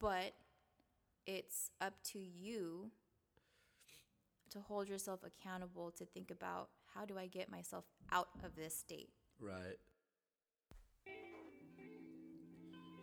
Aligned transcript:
but 0.00 0.32
it's 1.26 1.70
up 1.80 1.92
to 2.02 2.18
you 2.18 2.90
to 4.50 4.58
hold 4.58 4.88
yourself 4.88 5.20
accountable 5.24 5.90
to 5.92 6.04
think 6.04 6.30
about 6.30 6.70
how 6.94 7.04
do 7.04 7.18
I 7.18 7.26
get 7.26 7.50
myself 7.50 7.84
out 8.10 8.28
of 8.42 8.56
this 8.56 8.74
state? 8.74 9.10
Right. 9.38 9.78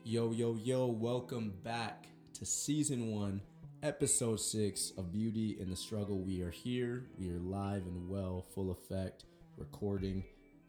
Yo, 0.03 0.31
yo, 0.31 0.55
yo, 0.55 0.87
welcome 0.87 1.53
back 1.63 2.07
to 2.33 2.45
season 2.45 3.11
one, 3.11 3.41
episode 3.83 4.39
six 4.39 4.91
of 4.97 5.11
Beauty 5.11 5.57
in 5.59 5.69
the 5.69 5.75
Struggle. 5.75 6.19
We 6.19 6.41
are 6.41 6.51
here, 6.51 7.05
we 7.19 7.29
are 7.29 7.39
live 7.39 7.85
and 7.85 8.09
well, 8.09 8.45
full 8.55 8.71
effect, 8.71 9.25
recording. 9.55 10.23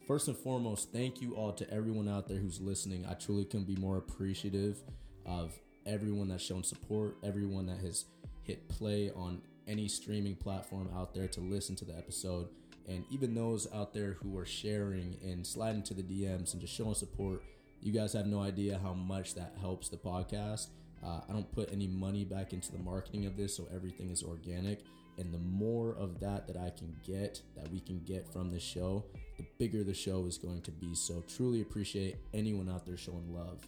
First 0.06 0.28
and 0.28 0.36
foremost, 0.36 0.92
thank 0.92 1.20
you 1.20 1.34
all 1.34 1.52
to 1.52 1.68
everyone 1.72 2.08
out 2.08 2.28
there 2.28 2.38
who's 2.38 2.60
listening. 2.60 3.06
I 3.08 3.14
truly 3.14 3.44
couldn't 3.44 3.66
be 3.66 3.76
more 3.76 3.96
appreciative 3.96 4.82
of 5.24 5.58
everyone 5.88 6.28
that's 6.28 6.44
shown 6.44 6.62
support, 6.62 7.16
everyone 7.24 7.66
that 7.66 7.78
has 7.78 8.04
hit 8.42 8.68
play 8.68 9.10
on 9.16 9.40
any 9.66 9.88
streaming 9.88 10.36
platform 10.36 10.88
out 10.96 11.14
there 11.14 11.28
to 11.28 11.40
listen 11.40 11.74
to 11.76 11.84
the 11.84 11.96
episode, 11.96 12.48
and 12.86 13.04
even 13.10 13.34
those 13.34 13.66
out 13.74 13.92
there 13.92 14.12
who 14.22 14.36
are 14.38 14.46
sharing 14.46 15.16
and 15.22 15.46
sliding 15.46 15.82
to 15.82 15.94
the 15.94 16.02
DMs 16.02 16.52
and 16.52 16.60
just 16.60 16.74
showing 16.74 16.94
support. 16.94 17.42
You 17.80 17.92
guys 17.92 18.12
have 18.12 18.26
no 18.26 18.40
idea 18.40 18.80
how 18.82 18.92
much 18.92 19.34
that 19.34 19.54
helps 19.60 19.88
the 19.88 19.96
podcast. 19.96 20.68
Uh, 21.04 21.20
I 21.28 21.32
don't 21.32 21.50
put 21.52 21.70
any 21.72 21.86
money 21.86 22.24
back 22.24 22.52
into 22.52 22.72
the 22.72 22.78
marketing 22.78 23.26
of 23.26 23.36
this, 23.36 23.56
so 23.56 23.68
everything 23.72 24.10
is 24.10 24.22
organic. 24.22 24.80
And 25.18 25.32
the 25.32 25.38
more 25.38 25.94
of 25.96 26.20
that 26.20 26.46
that 26.46 26.56
I 26.56 26.70
can 26.70 26.94
get, 27.04 27.42
that 27.56 27.70
we 27.70 27.80
can 27.80 28.00
get 28.04 28.32
from 28.32 28.50
the 28.50 28.58
show, 28.58 29.04
the 29.36 29.44
bigger 29.58 29.84
the 29.84 29.94
show 29.94 30.26
is 30.26 30.38
going 30.38 30.62
to 30.62 30.70
be. 30.70 30.94
So 30.94 31.22
truly 31.28 31.60
appreciate 31.60 32.16
anyone 32.32 32.68
out 32.68 32.86
there 32.86 32.96
showing 32.96 33.34
love. 33.34 33.66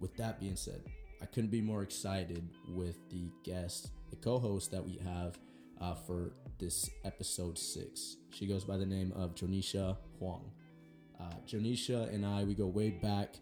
With 0.00 0.16
that 0.16 0.40
being 0.40 0.56
said, 0.56 0.82
I 1.22 1.26
couldn't 1.26 1.50
be 1.50 1.60
more 1.60 1.82
excited 1.82 2.42
with 2.68 2.96
the 3.08 3.30
guest, 3.44 3.92
the 4.10 4.16
co-host 4.16 4.72
that 4.72 4.84
we 4.84 4.98
have 5.04 5.38
uh, 5.80 5.94
for 5.94 6.32
this 6.58 6.90
episode 7.04 7.56
six. 7.56 8.16
She 8.30 8.46
goes 8.46 8.64
by 8.64 8.76
the 8.76 8.86
name 8.86 9.12
of 9.14 9.34
Jonisha 9.36 9.96
Huang. 10.18 10.50
Uh, 11.20 11.34
Jonisha 11.46 12.12
and 12.12 12.26
I, 12.26 12.42
we 12.42 12.54
go 12.54 12.66
way 12.66 12.90
back 12.90 13.36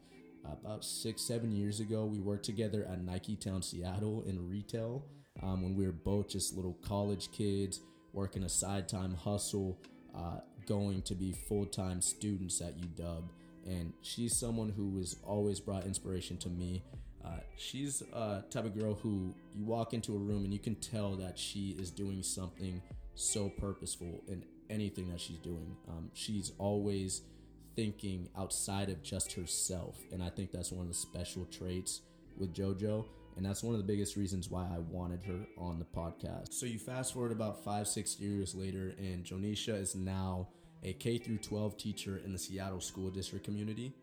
uh, 0.47 0.53
about 0.53 0.85
six, 0.85 1.23
seven 1.23 1.53
years 1.53 1.81
ago. 1.81 2.05
We 2.05 2.21
worked 2.21 2.45
together 2.45 2.87
at 2.91 3.03
Nike 3.03 3.35
Town 3.35 3.63
Seattle 3.63 4.25
in 4.27 4.47
retail 4.49 5.07
um, 5.43 5.63
when 5.63 5.75
we 5.75 5.87
were 5.87 5.93
both 5.93 6.29
just 6.29 6.55
little 6.55 6.77
college 6.83 7.33
kids 7.33 7.81
working 8.13 8.43
a 8.45 8.49
side 8.49 8.89
time 8.89 9.15
hustle, 9.15 9.79
uh, 10.15 10.41
going 10.67 11.01
to 11.03 11.15
be 11.15 11.33
full 11.33 11.65
time 11.65 12.03
students 12.03 12.61
at 12.61 12.77
UW. 12.77 13.25
And 13.67 13.95
she's 14.03 14.39
someone 14.39 14.69
who 14.71 14.99
has 14.99 15.17
always 15.23 15.61
brought 15.61 15.87
inspiration 15.87 16.37
to 16.39 16.49
me. 16.49 16.83
Uh, 17.25 17.39
she's 17.57 18.03
a 18.13 18.45
type 18.51 18.65
of 18.65 18.79
girl 18.79 18.95
who 18.95 19.35
you 19.55 19.65
walk 19.65 19.93
into 19.93 20.15
a 20.15 20.19
room 20.19 20.45
and 20.45 20.53
you 20.53 20.59
can 20.59 20.75
tell 20.77 21.17
that 21.17 21.39
she 21.39 21.77
is 21.79 21.91
doing 21.91 22.23
something 22.23 22.81
so 23.15 23.49
purposeful 23.49 24.23
in 24.29 24.45
anything 24.71 25.11
that 25.11 25.21
she's 25.21 25.39
doing. 25.39 25.77
Um, 25.89 26.11
she's 26.15 26.53
always 26.59 27.23
thinking 27.77 28.29
outside 28.37 28.89
of 28.89 29.03
just 29.03 29.33
herself, 29.33 29.99
and 30.13 30.23
I 30.23 30.31
think 30.31 30.51
that's 30.53 30.73
one 30.73 30.83
of 30.83 30.89
the 30.89 30.99
special 30.99 31.45
traits 31.47 32.03
with 32.37 32.55
JoJo. 32.55 33.05
And 33.37 33.47
that's 33.47 33.63
one 33.63 33.75
of 33.75 33.81
the 33.81 33.87
biggest 33.87 34.17
reasons 34.17 34.51
why 34.51 34.65
I 34.65 34.79
wanted 34.79 35.23
her 35.25 35.47
on 35.57 35.79
the 35.79 35.85
podcast. 35.85 36.53
So 36.53 36.67
you 36.67 36.79
fast 36.79 37.15
forward 37.15 37.33
about 37.33 37.65
five, 37.65 37.87
six 37.87 38.19
years 38.19 38.55
later, 38.55 38.93
and 38.99 39.25
Jonisha 39.25 39.81
is 39.81 39.95
now 39.95 40.49
a 40.83 40.93
K 40.95 41.17
through 41.17 41.39
12 41.39 41.77
teacher 41.77 42.21
in 42.25 42.33
the 42.33 42.39
Seattle 42.39 42.81
school 42.81 43.09
district 43.09 43.45
community 43.45 43.95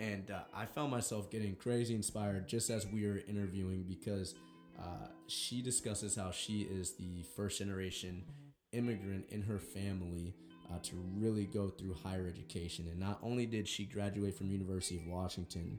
and 0.00 0.30
uh, 0.30 0.40
I 0.54 0.64
found 0.64 0.90
myself 0.90 1.30
getting 1.30 1.54
crazy 1.54 1.94
inspired 1.94 2.48
just 2.48 2.70
as 2.70 2.86
we 2.86 3.06
were 3.06 3.20
interviewing 3.28 3.84
because 3.86 4.34
uh, 4.80 5.08
she 5.26 5.60
discusses 5.60 6.16
how 6.16 6.30
she 6.30 6.62
is 6.62 6.92
the 6.92 7.22
first 7.36 7.58
generation 7.58 8.24
immigrant 8.72 9.26
in 9.28 9.42
her 9.42 9.58
family 9.58 10.34
uh, 10.72 10.78
to 10.84 10.96
really 11.18 11.44
go 11.44 11.68
through 11.68 11.94
higher 12.02 12.26
education. 12.26 12.86
And 12.90 12.98
not 12.98 13.18
only 13.22 13.44
did 13.44 13.68
she 13.68 13.84
graduate 13.84 14.34
from 14.38 14.50
University 14.50 14.96
of 14.96 15.06
Washington, 15.06 15.78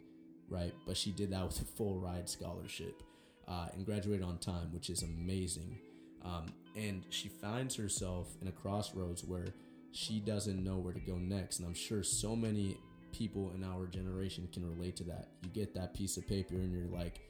right, 0.50 0.74
but 0.86 0.98
she 0.98 1.12
did 1.12 1.32
that 1.32 1.44
with 1.44 1.60
a 1.60 1.66
full 1.66 2.00
ride 2.00 2.30
scholarship 2.30 3.02
uh, 3.48 3.70
and 3.74 3.84
graduated 3.88 4.24
on 4.24 4.38
time, 4.38 4.72
which 4.72 4.92
is 4.92 5.02
amazing. 5.02 5.80
Um, 6.24 6.46
and 6.76 7.04
she 7.10 7.28
finds 7.28 7.76
herself 7.76 8.36
in 8.40 8.48
a 8.48 8.52
crossroads 8.52 9.24
where 9.24 9.48
she 9.94 10.20
doesn't 10.20 10.64
know 10.64 10.78
where 10.78 10.94
to 10.94 11.00
go 11.00 11.16
next. 11.16 11.58
And 11.58 11.68
I'm 11.68 11.74
sure 11.74 12.04
so 12.04 12.36
many 12.36 12.78
people 13.12 13.52
in 13.56 13.64
our 13.64 13.88
generation 13.88 14.48
can 14.52 14.68
relate 14.68 14.96
to 14.98 15.04
that. 15.06 15.30
You 15.44 15.50
get 15.50 15.74
that 15.76 15.94
piece 15.94 16.18
of 16.18 16.28
paper 16.28 16.56
and 16.56 16.72
you're 16.72 16.88
like, 16.88 17.22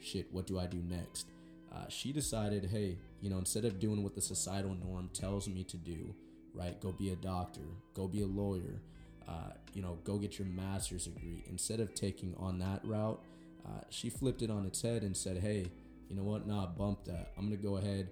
shit, 0.00 0.32
what 0.32 0.46
do 0.46 0.58
I 0.58 0.66
do 0.66 0.78
next? 0.88 1.26
Uh, 1.72 1.88
she 1.88 2.12
decided, 2.12 2.64
hey, 2.64 2.98
you 3.20 3.30
know, 3.30 3.38
instead 3.38 3.64
of 3.64 3.78
doing 3.78 4.02
what 4.02 4.14
the 4.14 4.20
societal 4.20 4.74
norm 4.74 5.08
tells 5.12 5.48
me 5.48 5.62
to 5.64 5.76
do, 5.76 6.14
right, 6.54 6.80
go 6.80 6.92
be 6.92 7.10
a 7.10 7.16
doctor, 7.16 7.60
go 7.94 8.08
be 8.08 8.22
a 8.22 8.26
lawyer, 8.26 8.82
uh, 9.28 9.52
you 9.72 9.82
know, 9.82 9.98
go 10.02 10.18
get 10.18 10.38
your 10.38 10.48
master's 10.48 11.04
degree. 11.04 11.44
Instead 11.48 11.78
of 11.78 11.94
taking 11.94 12.34
on 12.38 12.58
that 12.58 12.80
route, 12.84 13.22
uh, 13.64 13.82
she 13.88 14.10
flipped 14.10 14.42
it 14.42 14.50
on 14.50 14.66
its 14.66 14.82
head 14.82 15.02
and 15.02 15.16
said, 15.16 15.38
hey, 15.38 15.70
you 16.08 16.16
know 16.16 16.24
what? 16.24 16.46
Nah, 16.46 16.66
bump 16.66 17.04
that. 17.04 17.32
I'm 17.38 17.50
to 17.50 17.56
go 17.56 17.76
ahead. 17.76 18.10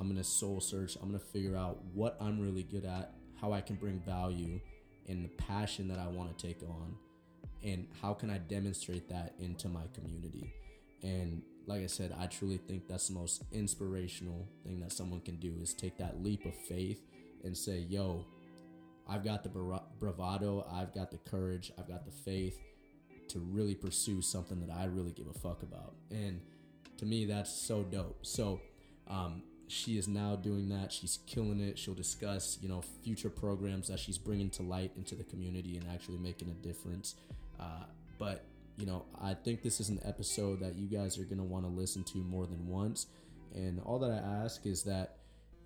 I'm 0.00 0.14
to 0.16 0.24
soul 0.24 0.60
search. 0.60 0.96
I'm 1.02 1.12
to 1.12 1.18
figure 1.18 1.56
out 1.56 1.78
what 1.92 2.16
I'm 2.20 2.40
really 2.40 2.62
good 2.62 2.86
at, 2.86 3.12
how 3.38 3.52
I 3.52 3.60
can 3.60 3.76
bring 3.76 4.00
value, 4.00 4.60
and 5.08 5.24
the 5.24 5.28
passion 5.30 5.88
that 5.88 5.98
I 5.98 6.06
want 6.08 6.36
to 6.36 6.46
take 6.46 6.62
on 6.62 6.96
and 7.62 7.86
how 8.00 8.12
can 8.12 8.30
I 8.30 8.38
demonstrate 8.38 9.08
that 9.08 9.34
into 9.38 9.68
my 9.68 9.84
community. 9.94 10.52
And 11.02 11.42
like 11.66 11.82
I 11.82 11.86
said, 11.86 12.14
I 12.18 12.26
truly 12.26 12.58
think 12.58 12.88
that's 12.88 13.08
the 13.08 13.14
most 13.14 13.42
inspirational 13.52 14.46
thing 14.64 14.80
that 14.80 14.92
someone 14.92 15.20
can 15.20 15.36
do 15.36 15.54
is 15.62 15.72
take 15.72 15.96
that 15.98 16.22
leap 16.22 16.44
of 16.44 16.54
faith 16.54 17.00
and 17.42 17.56
say, 17.56 17.80
"Yo, 17.80 18.26
I've 19.08 19.24
got 19.24 19.42
the 19.42 19.50
bravado, 19.98 20.66
I've 20.70 20.94
got 20.94 21.10
the 21.10 21.18
courage, 21.18 21.72
I've 21.78 21.88
got 21.88 22.04
the 22.04 22.10
faith 22.10 22.58
to 23.28 23.38
really 23.38 23.74
pursue 23.74 24.20
something 24.20 24.60
that 24.60 24.70
I 24.70 24.84
really 24.84 25.12
give 25.12 25.26
a 25.26 25.38
fuck 25.38 25.62
about." 25.62 25.94
And 26.10 26.40
to 26.98 27.06
me, 27.06 27.24
that's 27.24 27.50
so 27.50 27.82
dope. 27.82 28.24
So, 28.24 28.60
um, 29.08 29.42
she 29.74 29.98
is 29.98 30.06
now 30.06 30.36
doing 30.36 30.68
that. 30.68 30.92
She's 30.92 31.18
killing 31.26 31.60
it. 31.60 31.78
She'll 31.78 31.94
discuss, 31.94 32.58
you 32.62 32.68
know, 32.68 32.82
future 33.02 33.28
programs 33.28 33.88
that 33.88 33.98
she's 33.98 34.18
bringing 34.18 34.48
to 34.50 34.62
light 34.62 34.92
into 34.96 35.14
the 35.14 35.24
community 35.24 35.76
and 35.76 35.86
actually 35.92 36.18
making 36.18 36.48
a 36.48 36.66
difference. 36.66 37.16
Uh, 37.58 37.84
but 38.18 38.44
you 38.76 38.86
know, 38.86 39.04
I 39.20 39.34
think 39.34 39.62
this 39.62 39.80
is 39.80 39.88
an 39.88 40.00
episode 40.04 40.60
that 40.60 40.76
you 40.76 40.86
guys 40.86 41.18
are 41.18 41.24
gonna 41.24 41.44
want 41.44 41.64
to 41.64 41.70
listen 41.70 42.04
to 42.04 42.18
more 42.18 42.46
than 42.46 42.68
once. 42.68 43.06
And 43.54 43.80
all 43.84 43.98
that 44.00 44.10
I 44.10 44.44
ask 44.44 44.64
is 44.66 44.82
that 44.84 45.18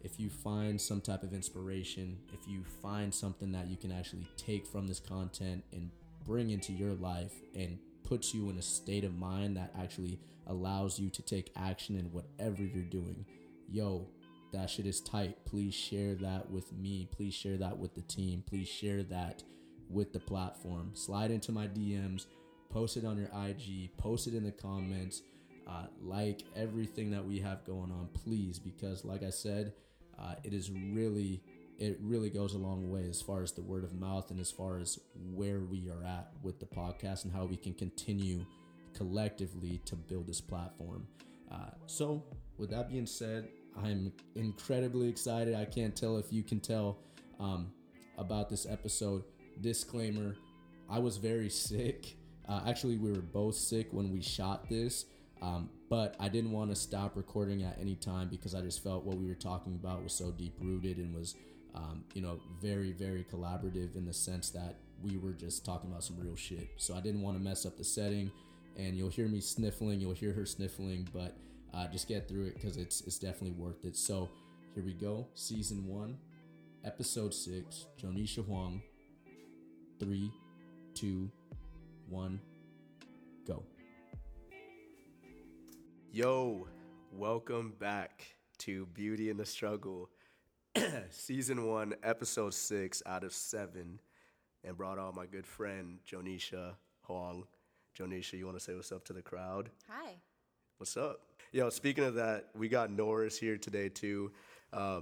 if 0.02 0.18
you 0.18 0.30
find 0.30 0.80
some 0.80 1.00
type 1.00 1.22
of 1.22 1.32
inspiration, 1.32 2.18
if 2.32 2.48
you 2.48 2.62
find 2.82 3.12
something 3.14 3.52
that 3.52 3.66
you 3.66 3.76
can 3.76 3.92
actually 3.92 4.26
take 4.36 4.66
from 4.66 4.86
this 4.86 5.00
content 5.00 5.64
and 5.72 5.90
bring 6.26 6.50
into 6.50 6.72
your 6.72 6.92
life 6.94 7.32
and 7.54 7.78
puts 8.04 8.34
you 8.34 8.48
in 8.50 8.58
a 8.58 8.62
state 8.62 9.04
of 9.04 9.14
mind 9.18 9.56
that 9.56 9.72
actually 9.78 10.18
allows 10.46 10.98
you 10.98 11.10
to 11.10 11.22
take 11.22 11.50
action 11.56 11.96
in 11.96 12.06
whatever 12.06 12.62
you're 12.62 12.84
doing 12.84 13.24
yo, 13.70 14.06
that 14.52 14.70
shit 14.70 14.86
is 14.86 15.00
tight. 15.00 15.44
Please 15.44 15.74
share 15.74 16.14
that 16.16 16.50
with 16.50 16.72
me. 16.72 17.08
Please 17.14 17.34
share 17.34 17.56
that 17.58 17.76
with 17.76 17.94
the 17.94 18.02
team. 18.02 18.42
Please 18.46 18.68
share 18.68 19.02
that 19.04 19.42
with 19.90 20.12
the 20.12 20.20
platform. 20.20 20.90
Slide 20.94 21.30
into 21.30 21.52
my 21.52 21.66
DMs, 21.68 22.26
post 22.70 22.96
it 22.96 23.04
on 23.04 23.18
your 23.18 23.30
IG, 23.46 23.96
post 23.96 24.26
it 24.26 24.34
in 24.34 24.44
the 24.44 24.52
comments. 24.52 25.22
Uh, 25.66 25.84
like 26.02 26.44
everything 26.56 27.10
that 27.10 27.24
we 27.24 27.38
have 27.38 27.62
going 27.66 27.90
on, 27.90 28.08
please, 28.14 28.58
because 28.58 29.04
like 29.04 29.22
I 29.22 29.28
said, 29.28 29.74
uh, 30.18 30.34
it 30.42 30.54
is 30.54 30.70
really, 30.70 31.42
it 31.78 31.98
really 32.00 32.30
goes 32.30 32.54
a 32.54 32.58
long 32.58 32.90
way 32.90 33.06
as 33.06 33.20
far 33.20 33.42
as 33.42 33.52
the 33.52 33.60
word 33.60 33.84
of 33.84 33.92
mouth 33.92 34.30
and 34.30 34.40
as 34.40 34.50
far 34.50 34.78
as 34.78 34.98
where 35.34 35.60
we 35.60 35.90
are 35.90 36.02
at 36.02 36.30
with 36.42 36.58
the 36.58 36.64
podcast 36.64 37.24
and 37.24 37.32
how 37.34 37.44
we 37.44 37.56
can 37.56 37.74
continue 37.74 38.46
collectively 38.94 39.80
to 39.84 39.94
build 39.94 40.26
this 40.26 40.40
platform. 40.40 41.06
Uh, 41.50 41.70
so, 41.86 42.22
with 42.58 42.70
that 42.70 42.90
being 42.90 43.06
said, 43.06 43.48
I'm 43.82 44.12
incredibly 44.34 45.08
excited. 45.08 45.54
I 45.54 45.64
can't 45.64 45.94
tell 45.94 46.18
if 46.18 46.32
you 46.32 46.42
can 46.42 46.60
tell 46.60 46.98
um, 47.38 47.72
about 48.16 48.48
this 48.50 48.66
episode. 48.66 49.24
Disclaimer 49.60 50.36
I 50.88 50.98
was 50.98 51.18
very 51.18 51.50
sick. 51.50 52.16
Uh, 52.48 52.62
actually, 52.66 52.96
we 52.96 53.12
were 53.12 53.20
both 53.20 53.54
sick 53.54 53.88
when 53.92 54.10
we 54.10 54.22
shot 54.22 54.68
this, 54.70 55.04
um, 55.42 55.68
but 55.90 56.16
I 56.18 56.28
didn't 56.28 56.52
want 56.52 56.70
to 56.70 56.76
stop 56.76 57.14
recording 57.16 57.62
at 57.62 57.76
any 57.78 57.94
time 57.94 58.28
because 58.28 58.54
I 58.54 58.62
just 58.62 58.82
felt 58.82 59.04
what 59.04 59.18
we 59.18 59.26
were 59.26 59.34
talking 59.34 59.74
about 59.74 60.02
was 60.02 60.14
so 60.14 60.30
deep 60.30 60.54
rooted 60.60 60.96
and 60.96 61.14
was, 61.14 61.34
um, 61.74 62.04
you 62.14 62.22
know, 62.22 62.40
very, 62.62 62.92
very 62.92 63.24
collaborative 63.30 63.96
in 63.96 64.06
the 64.06 64.14
sense 64.14 64.48
that 64.50 64.76
we 65.02 65.18
were 65.18 65.32
just 65.32 65.64
talking 65.64 65.90
about 65.90 66.04
some 66.04 66.18
real 66.18 66.36
shit. 66.36 66.68
So 66.78 66.94
I 66.94 67.00
didn't 67.00 67.20
want 67.20 67.36
to 67.36 67.42
mess 67.42 67.66
up 67.66 67.76
the 67.76 67.84
setting, 67.84 68.32
and 68.78 68.96
you'll 68.96 69.10
hear 69.10 69.28
me 69.28 69.40
sniffling, 69.40 70.00
you'll 70.00 70.12
hear 70.12 70.32
her 70.32 70.46
sniffling, 70.46 71.08
but 71.12 71.36
uh, 71.74 71.88
just 71.88 72.08
get 72.08 72.28
through 72.28 72.46
it 72.46 72.54
because 72.54 72.76
it's 72.76 73.00
it's 73.02 73.18
definitely 73.18 73.50
worth 73.50 73.84
it. 73.84 73.96
So 73.96 74.30
here 74.74 74.84
we 74.84 74.94
go, 74.94 75.26
season 75.34 75.86
one, 75.86 76.16
episode 76.84 77.34
six, 77.34 77.86
Jonisha 78.00 78.44
Huang. 78.44 78.80
Three, 79.98 80.30
two, 80.94 81.28
one, 82.08 82.40
go. 83.46 83.64
Yo, 86.12 86.68
welcome 87.12 87.74
back 87.80 88.24
to 88.58 88.86
Beauty 88.86 89.28
and 89.28 89.40
the 89.40 89.44
Struggle, 89.44 90.08
season 91.10 91.66
one, 91.66 91.96
episode 92.04 92.54
six 92.54 93.02
out 93.06 93.24
of 93.24 93.32
seven, 93.32 94.00
and 94.62 94.76
brought 94.76 95.00
on 95.00 95.16
my 95.16 95.26
good 95.26 95.48
friend 95.48 95.98
Jonisha 96.08 96.74
Huang. 97.02 97.44
Jonisha, 97.98 98.34
you 98.34 98.46
want 98.46 98.56
to 98.56 98.62
say 98.62 98.74
what's 98.74 98.92
up 98.92 99.04
to 99.06 99.12
the 99.12 99.22
crowd? 99.22 99.70
Hi. 99.88 100.12
What's 100.76 100.96
up? 100.96 101.20
Yo, 101.50 101.68
speaking 101.68 102.04
of 102.04 102.14
that, 102.14 102.46
we 102.54 102.68
got 102.68 102.92
Norris 102.92 103.36
here 103.36 103.56
today 103.56 103.88
too. 103.88 104.30
Um, 104.72 105.00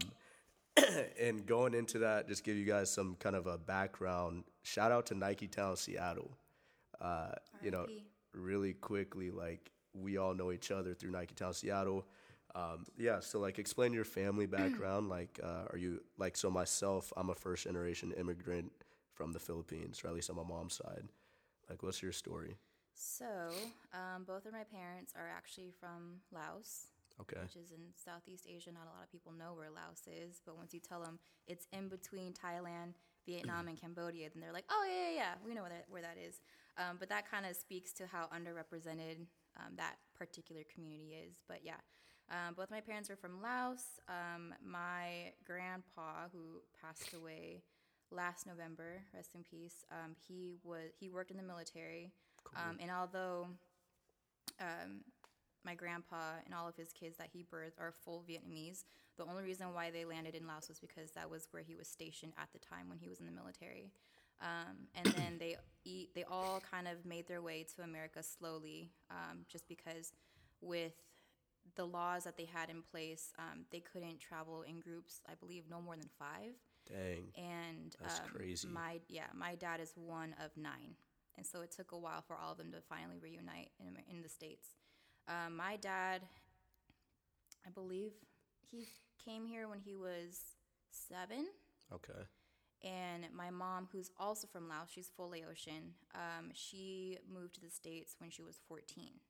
and 1.20 1.44
going 1.44 1.74
into 1.74 1.98
that, 1.98 2.26
just 2.26 2.42
give 2.42 2.56
you 2.56 2.64
guys 2.64 2.90
some 2.90 3.16
kind 3.16 3.36
of 3.36 3.46
a 3.46 3.58
background. 3.58 4.44
Shout 4.62 4.92
out 4.92 5.04
to 5.06 5.14
Nike 5.14 5.46
Town, 5.46 5.76
Seattle. 5.76 6.30
Uh, 6.98 7.32
you 7.62 7.70
know, 7.70 7.86
really 8.32 8.72
quickly, 8.72 9.30
like 9.30 9.70
we 9.92 10.16
all 10.16 10.32
know 10.32 10.50
each 10.50 10.70
other 10.70 10.94
through 10.94 11.10
Nike 11.10 11.34
Town, 11.34 11.52
Seattle. 11.52 12.06
Um, 12.54 12.86
yeah, 12.96 13.20
so 13.20 13.38
like 13.40 13.58
explain 13.58 13.92
your 13.92 14.04
family 14.04 14.46
background. 14.46 15.10
like, 15.10 15.38
uh, 15.42 15.64
are 15.70 15.78
you 15.78 16.00
like 16.16 16.34
so? 16.34 16.48
Myself, 16.48 17.12
I'm 17.14 17.28
a 17.28 17.34
first 17.34 17.64
generation 17.64 18.12
immigrant 18.12 18.72
from 19.12 19.32
the 19.32 19.38
Philippines, 19.38 20.00
or 20.02 20.08
at 20.08 20.14
least 20.14 20.30
on 20.30 20.36
my 20.36 20.44
mom's 20.44 20.74
side. 20.74 21.04
Like, 21.68 21.82
what's 21.82 22.02
your 22.02 22.12
story? 22.12 22.56
So, 22.98 23.52
um, 23.92 24.24
both 24.24 24.46
of 24.46 24.52
my 24.52 24.64
parents 24.64 25.12
are 25.14 25.28
actually 25.28 25.70
from 25.78 26.20
Laos, 26.32 26.86
Okay. 27.20 27.40
which 27.42 27.56
is 27.56 27.70
in 27.70 27.92
Southeast 27.94 28.46
Asia. 28.48 28.72
Not 28.72 28.88
a 28.88 28.96
lot 28.96 29.04
of 29.04 29.12
people 29.12 29.32
know 29.32 29.52
where 29.52 29.68
Laos 29.68 30.08
is, 30.08 30.40
but 30.44 30.56
once 30.56 30.72
you 30.72 30.80
tell 30.80 31.02
them 31.02 31.18
it's 31.46 31.66
in 31.72 31.88
between 31.88 32.32
Thailand, 32.32 32.94
Vietnam, 33.26 33.68
and 33.68 33.78
Cambodia, 33.78 34.30
then 34.32 34.40
they're 34.40 34.52
like, 34.52 34.64
oh, 34.70 34.84
yeah, 34.88 35.10
yeah, 35.10 35.16
yeah, 35.16 35.34
we 35.44 35.52
know 35.52 35.60
where 35.60 35.70
that, 35.70 35.84
where 35.88 36.02
that 36.02 36.16
is. 36.16 36.40
Um, 36.78 36.96
but 36.98 37.10
that 37.10 37.30
kind 37.30 37.44
of 37.44 37.54
speaks 37.54 37.92
to 37.94 38.06
how 38.06 38.28
underrepresented 38.34 39.26
um, 39.58 39.76
that 39.76 39.96
particular 40.14 40.62
community 40.72 41.14
is. 41.14 41.42
But 41.46 41.60
yeah, 41.64 41.80
um, 42.30 42.54
both 42.54 42.70
my 42.70 42.80
parents 42.80 43.10
are 43.10 43.16
from 43.16 43.42
Laos. 43.42 44.00
Um, 44.08 44.54
my 44.64 45.32
grandpa, 45.44 46.28
who 46.32 46.62
passed 46.80 47.12
away 47.12 47.62
last 48.10 48.46
November, 48.46 49.02
rest 49.14 49.34
in 49.34 49.42
peace, 49.42 49.84
um, 49.90 50.14
he, 50.28 50.56
was, 50.64 50.92
he 50.98 51.10
worked 51.10 51.30
in 51.30 51.36
the 51.36 51.42
military. 51.42 52.12
Um, 52.56 52.78
and 52.80 52.90
although 52.90 53.46
um, 54.60 55.02
my 55.66 55.74
grandpa 55.74 56.38
and 56.44 56.54
all 56.54 56.68
of 56.68 56.76
his 56.76 56.92
kids 56.92 57.16
that 57.18 57.28
he 57.32 57.42
birthed 57.42 57.78
are 57.78 57.92
full 57.92 58.24
Vietnamese. 58.28 58.84
The 59.18 59.24
only 59.24 59.42
reason 59.42 59.74
why 59.74 59.90
they 59.90 60.04
landed 60.04 60.34
in 60.34 60.46
Laos 60.46 60.68
was 60.68 60.78
because 60.78 61.10
that 61.12 61.28
was 61.28 61.48
where 61.50 61.62
he 61.62 61.74
was 61.74 61.88
stationed 61.88 62.32
at 62.38 62.48
the 62.52 62.58
time 62.58 62.88
when 62.88 62.98
he 62.98 63.08
was 63.08 63.18
in 63.18 63.26
the 63.26 63.32
military. 63.32 63.90
Um, 64.40 64.86
and 64.94 65.06
then 65.06 65.36
they 65.38 65.56
eat, 65.84 66.10
they 66.14 66.24
all 66.24 66.62
kind 66.70 66.86
of 66.86 67.04
made 67.04 67.26
their 67.26 67.42
way 67.42 67.66
to 67.74 67.82
America 67.82 68.22
slowly, 68.22 68.90
um, 69.10 69.40
just 69.48 69.66
because 69.66 70.12
with 70.60 70.92
the 71.74 71.86
laws 71.86 72.24
that 72.24 72.36
they 72.36 72.44
had 72.44 72.70
in 72.70 72.82
place, 72.82 73.32
um, 73.38 73.64
they 73.70 73.80
couldn't 73.80 74.20
travel 74.20 74.62
in 74.62 74.80
groups. 74.80 75.22
I 75.26 75.32
believe 75.34 75.64
no 75.68 75.80
more 75.80 75.96
than 75.96 76.08
five. 76.18 76.52
Dang. 76.86 77.32
And 77.36 77.96
That's 78.00 78.20
um, 78.20 78.26
crazy. 78.32 78.68
My 78.68 79.00
yeah, 79.08 79.26
my 79.34 79.56
dad 79.56 79.80
is 79.80 79.92
one 79.96 80.34
of 80.44 80.50
nine, 80.56 80.94
and 81.36 81.46
so 81.46 81.60
it 81.60 81.70
took 81.70 81.92
a 81.92 81.98
while 81.98 82.22
for 82.26 82.36
all 82.36 82.52
of 82.52 82.58
them 82.58 82.72
to 82.72 82.80
finally 82.88 83.18
reunite 83.20 83.70
in 83.78 83.96
in 84.10 84.22
the 84.22 84.28
states. 84.28 84.68
Um, 85.28 85.56
my 85.56 85.76
dad, 85.76 86.22
I 87.66 87.70
believe, 87.70 88.12
he 88.70 88.86
came 89.24 89.44
here 89.46 89.68
when 89.68 89.80
he 89.80 89.94
was 89.94 90.40
seven, 90.90 91.46
Okay. 91.92 92.22
and 92.84 93.26
my 93.34 93.50
mom, 93.50 93.88
who's 93.92 94.10
also 94.18 94.46
from 94.46 94.68
Laos, 94.68 94.88
she's 94.90 95.10
full 95.16 95.30
Laotian. 95.30 95.94
Um, 96.14 96.50
she 96.54 97.18
moved 97.32 97.54
to 97.56 97.60
the 97.60 97.70
states 97.70 98.14
when 98.18 98.30
she 98.30 98.42
was 98.42 98.60
fourteen. 98.68 99.20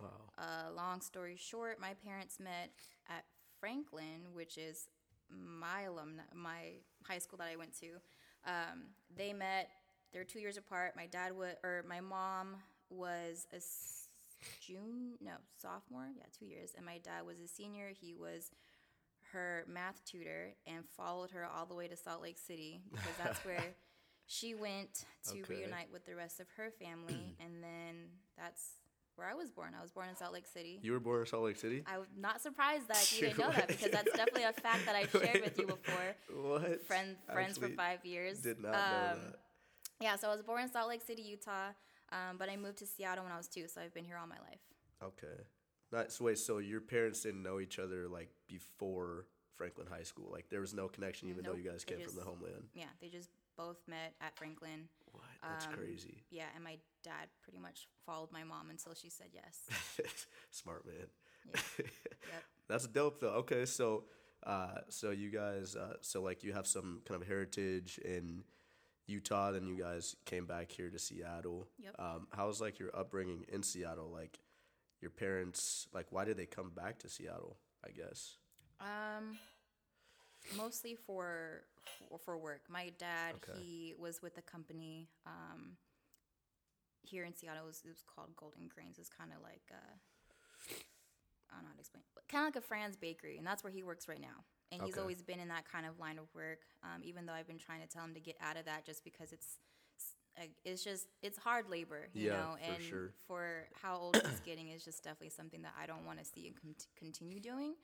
Wow. 0.00 0.08
Uh, 0.36 0.72
long 0.74 1.00
story 1.00 1.36
short, 1.36 1.78
my 1.80 1.94
parents 2.04 2.40
met 2.40 2.70
at 3.08 3.24
Franklin, 3.60 4.32
which 4.32 4.58
is 4.58 4.88
my 5.30 5.82
alumni, 5.82 6.22
my 6.34 6.80
high 7.04 7.18
school 7.18 7.38
that 7.38 7.48
I 7.52 7.56
went 7.56 7.78
to. 7.80 7.90
Um, 8.46 8.86
they 9.14 9.32
met. 9.32 9.68
They're 10.14 10.24
two 10.24 10.38
years 10.40 10.56
apart. 10.56 10.92
My 10.96 11.06
dad 11.06 11.36
was, 11.36 11.54
or 11.62 11.84
my 11.88 12.00
mom 12.00 12.54
was 12.88 13.46
a 13.52 13.56
s- 13.56 14.08
June, 14.64 15.14
no 15.20 15.32
sophomore. 15.60 16.08
Yeah, 16.16 16.24
two 16.38 16.46
years. 16.46 16.70
And 16.76 16.86
my 16.86 16.98
dad 16.98 17.26
was 17.26 17.40
a 17.40 17.48
senior. 17.48 17.88
He 18.00 18.14
was 18.14 18.50
her 19.32 19.64
math 19.66 20.04
tutor 20.04 20.54
and 20.66 20.84
followed 20.96 21.32
her 21.32 21.44
all 21.44 21.66
the 21.66 21.74
way 21.74 21.88
to 21.88 21.96
Salt 21.96 22.22
Lake 22.22 22.38
City 22.38 22.80
because 22.92 23.16
that's 23.22 23.44
where 23.44 23.74
she 24.26 24.54
went 24.54 25.04
to 25.30 25.40
Okay. 25.40 25.54
reunite 25.62 25.90
with 25.92 26.06
the 26.06 26.14
rest 26.14 26.38
of 26.40 26.46
her 26.56 26.70
family. 26.70 27.34
and 27.40 27.62
then 27.62 28.06
that's 28.38 28.64
where 29.16 29.26
I 29.28 29.34
was 29.34 29.50
born. 29.50 29.74
I 29.78 29.82
was 29.82 29.90
born 29.92 30.08
in 30.08 30.16
Salt 30.16 30.32
Lake 30.32 30.46
City. 30.46 30.78
You 30.82 30.92
were 30.92 31.00
born 31.00 31.20
in 31.20 31.26
Salt 31.26 31.44
Lake 31.44 31.56
City? 31.56 31.82
I'm 31.86 32.06
not 32.16 32.40
surprised 32.40 32.88
that 32.88 33.12
you 33.12 33.20
didn't 33.28 33.38
know 33.38 33.50
that 33.52 33.68
because 33.68 33.90
that's 33.90 34.12
definitely 34.12 34.44
a 34.44 34.52
fact 34.52 34.86
that 34.86 34.94
I've 34.94 35.10
shared 35.22 35.42
with 35.42 35.58
you 35.58 35.66
before. 35.66 36.16
What? 36.32 36.84
Friend, 36.86 37.16
friends 37.32 37.58
for 37.58 37.68
five 37.70 38.04
years. 38.04 38.38
Did 38.40 38.60
not 38.60 38.74
Um, 38.74 38.80
know 38.90 39.14
that. 39.30 39.38
Yeah, 40.04 40.16
so 40.16 40.28
I 40.28 40.32
was 40.32 40.42
born 40.42 40.60
in 40.62 40.70
Salt 40.70 40.88
Lake 40.88 41.00
City, 41.00 41.22
Utah, 41.22 41.68
um, 42.12 42.36
but 42.36 42.50
I 42.50 42.56
moved 42.56 42.76
to 42.80 42.86
Seattle 42.86 43.24
when 43.24 43.32
I 43.32 43.38
was 43.38 43.48
two, 43.48 43.66
so 43.68 43.80
I've 43.80 43.94
been 43.94 44.04
here 44.04 44.18
all 44.20 44.26
my 44.26 44.36
life. 44.36 44.60
Okay. 45.02 45.40
So 46.08 46.26
wait, 46.26 46.38
so 46.38 46.58
your 46.58 46.82
parents 46.82 47.22
didn't 47.22 47.42
know 47.42 47.58
each 47.58 47.78
other 47.78 48.06
like 48.06 48.28
before 48.46 49.24
Franklin 49.56 49.86
High 49.90 50.02
School? 50.02 50.28
Like 50.30 50.50
there 50.50 50.60
was 50.60 50.74
no 50.74 50.88
connection 50.88 51.30
even 51.30 51.42
though 51.42 51.54
you 51.54 51.62
guys 51.62 51.84
came 51.84 52.00
from 52.00 52.16
the 52.16 52.22
homeland? 52.22 52.64
Yeah, 52.74 52.92
they 53.00 53.08
just 53.08 53.30
both 53.56 53.78
met 53.86 54.12
at 54.20 54.36
Franklin. 54.36 54.88
What? 55.12 55.24
That's 55.48 55.66
Um, 55.66 55.72
crazy. 55.72 56.22
Yeah, 56.30 56.46
and 56.54 56.62
my 56.62 56.76
dad 57.02 57.28
pretty 57.42 57.60
much 57.60 57.88
followed 58.04 58.30
my 58.30 58.44
mom 58.44 58.68
until 58.68 58.92
she 58.92 59.08
said 59.08 59.28
yes. 59.32 59.60
Smart 60.50 60.84
man. 60.84 61.06
Yeah. 61.46 61.60
Yep. 61.78 62.42
That's 62.68 62.86
dope 62.88 63.20
though. 63.20 63.36
Okay, 63.44 63.64
so 63.64 64.04
uh, 64.44 64.80
so 64.90 65.12
you 65.12 65.30
guys, 65.30 65.76
uh, 65.76 65.94
so 66.02 66.20
like 66.20 66.44
you 66.44 66.52
have 66.52 66.66
some 66.66 67.00
kind 67.06 67.22
of 67.22 67.26
heritage 67.26 67.98
in 68.04 68.42
Utah, 69.06 69.52
then 69.52 69.66
you 69.66 69.76
guys 69.76 70.16
came 70.24 70.46
back 70.46 70.70
here 70.70 70.88
to 70.88 70.98
Seattle. 70.98 71.68
Yep. 71.78 71.94
Um, 71.98 72.26
how 72.32 72.46
was 72.46 72.60
like 72.60 72.78
your 72.78 72.90
upbringing 72.96 73.44
in 73.52 73.62
Seattle? 73.62 74.10
Like 74.10 74.38
your 75.00 75.10
parents, 75.10 75.86
like 75.92 76.06
why 76.10 76.24
did 76.24 76.36
they 76.36 76.46
come 76.46 76.70
back 76.70 76.98
to 77.00 77.08
Seattle? 77.08 77.56
I 77.84 77.90
guess. 77.90 78.36
Um, 78.80 79.38
mostly 80.56 80.94
for 80.94 81.64
for, 82.24 82.38
work. 82.38 82.62
My 82.68 82.92
dad, 82.98 83.34
Okay. 83.36 83.58
he 83.60 83.94
was 83.98 84.22
with 84.22 84.38
a 84.38 84.42
company 84.42 85.08
um, 85.26 85.76
here 87.02 87.24
in 87.24 87.34
Seattle. 87.34 87.64
It 87.64 87.66
was, 87.66 87.82
it 87.84 87.88
was 87.88 88.02
called 88.14 88.34
Golden 88.36 88.68
Grains. 88.68 88.98
It's 88.98 89.10
kind 89.10 89.30
of 89.36 89.42
like 89.42 89.62
uh, 89.70 89.94
I 91.50 91.56
don't 91.56 91.64
know 91.64 91.68
how 91.68 91.74
to 91.74 91.80
explain. 91.80 92.02
Kind 92.28 92.46
of 92.48 92.54
like 92.54 92.64
a 92.64 92.66
Franz 92.66 92.96
Bakery, 92.96 93.36
and 93.36 93.46
that's 93.46 93.62
where 93.62 93.72
he 93.72 93.82
works 93.82 94.08
right 94.08 94.20
now. 94.20 94.44
And 94.74 94.82
he's 94.82 94.94
Okay. 94.94 95.00
always 95.00 95.22
been 95.22 95.40
in 95.40 95.48
that 95.48 95.64
kind 95.70 95.86
of 95.86 95.98
line 96.00 96.18
of 96.18 96.26
work. 96.34 96.60
Um, 96.82 97.02
even 97.04 97.26
though 97.26 97.32
I've 97.32 97.46
been 97.46 97.58
trying 97.58 97.80
to 97.82 97.86
tell 97.88 98.04
him 98.04 98.14
to 98.14 98.20
get 98.20 98.36
out 98.40 98.56
of 98.56 98.64
that, 98.66 98.84
just 98.84 99.04
because 99.04 99.32
it's 99.32 99.58
it's 100.64 100.82
just 100.82 101.06
it's 101.22 101.38
hard 101.38 101.68
labor, 101.70 102.08
you 102.14 102.24
Yeah, 102.24 102.32
know. 102.32 102.56
for 102.56 102.64
and 102.64 102.82
sure. 102.82 103.12
for 103.28 103.68
how 103.82 103.96
old 103.96 104.18
he's 104.20 104.40
getting 104.40 104.70
is 104.70 104.84
just 104.84 105.04
definitely 105.04 105.30
something 105.30 105.62
that 105.62 105.74
I 105.80 105.86
don't 105.86 106.04
want 106.04 106.18
to 106.18 106.24
see 106.24 106.42
him 106.46 106.54
cont- 106.60 106.88
continue 106.96 107.40
doing 107.40 107.74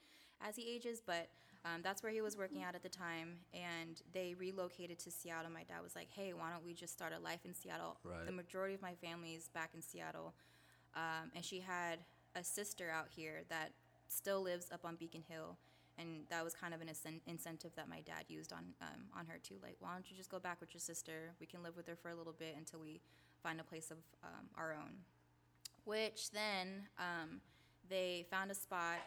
as 0.41 0.55
he 0.57 0.63
ages. 0.69 1.01
But 1.05 1.29
um, 1.63 1.81
that's 1.81 2.03
where 2.03 2.11
he 2.11 2.21
was 2.21 2.37
working 2.37 2.63
at 2.63 2.75
at 2.75 2.83
the 2.83 2.89
time, 2.89 3.37
and 3.53 4.01
they 4.13 4.35
relocated 4.37 4.99
to 4.99 5.11
Seattle. 5.11 5.51
My 5.51 5.63
dad 5.63 5.81
was 5.83 5.95
like, 5.95 6.09
"Hey, 6.11 6.33
why 6.33 6.51
don't 6.51 6.65
we 6.65 6.73
just 6.73 6.93
start 6.93 7.13
a 7.17 7.19
life 7.19 7.45
in 7.45 7.53
Seattle?" 7.53 7.97
Right. 8.03 8.25
The 8.25 8.31
majority 8.33 8.73
of 8.75 8.81
my 8.81 8.95
family 8.95 9.33
is 9.35 9.47
back 9.47 9.71
in 9.73 9.81
Seattle, 9.81 10.33
um, 10.95 11.31
and 11.35 11.45
she 11.45 11.59
had 11.61 11.99
a 12.35 12.43
sister 12.43 12.89
out 12.89 13.07
here 13.15 13.43
that 13.49 13.71
still 14.07 14.41
lives 14.41 14.67
up 14.71 14.83
on 14.83 14.95
Beacon 14.97 15.23
Hill. 15.27 15.57
And 16.01 16.25
that 16.29 16.43
was 16.43 16.53
kind 16.55 16.73
of 16.73 16.81
an 16.81 16.87
incen- 16.87 17.21
incentive 17.27 17.71
that 17.75 17.87
my 17.87 18.01
dad 18.01 18.25
used 18.27 18.51
on 18.51 18.73
um, 18.81 19.03
on 19.15 19.25
her 19.27 19.37
too. 19.41 19.55
Like, 19.61 19.75
why 19.79 19.93
don't 19.93 20.09
you 20.09 20.17
just 20.17 20.31
go 20.31 20.39
back 20.39 20.59
with 20.59 20.73
your 20.73 20.81
sister? 20.81 21.33
We 21.39 21.45
can 21.45 21.61
live 21.61 21.77
with 21.77 21.87
her 21.87 21.95
for 21.95 22.09
a 22.09 22.15
little 22.15 22.33
bit 22.33 22.55
until 22.57 22.79
we 22.79 23.01
find 23.43 23.59
a 23.59 23.63
place 23.63 23.91
of 23.91 23.97
um, 24.23 24.47
our 24.55 24.73
own. 24.73 24.93
Which 25.85 26.31
then 26.31 26.83
um, 26.97 27.41
they 27.89 28.25
found 28.29 28.51
a 28.51 28.55
spot 28.55 28.99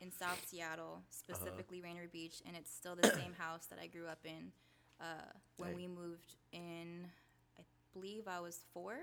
in 0.00 0.10
South 0.10 0.44
Seattle, 0.46 1.00
specifically 1.10 1.80
Rainier 1.80 2.08
Beach, 2.12 2.42
and 2.46 2.56
it's 2.56 2.72
still 2.72 2.94
the 2.94 3.08
same 3.08 3.32
house 3.38 3.66
that 3.66 3.78
I 3.82 3.86
grew 3.86 4.06
up 4.06 4.18
in 4.24 4.52
uh, 5.00 5.32
when 5.56 5.70
Dang. 5.70 5.76
we 5.76 5.86
moved 5.86 6.36
in. 6.52 7.06
I 7.58 7.62
believe 7.92 8.28
I 8.28 8.40
was 8.40 8.64
four, 8.72 8.94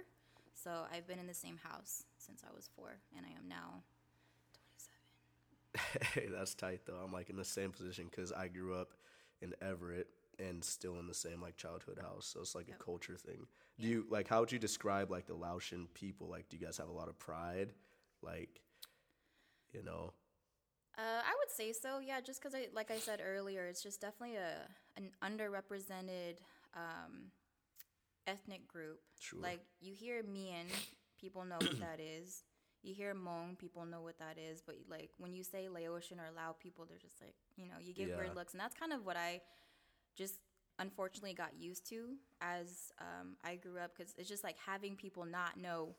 so 0.53 0.86
I've 0.94 1.08
been 1.08 1.20
in 1.20 1.27
the 1.27 1.34
same 1.34 1.58
house 1.63 2.03
since 2.18 2.44
I 2.48 2.53
was 2.56 2.70
four, 2.75 2.98
and 3.18 3.25
I 3.25 3.30
am 3.30 3.48
now. 3.48 3.82
Hey, 6.13 6.27
that's 6.31 6.53
tight 6.55 6.81
though. 6.85 6.99
I'm 7.03 7.11
like 7.13 7.29
in 7.29 7.37
the 7.37 7.45
same 7.45 7.71
position 7.71 8.05
because 8.09 8.31
I 8.31 8.47
grew 8.47 8.75
up 8.75 8.93
in 9.41 9.53
Everett 9.61 10.07
and 10.39 10.63
still 10.63 10.99
in 10.99 11.07
the 11.07 11.13
same 11.13 11.41
like 11.41 11.57
childhood 11.57 11.99
house. 12.01 12.27
So 12.33 12.41
it's 12.41 12.55
like 12.55 12.67
a 12.69 12.83
culture 12.83 13.15
thing. 13.17 13.47
Do 13.79 13.87
you 13.87 14.05
like 14.09 14.27
how 14.27 14.39
would 14.41 14.51
you 14.51 14.59
describe 14.59 15.11
like 15.11 15.27
the 15.27 15.35
Laotian 15.35 15.87
people? 15.93 16.27
Like, 16.29 16.49
do 16.49 16.57
you 16.57 16.65
guys 16.65 16.77
have 16.77 16.89
a 16.89 16.93
lot 16.93 17.09
of 17.09 17.17
pride? 17.19 17.69
Like, 18.21 18.61
you 19.73 19.83
know, 19.83 20.13
Uh, 20.97 21.21
I 21.25 21.33
would 21.39 21.51
say 21.51 21.73
so. 21.73 21.99
Yeah, 21.99 22.21
just 22.21 22.41
because 22.41 22.53
I, 22.53 22.67
like 22.73 22.91
I 22.91 22.97
said 22.99 23.21
earlier, 23.25 23.65
it's 23.67 23.81
just 23.83 24.01
definitely 24.01 24.35
a 24.37 24.67
an 24.97 25.11
underrepresented 25.23 26.37
um, 26.75 27.31
ethnic 28.27 28.67
group. 28.67 28.99
Sure. 29.19 29.39
Like 29.41 29.61
you 29.79 29.93
hear 29.93 30.23
Mien, 30.23 30.67
people 31.19 31.45
know 31.45 31.57
what 31.59 31.79
that 31.79 31.99
is. 31.99 32.43
You 32.83 32.93
hear 32.93 33.13
Hmong, 33.13 33.57
people 33.57 33.85
know 33.85 34.01
what 34.01 34.17
that 34.19 34.38
is, 34.38 34.61
but 34.65 34.75
like 34.89 35.11
when 35.17 35.33
you 35.33 35.43
say 35.43 35.67
Laotian 35.69 36.19
or 36.19 36.29
Lao 36.35 36.55
people, 36.59 36.85
they're 36.85 36.97
just 36.97 37.21
like, 37.21 37.35
you 37.55 37.65
know, 37.67 37.75
you 37.79 37.93
get 37.93 38.09
Yeah. 38.09 38.17
weird 38.17 38.35
looks, 38.35 38.53
and 38.53 38.59
that's 38.61 38.75
kind 38.75 38.93
of 38.93 39.05
what 39.05 39.17
I 39.17 39.41
just 40.15 40.35
unfortunately 40.79 41.33
got 41.33 41.51
used 41.59 41.88
to 41.89 42.15
as 42.41 42.91
um, 43.00 43.35
I 43.43 43.55
grew 43.55 43.77
up 43.77 43.95
because 43.95 44.13
it's 44.17 44.29
just 44.29 44.43
like 44.43 44.57
having 44.65 44.95
people 44.95 45.25
not 45.25 45.57
know 45.57 45.95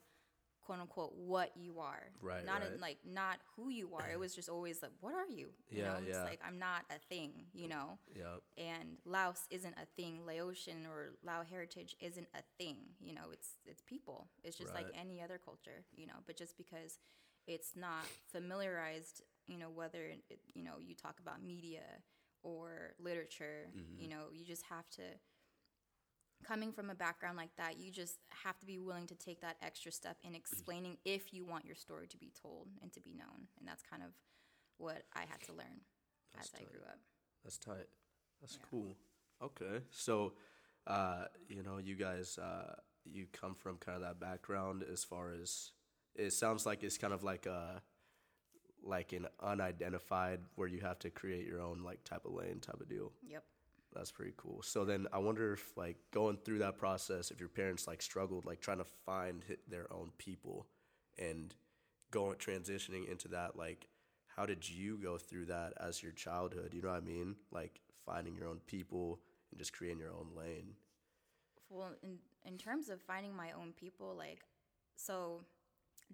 quote 0.64 0.80
unquote 0.80 1.12
what 1.16 1.50
you 1.56 1.78
are 1.80 2.04
Right, 2.20 2.44
not 2.46 2.62
right. 2.62 2.72
in, 2.74 2.80
like 2.80 2.98
not 3.04 3.38
who 3.56 3.68
you 3.70 3.90
are 3.94 4.10
it 4.12 4.18
was 4.18 4.34
just 4.34 4.48
always 4.48 4.82
like 4.82 4.92
what 5.00 5.14
are 5.14 5.26
you 5.26 5.48
you 5.70 5.78
Yeah, 5.82 5.84
know 5.84 5.98
it's 6.06 6.18
like 6.24 6.40
i'm 6.46 6.58
not 6.58 6.82
a 6.90 6.98
thing 7.08 7.32
you 7.52 7.68
know 7.68 7.98
Yeah. 8.16 8.36
and 8.58 8.98
Laos 9.04 9.46
isn't 9.50 9.74
a 9.80 9.86
thing. 9.96 10.20
Laotian 10.26 10.86
or 10.86 11.12
Lao 11.24 11.42
heritage 11.48 11.96
isn't 12.00 12.28
a 12.34 12.42
thing. 12.58 12.76
You 13.00 13.14
know, 13.14 13.30
it's 13.32 13.56
it's 13.64 13.80
people. 13.82 14.28
It's 14.44 14.56
just 14.58 14.74
like 14.74 14.86
any 14.94 15.22
other 15.22 15.38
culture. 15.42 15.84
You 15.96 16.06
know, 16.06 16.18
but 16.26 16.36
just 16.36 16.56
because 16.58 16.98
it's 17.46 17.72
not 17.76 18.04
familiarized, 18.30 19.22
you 19.46 19.58
know, 19.58 19.70
whether 19.74 20.04
it, 20.04 20.40
you 20.54 20.62
know 20.64 20.74
you 20.80 20.94
talk 20.94 21.18
about 21.20 21.42
media 21.42 21.82
or 22.42 22.94
literature, 23.00 23.68
Mm-hmm. 23.76 24.02
you 24.02 24.08
know, 24.08 24.24
you 24.32 24.44
just 24.44 24.64
have 24.68 24.88
to. 24.90 25.02
Coming 26.46 26.72
from 26.72 26.90
a 26.90 26.94
background 26.94 27.36
like 27.36 27.54
that, 27.56 27.78
you 27.78 27.90
just 27.90 28.18
have 28.44 28.58
to 28.58 28.66
be 28.66 28.78
willing 28.78 29.06
to 29.06 29.14
take 29.14 29.40
that 29.40 29.56
extra 29.62 29.92
step 29.92 30.16
in 30.24 30.34
explaining 30.34 30.98
if 31.04 31.32
you 31.32 31.44
want 31.44 31.64
your 31.64 31.76
story 31.76 32.06
to 32.08 32.16
be 32.18 32.32
told 32.40 32.68
and 32.82 32.92
to 32.92 33.00
be 33.00 33.14
known, 33.14 33.46
and 33.58 33.66
that's 33.66 33.82
kind 33.82 34.02
of 34.02 34.10
what 34.78 35.02
I 35.14 35.20
had 35.20 35.40
to 35.46 35.52
learn 35.52 35.80
That's 36.34 36.48
as 36.52 36.60
I 36.60 36.64
grew 36.64 36.80
up. 36.82 36.98
That's 37.44 37.58
tight. 37.58 37.88
That's 38.40 38.54
Yeah. 38.60 38.66
cool. 38.70 38.96
Okay. 39.40 39.84
So, 39.90 40.34
uh, 40.86 41.26
you 41.48 41.62
know, 41.62 41.78
you 41.78 41.94
guys, 41.94 42.38
uh, 42.38 42.74
you 43.04 43.26
come 43.32 43.54
from 43.54 43.78
kind 43.78 43.96
of 43.96 44.02
that 44.02 44.18
background 44.20 44.82
as 44.82 45.04
far 45.04 45.32
as 45.32 45.72
it 46.14 46.32
sounds 46.32 46.66
like 46.66 46.82
it's 46.82 46.98
kind 46.98 47.12
of 47.12 47.22
like 47.22 47.46
a 47.46 47.82
like 48.84 49.12
an 49.12 49.28
unidentified 49.40 50.40
where 50.56 50.66
you 50.66 50.80
have 50.80 50.98
to 50.98 51.08
create 51.10 51.46
your 51.46 51.60
own 51.60 51.82
like 51.84 52.02
type 52.02 52.24
of 52.24 52.32
lane 52.32 52.58
type 52.60 52.80
of 52.80 52.88
deal. 52.88 53.12
Yep. 53.22 53.44
That's 53.94 54.10
pretty 54.10 54.32
cool. 54.36 54.62
So 54.62 54.84
then 54.84 55.06
I 55.12 55.18
wonder 55.18 55.52
if 55.52 55.76
like 55.76 55.96
going 56.12 56.38
through 56.38 56.58
that 56.60 56.78
process, 56.78 57.30
if 57.30 57.40
your 57.40 57.48
parents 57.48 57.86
like 57.86 58.02
struggled 58.02 58.44
like 58.46 58.60
trying 58.60 58.78
to 58.78 58.84
find 58.84 59.44
their 59.68 59.92
own 59.92 60.12
people 60.18 60.66
and 61.18 61.54
going 62.10 62.36
transitioning 62.38 63.10
into 63.10 63.28
that, 63.28 63.56
like 63.56 63.88
how 64.36 64.46
did 64.46 64.68
you 64.68 64.98
go 64.98 65.18
through 65.18 65.46
that 65.46 65.74
as 65.78 66.02
your 66.02 66.12
childhood? 66.12 66.72
You 66.74 66.82
know 66.82 66.88
what 66.88 66.98
I 67.02 67.06
mean? 67.06 67.36
Like 67.50 67.80
finding 68.06 68.34
your 68.34 68.48
own 68.48 68.60
people 68.66 69.20
and 69.50 69.58
just 69.58 69.72
creating 69.74 70.00
your 70.00 70.12
own 70.12 70.28
lane. 70.36 70.74
well 71.70 71.92
in 72.02 72.18
in 72.44 72.58
terms 72.58 72.88
of 72.88 73.00
finding 73.00 73.34
my 73.34 73.52
own 73.52 73.72
people 73.72 74.14
like 74.16 74.40
so 74.96 75.42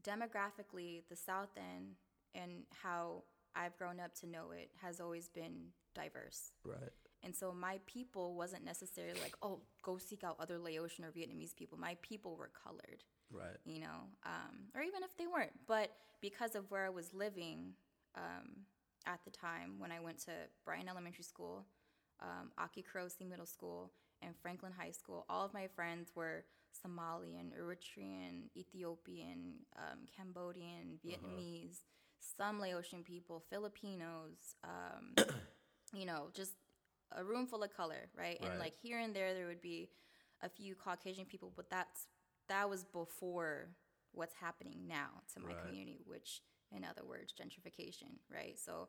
demographically 0.02 1.02
the 1.08 1.16
south 1.16 1.56
end 1.56 1.96
and 2.34 2.64
how 2.82 3.22
i've 3.54 3.76
grown 3.78 4.00
up 4.00 4.14
to 4.14 4.26
know 4.26 4.50
it 4.52 4.70
has 4.82 5.00
always 5.00 5.28
been 5.28 5.68
diverse 5.94 6.52
Right. 6.64 6.92
And 7.24 7.34
so 7.34 7.52
my 7.52 7.80
people 7.86 8.34
wasn't 8.34 8.64
necessarily 8.64 9.20
like 9.20 9.34
oh 9.42 9.60
go 9.82 9.98
seek 9.98 10.22
out 10.24 10.36
other 10.38 10.58
laotian 10.58 11.04
or 11.04 11.10
vietnamese 11.10 11.54
people 11.54 11.76
my 11.78 11.96
people 12.02 12.36
were 12.36 12.50
colored 12.64 13.02
Right. 13.30 13.58
you 13.66 13.80
know, 13.80 14.08
um, 14.24 14.70
or 14.74 14.80
even 14.82 15.02
if 15.02 15.14
they 15.18 15.26
weren't. 15.26 15.52
But 15.66 15.90
because 16.22 16.54
of 16.54 16.70
where 16.70 16.86
I 16.86 16.88
was 16.88 17.12
living 17.12 17.74
um, 18.16 18.64
at 19.06 19.20
the 19.24 19.30
time 19.30 19.74
when 19.78 19.92
I 19.92 20.00
went 20.00 20.18
to 20.24 20.30
Bryan 20.64 20.88
Elementary 20.88 21.24
School, 21.24 21.66
um, 22.22 22.50
Aki 22.56 22.84
Kurose 22.90 23.20
Middle 23.28 23.44
School, 23.46 23.92
and 24.22 24.34
Franklin 24.40 24.72
High 24.76 24.90
School, 24.90 25.26
all 25.28 25.44
of 25.44 25.54
my 25.54 25.66
friends 25.66 26.10
were 26.14 26.44
Somalian, 26.74 27.52
Eritrean, 27.60 28.48
Ethiopian, 28.56 29.54
um, 29.76 30.00
Cambodian, 30.16 30.98
Vietnamese, 31.06 31.80
some 32.36 32.60
Laotian 32.60 33.02
people, 33.04 33.42
Filipinos, 33.50 34.56
um, 34.64 35.14
you 35.92 36.06
know, 36.06 36.28
just 36.34 36.52
a 37.12 37.24
room 37.24 37.46
full 37.46 37.62
of 37.62 37.74
color, 37.74 38.08
right? 38.16 38.38
Right. 38.40 38.50
And 38.50 38.58
like 38.58 38.74
here 38.80 38.98
and 38.98 39.14
there, 39.14 39.34
there 39.34 39.46
would 39.46 39.60
be 39.62 39.90
a 40.42 40.48
few 40.48 40.74
Caucasian 40.74 41.24
people, 41.26 41.52
but 41.54 41.70
that's 41.70 42.06
that 42.48 42.68
was 42.68 42.84
before 42.84 43.70
what's 44.12 44.34
happening 44.34 44.86
now 44.86 45.22
to 45.34 45.40
my 45.40 45.54
Right. 45.54 45.56
community, 45.62 46.02
which, 46.06 46.42
in 46.74 46.84
other 46.84 47.04
words, 47.06 47.32
gentrification, 47.32 48.18
right? 48.32 48.58
So, 48.58 48.88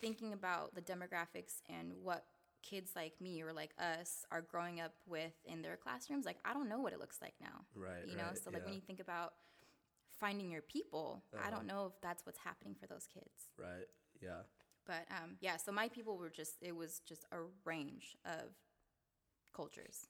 thinking 0.00 0.32
about 0.32 0.74
the 0.74 0.82
demographics 0.82 1.60
and 1.68 1.92
what 2.02 2.24
kids 2.62 2.92
like 2.96 3.20
me 3.20 3.42
or 3.42 3.52
like 3.52 3.70
us 3.78 4.24
are 4.30 4.42
growing 4.42 4.80
up 4.80 4.92
with 5.06 5.32
in 5.44 5.62
their 5.62 5.76
classrooms, 5.76 6.26
like 6.26 6.38
I 6.44 6.52
don't 6.52 6.68
know 6.68 6.80
what 6.80 6.92
it 6.92 7.00
looks 7.00 7.18
like 7.22 7.34
now, 7.40 7.64
Right. 7.74 8.04
you 8.04 8.16
know. 8.16 8.30
right, 8.30 8.38
So, 8.42 8.50
like 8.50 8.64
when 8.64 8.74
you 8.74 8.80
think 8.80 9.00
about 9.00 9.34
finding 10.20 10.50
your 10.50 10.62
people, 10.62 11.24
I 11.38 11.50
Uh-huh. 11.50 11.50
don't 11.50 11.66
know 11.66 11.86
if 11.86 12.00
that's 12.02 12.26
what's 12.26 12.38
happening 12.38 12.74
for 12.78 12.86
those 12.86 13.06
kids. 13.06 13.50
Right. 13.58 13.86
Yeah. 14.20 14.42
But 14.88 15.06
um, 15.10 15.36
yeah, 15.40 15.56
so 15.58 15.70
my 15.70 15.88
people 15.88 16.16
were 16.16 16.30
just, 16.30 16.54
it 16.62 16.74
was 16.74 17.00
just 17.06 17.24
a 17.30 17.36
range 17.64 18.16
of 18.24 18.50
cultures. 19.54 20.06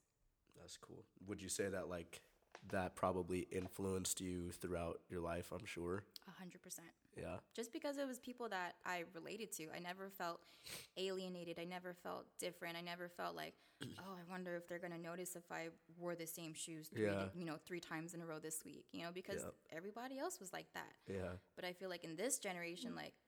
That's 0.58 0.76
cool. 0.78 1.04
Would 1.26 1.42
you 1.42 1.48
say 1.48 1.68
that 1.68 1.88
like 1.90 2.22
that 2.70 2.96
probably 2.96 3.40
influenced 3.52 4.20
you 4.20 4.50
throughout 4.52 5.00
your 5.10 5.20
life, 5.20 5.52
I'm 5.52 5.64
sure? 5.66 6.04
A 6.26 6.38
hundred 6.38 6.62
percent. 6.62 6.88
Yeah. 7.16 7.36
Just 7.54 7.72
because 7.72 7.98
it 7.98 8.06
was 8.06 8.18
people 8.18 8.48
that 8.50 8.74
I 8.86 9.04
related 9.14 9.52
to. 9.52 9.66
I 9.74 9.78
never 9.80 10.08
felt 10.10 10.40
alienated. 10.96 11.58
I 11.60 11.64
never 11.64 11.94
felt 11.94 12.26
different. 12.38 12.76
I 12.76 12.80
never 12.80 13.08
felt 13.08 13.34
like, 13.36 13.54
oh, 13.84 14.12
I 14.16 14.30
wonder 14.30 14.56
if 14.56 14.68
they're 14.68 14.78
gonna 14.80 14.98
notice 14.98 15.36
if 15.36 15.50
I 15.50 15.68
wore 15.98 16.14
the 16.16 16.26
same 16.26 16.52
shoes 16.54 16.88
three, 16.88 17.04
Yeah. 17.06 17.26
you 17.34 17.44
know, 17.44 17.56
three 17.66 17.80
times 17.80 18.14
in 18.14 18.20
a 18.20 18.26
row 18.26 18.38
this 18.40 18.62
week. 18.64 18.86
You 18.92 19.02
know, 19.04 19.10
because 19.14 19.42
Yep. 19.42 19.54
everybody 19.76 20.18
else 20.18 20.38
was 20.40 20.52
like 20.52 20.66
that. 20.74 20.92
Yeah. 21.08 21.32
But 21.56 21.64
I 21.64 21.72
feel 21.72 21.88
like 21.88 22.04
in 22.04 22.16
this 22.16 22.38
generation, 22.38 22.94
like 22.96 23.14
s- 23.14 23.27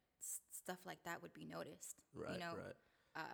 stuff 0.63 0.79
like 0.87 0.99
that 1.05 1.23
would 1.23 1.33
be 1.33 1.45
noticed. 1.45 1.97
Right. 2.15 2.35
You 2.35 2.39
know, 2.39 2.53
right. 2.57 3.25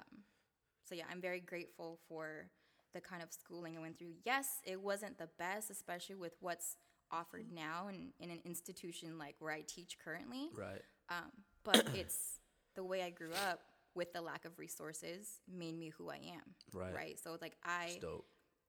so 0.85 0.95
yeah, 0.95 1.05
I'm 1.11 1.21
very 1.21 1.41
grateful 1.41 1.99
for 2.09 2.51
the 2.95 3.01
kind 3.01 3.23
of 3.23 3.33
schooling 3.33 3.77
I 3.77 3.81
went 3.81 3.99
through. 3.99 4.15
Yes, 4.25 4.61
it 4.65 4.81
wasn't 4.81 5.19
the 5.19 5.29
best, 5.39 5.71
especially 5.71 6.15
with 6.15 6.33
what's 6.41 6.77
offered 7.11 7.47
now 7.53 7.89
in, 7.89 8.13
in 8.19 8.31
an 8.31 8.41
institution 8.45 9.19
like 9.19 9.37
where 9.39 9.53
I 9.53 9.63
teach 9.67 9.99
currently. 10.03 10.51
Right. 10.57 10.83
Um, 11.09 11.31
but 11.65 11.89
it's 11.95 12.41
the 12.75 12.85
way 12.85 13.03
I 13.03 13.11
grew 13.11 13.33
up 13.51 13.61
with 13.95 14.13
the 14.13 14.21
lack 14.21 14.45
of 14.45 14.59
resources 14.59 15.41
made 15.53 15.79
me 15.79 15.91
who 15.97 16.11
I 16.11 16.17
am. 16.17 16.55
Right. 16.73 16.95
Right. 16.95 17.19
So 17.23 17.37
like 17.41 17.57
I. 17.65 17.99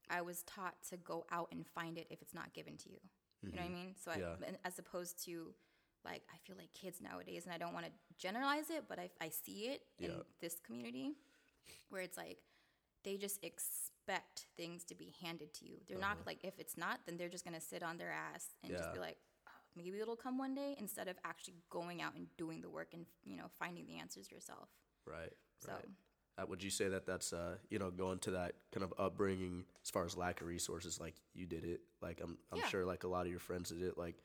I 0.10 0.22
was 0.22 0.44
taught 0.44 0.76
to 0.90 0.96
go 0.96 1.26
out 1.34 1.50
and 1.52 1.68
find 1.68 1.98
it 1.98 2.08
if 2.10 2.22
it's 2.22 2.34
not 2.34 2.54
given 2.54 2.78
to 2.78 2.90
you. 2.90 3.00
You 3.44 3.52
know 3.58 3.62
what 3.62 3.72
I 3.72 3.74
mean? 3.74 3.96
So 4.02 4.12
Yeah. 4.18 4.36
I, 4.42 4.68
as 4.68 4.80
opposed 4.80 5.24
to 5.26 5.54
like 6.06 6.24
I 6.34 6.38
feel 6.46 6.56
like 6.58 6.72
kids 6.74 7.02
nowadays, 7.02 7.46
and 7.46 7.54
I 7.54 7.58
don't 7.58 7.74
want 7.74 7.86
to 7.86 7.92
generalize 8.18 8.70
it, 8.70 8.86
but 8.88 9.00
I, 9.00 9.10
I 9.22 9.30
see 9.30 9.66
it 9.68 9.82
in 10.00 10.12
this 10.40 10.60
community 10.66 11.14
where 11.90 12.02
it's 12.02 12.18
like 12.18 12.38
they 13.04 13.18
just 13.18 13.44
expect 13.44 14.48
things 14.58 14.84
to 14.86 14.96
be 14.96 15.14
handed 15.22 15.54
to 15.56 15.66
you. 15.66 15.78
They're 15.88 15.98
not 16.00 16.18
like 16.26 16.40
if 16.44 16.60
it's 16.60 16.78
not, 16.78 17.00
then 17.06 17.18
they're 17.18 17.30
just 17.30 17.46
gonna 17.46 17.62
sit 17.62 17.84
on 17.84 17.98
their 17.98 18.12
ass 18.12 18.46
and 18.64 18.72
just 18.76 18.84
Uh-huh. 18.86 18.94
Be 18.96 19.00
like, 19.00 19.18
oh, 19.48 19.52
maybe 19.76 20.00
it'll 20.00 20.16
come 20.16 20.38
one 20.38 20.56
day, 20.56 20.76
instead 20.80 21.08
of 21.08 21.18
actually 21.26 21.56
going 21.70 22.02
out 22.02 22.16
and 22.16 22.28
doing 22.38 22.62
the 22.62 22.70
work 22.70 22.90
and 22.94 23.06
you 23.24 23.38
know 23.38 23.48
finding 23.60 23.86
the 23.88 23.98
answers 23.98 24.32
yourself. 24.32 24.70
Right. 25.06 25.34
So 25.60 25.72
Right. 25.74 25.86
Uh, 26.40 26.46
would 26.48 26.62
you 26.62 26.70
say 26.70 26.88
that 26.88 27.06
that's 27.06 27.34
uh 27.34 27.58
you 27.70 27.80
know 27.80 27.90
going 27.90 28.20
to 28.20 28.32
that 28.32 28.54
kind 28.72 28.84
of 28.84 28.94
upbringing 29.00 29.66
as 29.84 29.90
far 29.90 30.06
as 30.06 30.16
lack 30.16 30.42
of 30.42 30.48
resources 30.48 31.00
like 31.00 31.16
you 31.34 31.46
did 31.48 31.64
it 31.64 31.82
like 32.02 32.22
I'm 32.22 32.38
I'm 32.52 32.60
Yeah. 32.60 32.70
sure 32.70 32.86
like 32.86 33.04
a 33.04 33.08
lot 33.08 33.26
of 33.26 33.32
your 33.32 33.40
friends 33.40 33.70
did 33.70 33.82
it 33.82 33.98
like 33.98 34.18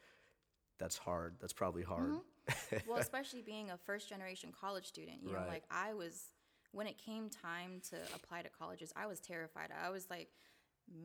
that's 0.82 0.98
hard 0.98 1.36
that's 1.40 1.52
probably 1.52 1.82
hard 1.82 2.10
mm-hmm. 2.10 2.18
well, 2.88 2.98
especially 2.98 3.42
being 3.42 3.70
a 3.70 3.76
first 3.76 4.08
generation 4.08 4.50
college 4.58 4.86
student, 4.86 5.18
you 5.22 5.32
know, 5.32 5.44
like 5.48 5.64
I 5.70 5.94
was 5.94 6.30
when 6.72 6.86
it 6.86 6.98
came 6.98 7.28
time 7.28 7.80
to 7.90 7.96
apply 8.14 8.42
to 8.42 8.48
colleges, 8.48 8.92
I 8.96 9.06
was 9.06 9.20
terrified. 9.20 9.68
I 9.70 9.90
was 9.90 10.06
like, 10.08 10.28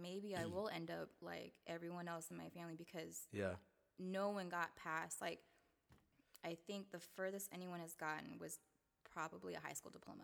maybe 0.01 0.35
I 0.35 0.45
will 0.45 0.69
end 0.73 0.89
up 0.89 1.09
like 1.21 1.53
everyone 1.67 2.07
else 2.07 2.31
in 2.31 2.37
my 2.37 2.49
family 2.49 2.75
because 2.75 3.27
yeah 3.31 3.53
no 3.99 4.29
one 4.29 4.49
got 4.49 4.75
past 4.75 5.21
like 5.21 5.39
I 6.45 6.55
think 6.67 6.91
the 6.91 6.99
furthest 6.99 7.49
anyone 7.53 7.79
has 7.79 7.93
gotten 7.95 8.37
was 8.39 8.59
probably 9.13 9.55
a 9.55 9.59
high 9.59 9.73
school 9.73 9.91
diploma. 9.91 10.23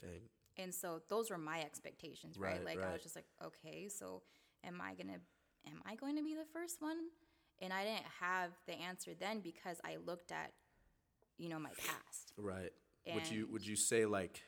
dang 0.00 0.28
And 0.56 0.74
so 0.74 1.02
those 1.08 1.30
were 1.30 1.38
my 1.38 1.60
expectations, 1.60 2.38
right? 2.38 2.56
Right, 2.56 2.64
like 2.64 2.82
I 2.82 2.92
was 2.92 3.02
just 3.02 3.16
like, 3.16 3.26
okay, 3.44 3.88
so 3.88 4.22
am 4.64 4.80
I 4.80 4.94
gonna 4.94 5.20
am 5.66 5.82
I 5.86 5.94
going 5.94 6.16
to 6.16 6.22
be 6.22 6.34
the 6.34 6.46
first 6.52 6.82
one? 6.82 6.96
And 7.60 7.72
I 7.72 7.84
didn't 7.84 8.06
have 8.20 8.50
the 8.66 8.74
answer 8.74 9.12
then 9.18 9.40
because 9.40 9.80
I 9.84 9.96
looked 10.04 10.32
at, 10.32 10.52
you 11.38 11.48
know, 11.48 11.58
my 11.58 11.70
past. 11.76 12.32
right. 12.36 12.72
Would 13.10 13.28
you 13.30 13.48
would 13.50 13.66
you 13.66 13.76
say 13.76 14.06
like 14.06 14.42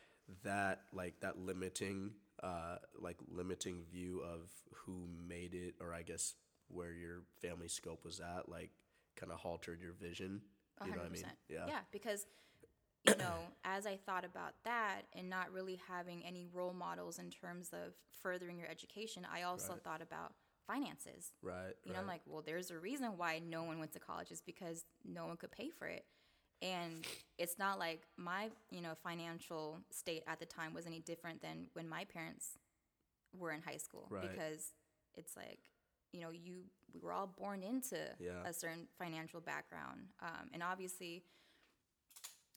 that 0.45 0.83
like 0.93 1.21
that 1.21 1.39
limiting 1.39 2.13
uh 2.43 2.77
like 2.99 3.17
limiting 3.29 3.85
view 3.91 4.23
of 4.23 4.51
who 4.75 5.09
made 5.29 5.55
it 5.55 5.75
or 5.81 5.95
I 5.95 6.03
guess 6.03 6.35
where 6.69 6.93
your 6.93 7.23
family 7.41 7.69
scope 7.69 8.05
was 8.05 8.21
at 8.21 8.49
like 8.49 8.71
kind 9.17 9.33
of 9.33 9.39
haltered 9.39 9.81
your 9.81 9.93
vision? 9.93 10.41
You 10.83 10.93
know 10.93 10.99
what 11.01 11.07
I 11.07 11.11
mean? 11.11 11.33
yeah. 11.49 11.69
Yeah, 11.69 11.81
because 11.93 12.27
you 13.03 13.17
know, 13.17 13.53
as 13.65 13.87
I 13.87 13.97
thought 13.97 14.25
about 14.25 14.55
that 14.65 15.03
and 15.15 15.29
not 15.31 15.53
really 15.53 15.81
having 15.89 16.25
any 16.25 16.47
role 16.53 16.73
models 16.75 17.19
in 17.19 17.31
terms 17.31 17.71
of 17.73 17.95
furthering 18.23 18.59
your 18.59 18.69
education, 18.69 19.27
I 19.33 19.43
also 19.43 19.75
Right. 19.75 19.83
thought 19.83 20.03
about 20.03 20.33
finances. 20.67 21.33
Right. 21.43 21.75
You 21.85 21.93
know, 21.93 21.99
I'm 22.01 22.07
like, 22.07 22.23
well, 22.27 22.43
there's 22.45 22.71
a 22.71 22.79
reason 22.79 23.17
why 23.17 23.39
no 23.39 23.63
one 23.65 23.79
went 23.79 23.93
to 23.93 24.01
college 24.01 24.31
is 24.31 24.41
because 24.41 24.85
no 25.05 25.27
one 25.27 25.37
could 25.37 25.53
pay 25.53 25.71
for 25.71 25.87
it. 25.87 26.05
And 26.63 27.07
it's 27.39 27.59
not 27.59 27.79
like 27.79 28.03
my, 28.17 28.51
you 28.71 28.81
know, 28.81 28.95
financial 29.03 29.79
state 29.91 30.23
at 30.27 30.39
the 30.41 30.47
time 30.47 30.73
was 30.75 30.87
any 30.87 31.01
different 31.01 31.43
than 31.43 31.67
when 31.75 31.89
my 31.89 32.05
parents 32.05 32.59
were 33.39 33.53
in 33.53 33.61
high 33.63 33.77
school 33.77 34.07
Right. 34.11 34.23
because 34.31 34.73
it's 35.15 35.37
like, 35.37 35.59
you 36.13 36.21
know, 36.23 36.31
you 36.31 36.63
we 36.95 37.01
were 37.01 37.13
all 37.13 37.27
born 37.27 37.63
into 37.63 37.99
Yeah. 38.19 38.43
a 38.47 38.53
certain 38.55 38.89
financial 38.99 39.41
background. 39.41 40.09
Um, 40.21 40.49
and 40.55 40.63
obviously 40.63 41.25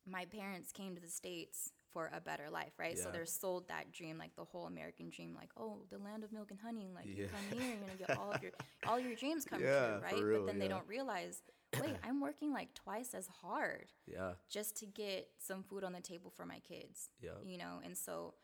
my 0.05 0.25
parents 0.25 0.71
came 0.71 0.95
to 0.95 1.01
the 1.01 1.09
states 1.09 1.71
for 1.93 2.12
a 2.15 2.22
better 2.22 2.50
life, 2.51 2.74
right? 2.77 2.98
So 2.98 3.10
they're 3.12 3.25
sold 3.25 3.67
that 3.69 3.91
dream, 3.91 4.17
like 4.17 4.36
the 4.36 4.43
whole 4.43 4.65
American 4.67 5.10
dream, 5.10 5.36
like 5.36 5.50
oh, 5.58 5.84
the 5.89 5.98
land 5.98 6.24
of 6.24 6.31
milk 6.31 6.51
and 6.51 6.60
honey, 6.60 6.89
like 6.93 7.05
you 7.08 7.27
come 7.27 7.43
here, 7.58 7.67
you're 7.67 7.79
gonna 7.81 7.98
get 7.98 8.17
all 8.17 8.31
of 8.31 8.41
your 8.41 8.51
all 8.88 9.00
your 9.00 9.15
dreams 9.15 9.46
come 9.46 9.62
Yeah, 9.62 9.98
true, 9.98 10.00
right? 10.03 10.24
real, 10.24 10.39
but 10.39 10.48
then 10.48 10.60
they 10.60 10.67
don't 10.67 10.88
realize, 10.88 11.41
wait, 11.81 11.96
I'm 12.03 12.19
working 12.22 12.51
like 12.53 12.74
twice 12.74 13.13
as 13.13 13.27
hard 13.27 13.91
Yeah. 14.08 14.34
just 14.50 14.75
to 14.77 14.86
get 14.86 15.29
some 15.38 15.63
food 15.63 15.84
on 15.84 15.93
the 15.93 16.01
table 16.01 16.31
for 16.36 16.46
my 16.46 16.60
kids. 16.60 17.10
Yeah. 17.22 17.31
You 17.43 17.58
know, 17.58 17.81
and 17.84 17.98
so 17.98 18.36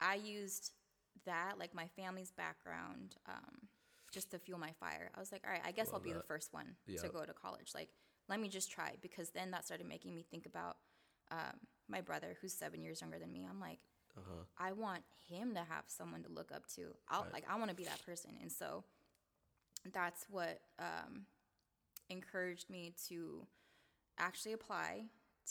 I 0.00 0.14
used 0.16 0.72
that, 1.24 1.58
like 1.58 1.74
my 1.74 1.86
family's 1.96 2.30
background, 2.30 3.16
um, 3.26 3.68
just 4.12 4.30
to 4.30 4.38
fuel 4.38 4.58
my 4.58 4.72
fire. 4.78 5.10
I 5.14 5.20
was 5.20 5.32
like, 5.32 5.42
all 5.46 5.52
right, 5.52 5.62
I 5.66 5.72
guess 5.72 5.88
I'll 5.88 5.94
Love 5.94 6.04
be 6.04 6.12
the 6.12 6.22
first 6.22 6.52
one 6.52 6.76
Yeah. 6.86 7.00
to 7.00 7.08
go 7.08 7.24
to 7.24 7.32
college. 7.32 7.72
Like, 7.74 7.88
let 8.28 8.40
me 8.40 8.48
just 8.48 8.70
try 8.70 8.94
because 9.00 9.30
then 9.30 9.50
that 9.52 9.64
started 9.64 9.86
making 9.86 10.14
me 10.14 10.24
think 10.30 10.46
about 10.46 10.76
um, 11.30 11.58
my 11.88 12.00
brother 12.00 12.36
who's 12.40 12.52
seven 12.52 12.82
years 12.82 13.00
younger 13.00 13.18
than 13.18 13.32
me. 13.32 13.46
I'm 13.48 13.60
like, 13.60 13.78
Uh-huh. 14.16 14.44
I 14.58 14.72
want 14.72 15.02
him 15.28 15.54
to 15.54 15.60
have 15.60 15.84
someone 15.86 16.22
to 16.24 16.28
look 16.30 16.50
up 16.52 16.66
to. 16.76 16.94
I'll 17.08 17.22
Right. 17.24 17.32
like 17.32 17.44
I 17.48 17.56
want 17.56 17.70
to 17.70 17.76
be 17.76 17.84
that 17.84 18.04
person, 18.04 18.32
and 18.40 18.50
so 18.50 18.84
that's 19.92 20.26
what 20.30 20.60
um, 20.78 21.26
encouraged 22.08 22.68
me 22.70 22.94
to 23.08 23.46
actually 24.18 24.52
apply 24.52 25.04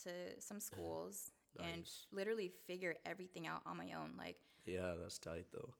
to 0.03 0.09
some 0.39 0.59
schools 0.69 1.31
and 1.63 1.87
literally 2.11 2.51
figure 2.67 2.95
everything 3.05 3.47
out 3.47 3.61
on 3.65 3.77
my 3.77 3.93
own. 3.93 4.11
Like 4.17 4.37
Yeah, 4.65 4.93
that's 5.01 5.17
tight 5.19 5.45
though. 5.53 5.73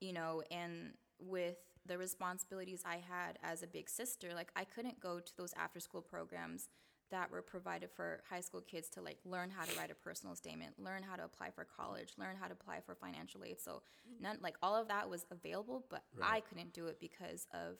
you 0.00 0.12
know, 0.12 0.42
and 0.50 0.94
with 1.18 1.56
the 1.86 1.98
responsibilities 1.98 2.82
I 2.84 2.96
had 2.96 3.38
as 3.42 3.62
a 3.62 3.66
big 3.66 3.88
sister, 3.88 4.34
like 4.34 4.50
I 4.54 4.64
couldn't 4.64 5.00
go 5.00 5.18
to 5.20 5.36
those 5.36 5.52
after 5.56 5.80
school 5.80 6.02
programs 6.02 6.68
that 7.10 7.30
were 7.30 7.42
provided 7.42 7.90
for 7.90 8.20
high 8.28 8.40
school 8.40 8.60
kids 8.60 8.88
to 8.90 9.00
like 9.00 9.18
learn 9.24 9.50
how 9.50 9.64
to 9.64 9.78
write 9.78 9.90
a 9.90 9.94
personal 9.94 10.34
statement, 10.34 10.74
learn 10.78 11.02
how 11.02 11.16
to 11.16 11.24
apply 11.24 11.50
for 11.50 11.64
college, 11.64 12.10
learn 12.18 12.36
how 12.40 12.46
to 12.46 12.52
apply 12.52 12.80
for 12.80 12.94
financial 12.94 13.44
aid. 13.44 13.60
So 13.60 13.82
none 14.20 14.38
like 14.42 14.56
all 14.62 14.74
of 14.74 14.88
that 14.88 15.08
was 15.08 15.24
available, 15.30 15.84
but 15.88 16.04
I 16.22 16.40
couldn't 16.40 16.72
do 16.72 16.86
it 16.86 16.98
because 17.00 17.46
of, 17.54 17.76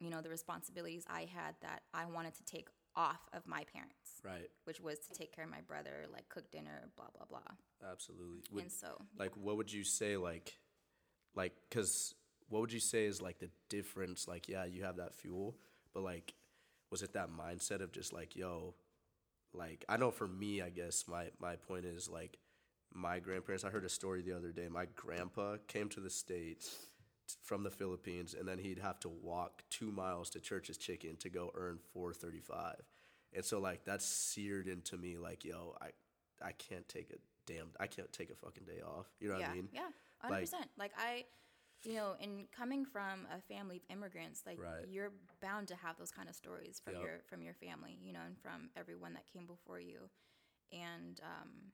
you 0.00 0.10
know, 0.10 0.20
the 0.20 0.28
responsibilities 0.30 1.04
I 1.08 1.20
had 1.32 1.54
that 1.62 1.82
I 1.92 2.06
wanted 2.06 2.34
to 2.34 2.44
take 2.44 2.68
off 2.96 3.28
of 3.32 3.46
my 3.46 3.64
parents, 3.72 4.20
Right. 4.24 4.48
which 4.64 4.80
was 4.80 4.98
to 5.08 5.14
take 5.14 5.34
care 5.34 5.44
of 5.44 5.50
my 5.50 5.60
brother, 5.62 6.06
like 6.12 6.28
cook 6.28 6.50
dinner, 6.50 6.90
blah 6.96 7.08
blah 7.16 7.26
blah. 7.26 7.90
Absolutely. 7.90 8.42
Would, 8.52 8.62
and 8.64 8.72
so 8.72 8.98
like 9.18 9.36
what 9.36 9.56
would 9.56 9.72
you 9.72 9.84
say 9.84 10.16
like 10.16 10.58
like 11.34 11.52
cuz 11.70 12.14
what 12.48 12.60
would 12.60 12.72
you 12.72 12.80
say 12.80 13.06
is 13.06 13.20
like 13.22 13.38
the 13.38 13.50
difference 13.68 14.28
like 14.28 14.48
yeah, 14.48 14.64
you 14.64 14.82
have 14.84 14.96
that 14.96 15.14
fuel, 15.14 15.56
but 15.92 16.02
like 16.02 16.34
was 16.94 17.02
it 17.02 17.12
that 17.14 17.28
mindset 17.28 17.80
of 17.82 17.90
just 17.90 18.12
like 18.12 18.36
yo 18.36 18.72
like 19.52 19.84
I 19.88 19.96
know 19.96 20.12
for 20.12 20.28
me, 20.28 20.62
I 20.62 20.68
guess 20.70 21.06
my 21.08 21.24
my 21.40 21.56
point 21.56 21.86
is 21.86 22.08
like 22.08 22.38
my 22.92 23.18
grandparents. 23.18 23.64
I 23.64 23.70
heard 23.70 23.84
a 23.84 23.88
story 23.88 24.22
the 24.22 24.36
other 24.36 24.52
day. 24.52 24.68
My 24.68 24.86
grandpa 24.94 25.56
came 25.66 25.88
to 25.88 25.98
the 26.00 26.08
states 26.10 26.76
from 27.42 27.64
the 27.64 27.70
Philippines, 27.70 28.36
and 28.38 28.46
then 28.46 28.58
he'd 28.58 28.78
have 28.78 29.00
to 29.00 29.08
walk 29.08 29.64
two 29.70 29.90
miles 29.90 30.30
to 30.30 30.40
Church's 30.40 30.76
Chicken 30.76 31.16
to 31.16 31.28
go 31.28 31.50
earn 31.56 31.78
four 31.92 32.12
thirty 32.14 32.38
five. 32.40 32.80
And 33.32 33.44
so 33.44 33.58
like 33.58 33.84
that's 33.84 34.06
seared 34.06 34.68
into 34.68 34.96
me. 34.96 35.16
Like 35.18 35.44
yo, 35.44 35.74
I 35.80 35.88
I 36.44 36.52
can't 36.52 36.88
take 36.88 37.10
a 37.10 37.16
damn. 37.52 37.70
I 37.80 37.88
can't 37.88 38.12
take 38.12 38.30
a 38.30 38.36
fucking 38.36 38.66
day 38.66 38.82
off. 38.86 39.06
You 39.20 39.30
know 39.30 39.34
what 39.34 39.48
I 39.48 39.54
mean? 39.54 39.68
Yeah, 39.72 39.80
hundred 40.18 40.34
Like- 40.34 40.44
percent. 40.44 40.66
Like 40.78 40.92
I, 40.96 41.24
you 41.84 41.94
know, 41.94 42.14
in 42.20 42.46
coming 42.56 42.84
from 42.84 43.26
a 43.36 43.40
family 43.40 43.76
of 43.76 43.82
immigrants, 43.96 44.42
like 44.46 44.58
Right. 44.58 44.86
you're 44.90 45.12
bound 45.40 45.68
to 45.68 45.76
have 45.76 45.96
those 45.98 46.10
kind 46.10 46.28
of 46.28 46.34
stories 46.34 46.80
from 46.82 46.94
Yep. 46.94 47.02
your 47.02 47.20
from 47.28 47.42
your 47.42 47.54
family, 47.54 47.98
you 48.02 48.12
know, 48.12 48.20
and 48.26 48.38
from 48.38 48.70
everyone 48.76 49.14
that 49.14 49.26
came 49.32 49.46
before 49.46 49.80
you, 49.80 50.08
and 50.72 51.20
um, 51.22 51.72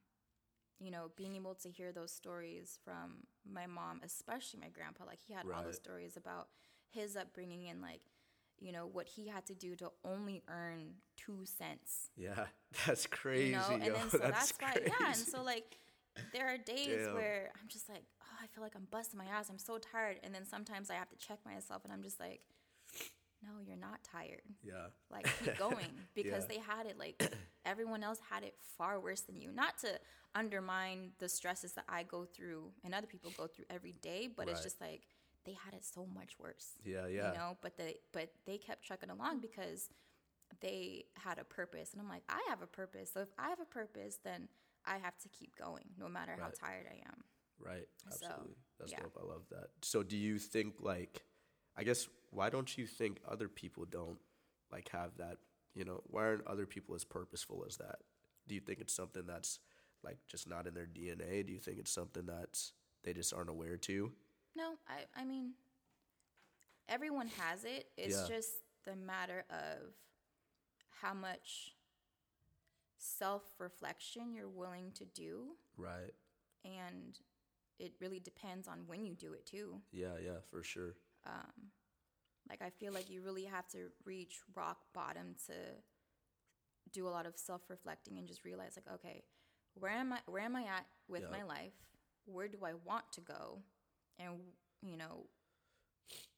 you 0.78 0.90
know, 0.90 1.10
being 1.16 1.36
able 1.36 1.54
to 1.56 1.70
hear 1.70 1.92
those 1.92 2.12
stories 2.12 2.78
from 2.84 3.24
my 3.50 3.66
mom, 3.66 4.00
especially 4.02 4.60
my 4.60 4.68
grandpa, 4.68 5.04
like 5.04 5.20
he 5.26 5.32
had 5.32 5.44
all 5.54 5.62
the 5.62 5.72
stories 5.72 6.16
about 6.16 6.48
his 6.90 7.16
upbringing 7.16 7.68
and 7.68 7.80
like. 7.80 8.00
You 8.62 8.72
know 8.72 8.84
what 8.86 9.08
he 9.08 9.26
had 9.26 9.46
to 9.46 9.54
do 9.54 9.74
to 9.76 9.90
only 10.04 10.42
earn 10.46 10.96
two 11.16 11.46
cents 11.46 12.10
Yeah, 12.14 12.44
that's 12.86 13.06
crazy, 13.06 13.46
you 13.46 13.52
know 13.56 13.78
and 13.80 13.86
yo. 13.86 13.94
then 13.94 14.10
so 14.10 14.18
that's, 14.18 14.52
that's, 14.52 14.60
why 14.60 14.74
yeah 14.86 15.14
and 15.14 15.26
so 15.26 15.42
like 15.42 15.78
there 16.32 16.46
are 16.48 16.58
days 16.58 17.06
Damn. 17.06 17.14
where 17.14 17.50
i'm 17.60 17.68
just 17.68 17.88
like 17.88 18.04
i 18.42 18.46
feel 18.46 18.62
like 18.62 18.74
i'm 18.74 18.86
busting 18.90 19.18
my 19.18 19.26
ass. 19.26 19.48
I'm 19.50 19.58
so 19.58 19.78
tired. 19.78 20.18
And 20.22 20.34
then 20.34 20.44
sometimes 20.44 20.90
i 20.90 20.94
have 20.94 21.08
to 21.10 21.16
check 21.16 21.38
myself 21.44 21.82
and 21.84 21.92
i'm 21.92 22.02
just 22.02 22.18
like 22.20 22.40
no 23.42 23.52
you're 23.66 23.76
not 23.76 24.00
tired. 24.04 24.42
Yeah, 24.62 24.88
like 25.10 25.26
keep 25.42 25.56
going. 25.58 25.86
Because 26.14 26.44
Yeah. 26.44 26.56
they 26.56 26.60
had 26.60 26.86
it 26.86 26.98
like 26.98 27.34
everyone 27.64 28.02
else 28.02 28.18
had 28.30 28.42
it 28.42 28.54
far 28.76 29.00
worse 29.00 29.22
than 29.22 29.36
you. 29.40 29.50
Not 29.50 29.78
to 29.78 29.98
undermine 30.34 31.10
the 31.18 31.28
stresses 31.28 31.72
that 31.72 31.84
i 31.88 32.02
go 32.04 32.24
through 32.24 32.70
and 32.84 32.94
other 32.94 33.06
people 33.06 33.32
go 33.36 33.46
through 33.48 33.64
every 33.68 33.92
day 34.00 34.28
but 34.28 34.46
Right. 34.46 34.52
it's 34.54 34.62
just 34.62 34.80
like 34.80 35.02
they 35.44 35.52
had 35.64 35.74
it 35.74 35.84
so 35.84 36.06
much 36.06 36.38
worse. 36.38 36.72
Yeah, 36.84 37.06
yeah. 37.06 37.28
you 37.32 37.38
know 37.38 37.56
but 37.62 37.76
they 37.76 37.96
but 38.12 38.30
they 38.46 38.58
kept 38.58 38.84
trucking 38.84 39.10
along 39.10 39.40
because 39.40 39.88
they 40.60 41.04
had 41.16 41.38
a 41.38 41.44
purpose. 41.44 41.92
And 41.92 42.00
i'm 42.02 42.08
like 42.08 42.22
i 42.28 42.40
have 42.48 42.60
a 42.62 42.66
purpose. 42.66 43.10
So 43.12 43.20
if 43.20 43.28
i 43.38 43.48
have 43.48 43.60
a 43.60 43.64
purpose 43.64 44.18
then 44.22 44.48
i 44.84 44.98
have 44.98 45.16
to 45.18 45.28
keep 45.28 45.56
going 45.56 45.84
no 45.98 46.08
matter 46.08 46.32
how 46.38 46.48
tired 46.48 46.86
i 46.90 46.96
am 47.08 47.24
Right. 47.60 47.86
So, 48.10 48.26
Absolutely. 48.26 48.56
That's 48.78 48.92
yeah. 48.92 49.00
dope. 49.00 49.18
I 49.22 49.26
love 49.26 49.42
that. 49.50 49.68
So 49.82 50.02
do 50.02 50.16
you 50.16 50.38
think 50.38 50.74
like 50.80 51.22
I 51.76 51.84
guess 51.84 52.08
why 52.30 52.50
don't 52.50 52.76
you 52.78 52.86
think 52.86 53.18
other 53.28 53.48
people 53.48 53.84
don't 53.84 54.18
like 54.72 54.88
have 54.90 55.16
that, 55.18 55.36
you 55.74 55.84
know, 55.84 56.00
why 56.06 56.22
aren't 56.24 56.46
other 56.46 56.66
people 56.66 56.94
as 56.94 57.04
purposeful 57.04 57.64
as 57.66 57.76
that? 57.76 57.96
Do 58.48 58.54
you 58.54 58.60
think 58.60 58.80
it's 58.80 58.92
something 58.94 59.26
that's 59.26 59.58
like 60.02 60.18
just 60.28 60.48
not 60.48 60.66
in 60.66 60.74
their 60.74 60.86
DNA? 60.86 61.46
Do 61.46 61.52
you 61.52 61.58
think 61.58 61.78
it's 61.78 61.92
something 61.92 62.26
that's 62.26 62.72
they 63.04 63.12
just 63.12 63.32
aren't 63.34 63.50
aware 63.50 63.76
to? 63.76 64.12
no 64.56 64.72
i 64.88 65.04
i 65.20 65.24
mean 65.24 65.52
everyone 66.88 67.28
has 67.28 67.64
it 67.64 67.86
it's 67.96 68.16
Yeah. 68.28 68.36
just 68.36 68.50
the 68.84 68.96
matter 68.96 69.44
of 69.48 69.94
how 71.00 71.14
much 71.14 71.76
self-reflection 72.98 74.34
you're 74.34 74.48
willing 74.48 74.90
to 74.92 75.04
do 75.04 75.56
Right. 75.76 76.12
and 76.64 77.18
it 77.80 77.92
really 78.00 78.20
depends 78.20 78.68
on 78.68 78.80
when 78.86 79.04
you 79.04 79.14
do 79.14 79.32
it 79.32 79.46
too 79.46 79.80
Yeah, 79.92 80.16
yeah, 80.22 80.40
for 80.50 80.62
sure. 80.62 80.94
um, 81.26 81.70
like 82.48 82.62
I 82.62 82.70
feel 82.70 82.92
like 82.92 83.10
you 83.10 83.22
really 83.22 83.44
have 83.44 83.68
to 83.68 83.90
reach 84.04 84.38
rock 84.54 84.78
bottom 84.94 85.34
to 85.46 85.54
do 86.92 87.06
a 87.06 87.10
lot 87.10 87.26
of 87.26 87.36
self-reflecting 87.36 88.18
and 88.18 88.26
just 88.26 88.44
realize 88.44 88.76
like 88.76 88.92
okay 88.94 89.22
where 89.74 89.92
am 89.92 90.12
I 90.12 90.18
where 90.26 90.42
am 90.42 90.56
I 90.56 90.62
at 90.62 90.86
with 91.08 91.22
Yeah. 91.22 91.30
my 91.38 91.42
life 91.44 91.72
where 92.26 92.48
do 92.48 92.58
I 92.64 92.72
want 92.84 93.04
to 93.12 93.20
go 93.20 93.62
and 94.18 94.34
you 94.82 94.96
know 94.96 95.26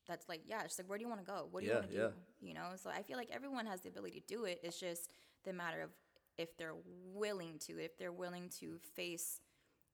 that's 0.07 0.29
like 0.29 0.43
yeah 0.47 0.63
it's 0.65 0.79
like 0.79 0.89
where 0.89 0.99
do 0.99 1.03
you 1.05 1.09
want 1.09 1.21
to 1.25 1.27
go 1.27 1.49
what 1.51 1.61
do 1.61 1.67
you 1.67 1.73
Yeah, 1.73 1.79
want 1.81 1.91
to 1.91 1.97
yeah. 1.97 2.09
do 2.41 2.47
you 2.47 2.55
know 2.55 2.71
so 2.77 2.91
I 2.91 3.03
feel 3.03 3.17
like 3.17 3.31
everyone 3.33 3.67
has 3.67 3.81
the 3.81 3.89
ability 3.89 4.21
to 4.21 4.27
do 4.35 4.45
it 4.45 4.61
it's 4.63 4.79
just 4.81 5.11
the 5.45 5.53
matter 5.53 5.81
of 5.83 5.91
if 6.39 6.57
they're 6.57 6.75
willing 7.15 7.59
to 7.67 7.79
if 7.79 7.97
they're 7.99 8.13
willing 8.13 8.49
to 8.61 8.79
face 8.95 9.41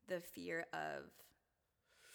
the 0.09 0.21
fear 0.21 0.65
of 0.73 1.11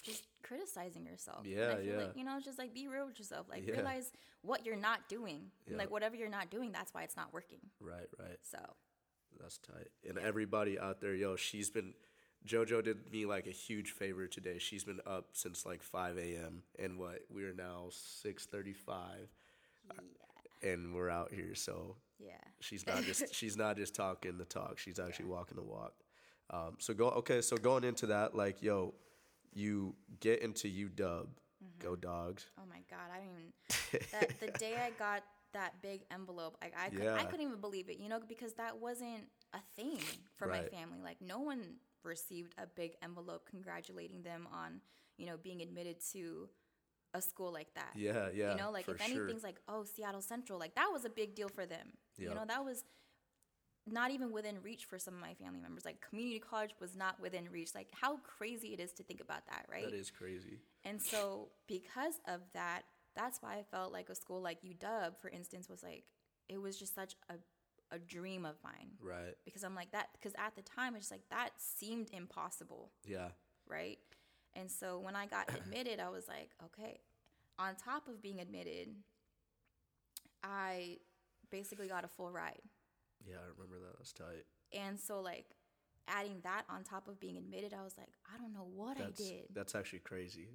just 0.04 0.28
criticizing 0.44 1.06
yourself. 1.06 1.46
And 1.46 1.54
Yeah, 1.54 1.72
I 1.72 1.76
feel 1.78 1.86
yeah. 1.86 1.98
like, 1.98 2.18
you 2.18 2.24
know, 2.24 2.40
just 2.44 2.58
like 2.60 2.74
be 2.74 2.88
real 2.88 3.06
with 3.06 3.18
yourself. 3.18 3.48
Like 3.50 3.66
Yeah. 3.66 3.76
realize 3.76 4.12
what 4.42 4.66
you're 4.66 4.76
not 4.76 5.08
doing. 5.10 5.52
Yeah. 5.68 5.78
Like 5.78 5.90
whatever 5.90 6.16
you're 6.16 6.30
not 6.30 6.50
doing, 6.52 6.72
that's 6.72 6.94
why 6.94 7.04
it's 7.04 7.16
not 7.16 7.34
working. 7.34 7.60
Right, 7.80 8.08
right. 8.20 8.38
So 8.44 8.60
That's 9.40 9.58
tight. 9.58 9.88
And 10.08 10.18
everybody 10.20 10.78
out 10.78 11.02
there, 11.02 11.16
yo, 11.16 11.36
she's 11.36 11.70
been 11.72 11.94
JoJo 12.46 12.84
did 12.84 13.10
me 13.12 13.26
like 13.26 13.48
a 13.48 13.52
huge 13.52 13.92
favor 13.92 14.28
today. 14.28 14.58
She's 14.60 14.84
been 14.84 15.00
up 15.08 15.30
since 15.32 15.66
like 15.66 15.82
5 15.82 16.18
a.m. 16.18 16.64
and 16.78 17.00
what 17.00 17.22
we 17.34 17.46
are 17.46 17.54
now 17.54 17.86
6:35, 17.90 19.30
and 20.62 20.94
we're 20.94 21.10
out 21.10 21.32
here. 21.32 21.56
So 21.56 21.96
yeah. 22.20 22.32
she's 22.60 22.86
not 22.86 23.04
just 23.04 23.34
she's 23.34 23.56
not 23.58 23.78
just 23.78 23.96
talking 23.96 24.38
the 24.38 24.46
talk. 24.46 24.78
She's 24.78 25.00
actually 25.00 25.26
walking 25.26 25.56
the 25.56 25.64
walk. 25.64 25.94
Um, 26.50 26.76
so 26.80 26.94
go 26.94 27.08
okay. 27.10 27.42
So 27.42 27.58
going 27.58 27.84
into 27.86 28.08
that, 28.08 28.36
like, 28.36 28.62
yo, 28.62 28.94
you 29.56 29.96
get 30.20 30.42
into 30.42 30.68
UW, 30.68 30.96
mm-hmm. 30.98 31.26
go 31.80 31.96
dogs. 31.96 32.46
Oh 32.60 32.64
my 32.70 32.82
god, 32.90 33.10
I 33.14 33.18
don't 33.18 33.40
even. 33.40 34.08
That, 34.12 34.40
the 34.40 34.52
day 34.60 34.76
I 34.76 34.92
got 34.98 35.24
that 35.54 35.82
big 35.82 36.02
envelope, 36.12 36.58
I 36.62 36.86
I, 36.86 36.90
could, 36.90 37.08
I 37.08 37.24
couldn't 37.24 37.46
even 37.46 37.62
believe 37.62 37.90
it. 37.90 38.00
You 38.00 38.10
know, 38.10 38.20
because 38.28 38.54
that 38.54 38.80
wasn't 38.80 39.28
a 39.54 39.60
thing 39.76 40.00
for 40.36 40.48
my 40.48 40.62
family. 40.64 41.00
Like 41.04 41.18
no 41.22 41.40
one 41.40 41.76
received 42.04 42.54
a 42.58 42.68
big 42.68 42.94
envelope 43.02 43.48
congratulating 43.50 44.24
them 44.24 44.48
on 44.52 44.82
you 45.18 45.26
know 45.26 45.38
being 45.38 45.62
admitted 45.62 45.98
to 46.12 46.50
a 47.14 47.22
school 47.22 47.52
like 47.52 47.74
that. 47.76 47.92
Yeah, 47.96 48.30
yeah. 48.34 48.52
You 48.52 48.58
know, 48.58 48.72
like 48.72 48.88
if 48.88 49.02
sure. 49.02 49.18
anything's 49.18 49.44
like, 49.44 49.60
oh, 49.68 49.86
Seattle 49.86 50.22
Central, 50.22 50.60
like 50.60 50.76
that 50.76 50.90
was 50.92 51.06
a 51.06 51.10
big 51.10 51.36
deal 51.36 51.50
for 51.50 51.66
them. 51.66 51.94
You 52.18 52.30
know, 52.30 52.46
that 52.48 52.64
was 52.64 52.84
not 53.90 54.12
even 54.12 54.32
within 54.32 54.62
reach 54.62 54.86
for 54.86 54.98
some 54.98 55.14
of 55.14 55.20
my 55.20 55.34
family 55.34 55.60
members. 55.60 55.84
Like 55.86 56.00
community 56.08 56.40
college 56.40 56.72
was 56.80 56.96
not 56.96 57.20
within 57.20 57.50
reach. 57.52 57.76
Like 57.76 57.90
how 58.00 58.18
crazy 58.18 58.70
it 58.74 58.80
is 58.80 58.94
to 58.94 59.04
think 59.04 59.20
about 59.22 59.46
that, 59.48 59.66
right? 59.72 59.86
that 59.86 59.94
is 59.94 60.10
crazy. 60.10 60.60
And 60.86 61.02
so 61.02 61.50
because 61.68 62.16
of 62.28 62.42
that, 62.54 62.84
that's 63.16 63.42
why 63.42 63.56
I 63.56 63.64
felt 63.70 63.92
like 63.92 64.10
a 64.10 64.16
school 64.16 64.42
like 64.42 64.60
UW, 64.64 65.16
for 65.22 65.30
instance, 65.30 65.70
was 65.70 65.84
like 65.84 66.04
it 66.50 66.62
was 66.62 66.78
just 66.78 66.96
such 66.96 67.16
a 67.30 67.36
a 67.92 68.00
dream 68.00 68.44
of 68.46 68.56
mine. 68.64 68.90
Right. 69.00 69.36
Because 69.46 69.64
I'm 69.64 69.76
like 69.76 69.92
that 69.92 70.10
because 70.14 70.34
at 70.38 70.56
the 70.56 70.64
time 70.64 70.96
it's 70.96 71.06
just 71.06 71.12
like 71.12 71.30
that 71.30 71.50
seemed 71.58 72.10
impossible 72.12 72.92
Yeah. 73.06 73.28
right? 73.68 74.00
And 74.56 74.72
so 74.72 75.00
when 75.00 75.16
I 75.16 75.26
got 75.28 75.50
admitted, 75.58 76.00
I 76.00 76.10
was 76.10 76.28
like, 76.28 76.50
okay. 76.66 77.00
On 77.60 77.76
top 77.76 78.08
of 78.08 78.22
being 78.22 78.40
admitted, 78.40 78.90
I 80.44 80.98
basically 81.52 81.88
got 81.88 82.04
a 82.04 82.08
full 82.08 82.32
ride. 82.32 82.62
Yeah, 83.28 83.38
I 83.38 83.50
remember 83.56 83.78
that. 83.86 83.98
That's 83.98 84.14
tight. 84.14 84.46
And 84.78 85.00
so, 85.00 85.22
like, 85.22 85.46
adding 86.08 86.40
that 86.44 86.64
on 86.70 86.84
top 86.84 87.08
of 87.08 87.20
being 87.20 87.38
admitted, 87.38 87.74
I 87.74 87.84
was 87.84 87.96
like, 87.98 88.10
I 88.34 88.38
don't 88.42 88.54
know 88.54 88.68
what 88.76 88.98
That's 88.98 89.22
I 89.22 89.24
did. 89.24 89.44
that's 89.54 89.76
actually 89.76 90.00
crazy. 90.00 90.50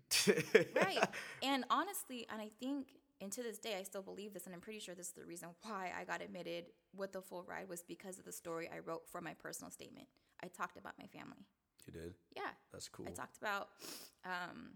right. 0.76 1.08
And 1.42 1.64
honestly, 1.70 2.26
and 2.30 2.40
I 2.40 2.50
think, 2.60 2.88
and 3.20 3.32
to 3.32 3.42
this 3.42 3.58
day, 3.58 3.76
I 3.78 3.82
still 3.82 4.02
believe 4.02 4.34
this, 4.34 4.46
and 4.46 4.54
I'm 4.54 4.60
pretty 4.60 4.80
sure 4.80 4.94
this 4.94 5.08
is 5.08 5.12
the 5.14 5.24
reason 5.24 5.48
why 5.62 5.92
I 5.98 6.04
got 6.04 6.20
admitted 6.20 6.66
with 6.94 7.12
the 7.12 7.22
full 7.22 7.44
ride 7.48 7.68
was 7.68 7.82
because 7.82 8.18
of 8.18 8.24
the 8.24 8.32
story 8.32 8.68
I 8.74 8.80
wrote 8.80 9.08
for 9.10 9.20
my 9.20 9.34
personal 9.34 9.70
statement. 9.70 10.06
I 10.42 10.48
talked 10.48 10.76
about 10.76 10.94
my 10.98 11.06
family. 11.06 11.46
You 11.86 11.92
did. 11.92 12.14
Yeah. 12.36 12.50
That's 12.72 12.88
cool. 12.88 13.06
I 13.08 13.10
talked 13.12 13.38
about 13.38 13.68
um, 14.24 14.72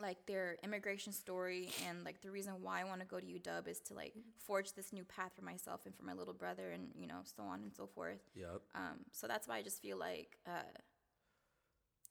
like 0.00 0.24
their 0.26 0.56
immigration 0.62 1.12
story 1.12 1.70
and 1.88 2.04
like 2.04 2.20
the 2.20 2.30
reason 2.30 2.54
why 2.62 2.80
I 2.80 2.84
want 2.84 3.00
to 3.00 3.06
go 3.06 3.18
to 3.18 3.26
UW 3.26 3.68
is 3.68 3.80
to 3.80 3.94
like 3.94 4.14
forge 4.38 4.72
this 4.74 4.92
new 4.92 5.04
path 5.04 5.32
for 5.34 5.44
myself 5.44 5.86
and 5.86 5.94
for 5.94 6.04
my 6.04 6.12
little 6.12 6.34
brother 6.34 6.70
and 6.70 6.88
you 6.94 7.06
know 7.06 7.20
so 7.24 7.42
on 7.42 7.60
and 7.62 7.74
so 7.74 7.86
forth. 7.86 8.20
Yep. 8.34 8.60
Um, 8.74 9.00
so 9.12 9.26
that's 9.26 9.48
why 9.48 9.56
I 9.56 9.62
just 9.62 9.82
feel 9.82 9.98
like 9.98 10.38
uh, 10.46 10.62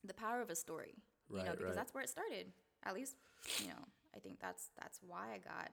the 0.03 0.13
power 0.13 0.41
of 0.41 0.49
a 0.49 0.55
story, 0.55 0.95
you 1.29 1.37
know, 1.37 1.51
because 1.51 1.65
right. 1.65 1.75
that's 1.75 1.93
where 1.93 2.03
it 2.03 2.09
started. 2.09 2.47
At 2.83 2.93
least, 2.93 3.15
you 3.59 3.67
know, 3.67 3.85
I 4.15 4.19
think 4.19 4.39
that's 4.39 4.69
that's 4.77 4.99
why 5.05 5.33
I 5.33 5.37
got 5.37 5.71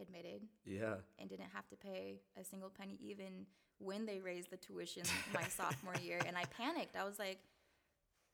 admitted 0.00 0.42
Yeah. 0.64 0.96
and 1.18 1.28
didn't 1.28 1.50
have 1.54 1.68
to 1.68 1.76
pay 1.76 2.20
a 2.40 2.44
single 2.44 2.70
penny 2.70 2.98
even 3.00 3.46
when 3.78 4.06
they 4.06 4.20
raised 4.20 4.50
the 4.50 4.56
tuition 4.56 5.02
my 5.32 5.42
sophomore 5.48 5.94
year 6.02 6.20
and 6.26 6.36
I 6.36 6.44
panicked. 6.46 6.96
I 6.96 7.04
was 7.04 7.18
like, 7.18 7.38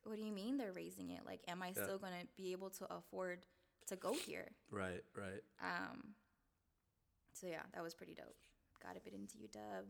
what 0.05 0.17
do 0.17 0.23
you 0.25 0.33
mean 0.33 0.57
they're 0.57 0.73
raising 0.73 1.11
it? 1.11 1.21
Like 1.25 1.41
am 1.49 1.63
I 1.63 1.69
Yeah. 1.69 1.85
still 1.85 1.99
going 1.99 2.13
to 2.21 2.27
be 2.37 2.53
able 2.53 2.71
to 2.71 2.93
afford 2.93 3.47
to 3.87 3.97
go 3.97 4.15
here? 4.15 4.49
Right. 4.71 5.03
Right. 5.17 5.43
Um 5.63 6.15
so 7.33 7.47
yeah, 7.47 7.63
that 7.75 7.83
was 7.83 7.95
pretty 7.95 8.15
dope. 8.15 8.37
Got 8.83 8.97
a 8.97 9.01
bit 9.01 9.13
into 9.15 9.37
UW, 9.39 9.85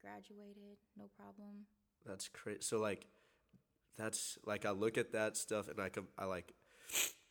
graduated, 0.00 0.78
no 0.96 1.04
problem. 1.16 1.66
That's 2.06 2.28
crazy. 2.28 2.60
So 2.62 2.78
like, 2.78 3.06
that's 3.96 4.38
like 4.46 4.64
I 4.64 4.70
look 4.70 4.96
at 4.96 5.12
that 5.12 5.36
stuff 5.36 5.68
and 5.68 5.80
I 5.80 5.88
can 5.90 6.06
I 6.18 6.24
like, 6.24 6.52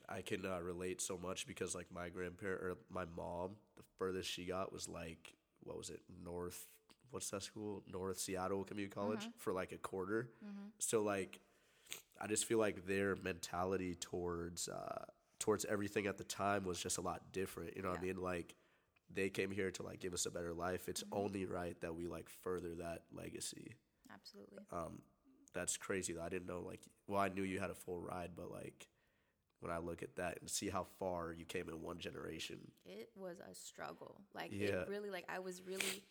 I 0.08 0.22
can 0.22 0.46
uh, 0.46 0.60
relate 0.62 1.02
so 1.02 1.18
much 1.18 1.48
because 1.48 1.74
like 1.76 1.88
my 1.92 2.10
grandparent 2.10 2.62
or 2.62 2.78
my 2.90 3.06
mom, 3.06 3.56
the 3.78 3.84
furthest 3.98 4.30
she 4.30 4.46
got 4.46 4.72
was 4.72 4.88
like 4.88 5.34
what 5.62 5.78
was 5.78 5.90
it 5.90 6.02
North? 6.24 6.68
What's 7.12 7.30
that 7.32 7.44
school? 7.44 7.84
North 7.92 8.20
Seattle 8.20 8.64
Community 8.64 8.94
College 8.94 9.28
for 9.38 9.52
like 9.52 9.72
a 9.72 9.78
quarter. 9.78 10.30
So 10.78 11.02
like, 11.02 11.40
I 12.20 12.28
just 12.28 12.46
feel 12.46 12.60
like 12.60 12.86
their 12.86 13.16
mentality 13.16 13.96
towards 13.96 14.68
uh, 14.68 15.06
towards 15.40 15.66
everything 15.66 16.08
at 16.08 16.18
the 16.18 16.24
time 16.24 16.64
was 16.66 16.80
just 16.80 16.98
a 16.98 17.02
lot 17.02 17.32
different. 17.32 17.76
You 17.76 17.84
know 17.84 17.90
what 17.90 18.00
I 18.00 18.04
mean? 18.04 18.18
Like. 18.22 18.56
They 19.12 19.30
came 19.32 19.50
here 19.50 19.72
to 19.72 19.82
like 19.82 20.00
give 20.00 20.14
us 20.14 20.28
a 20.28 20.30
better 20.30 20.54
life. 20.54 20.88
It's 20.88 21.04
only 21.12 21.48
right 21.48 21.76
that 21.82 21.96
we 21.96 22.06
like 22.06 22.30
further 22.30 22.76
that 22.76 23.06
legacy 23.12 23.74
Absolutely. 24.14 24.60
um, 24.72 25.02
that's 25.54 25.78
crazy. 25.78 26.16
I 26.20 26.30
didn't 26.30 26.48
know 26.48 26.62
like 26.62 26.82
well, 27.08 27.20
I 27.20 27.30
knew 27.30 27.42
you 27.44 27.60
had 27.60 27.72
a 27.72 27.76
full 27.76 28.00
ride, 28.00 28.32
but 28.36 28.52
like 28.52 28.88
when 29.62 29.72
I 29.72 29.80
look 29.80 30.04
at 30.04 30.16
that 30.18 30.38
and 30.40 30.50
see 30.50 30.70
how 30.70 30.86
far 31.00 31.34
you 31.34 31.44
came 31.46 31.70
in 31.70 31.82
one 31.82 31.98
generation, 31.98 32.60
It 32.86 33.10
was 33.16 33.38
a 33.40 33.56
struggle. 33.56 34.22
Like 34.34 34.52
Yeah. 34.52 34.82
it 34.82 34.90
really 34.90 35.10
like 35.10 35.26
I 35.28 35.40
was 35.40 35.62
really 35.64 36.04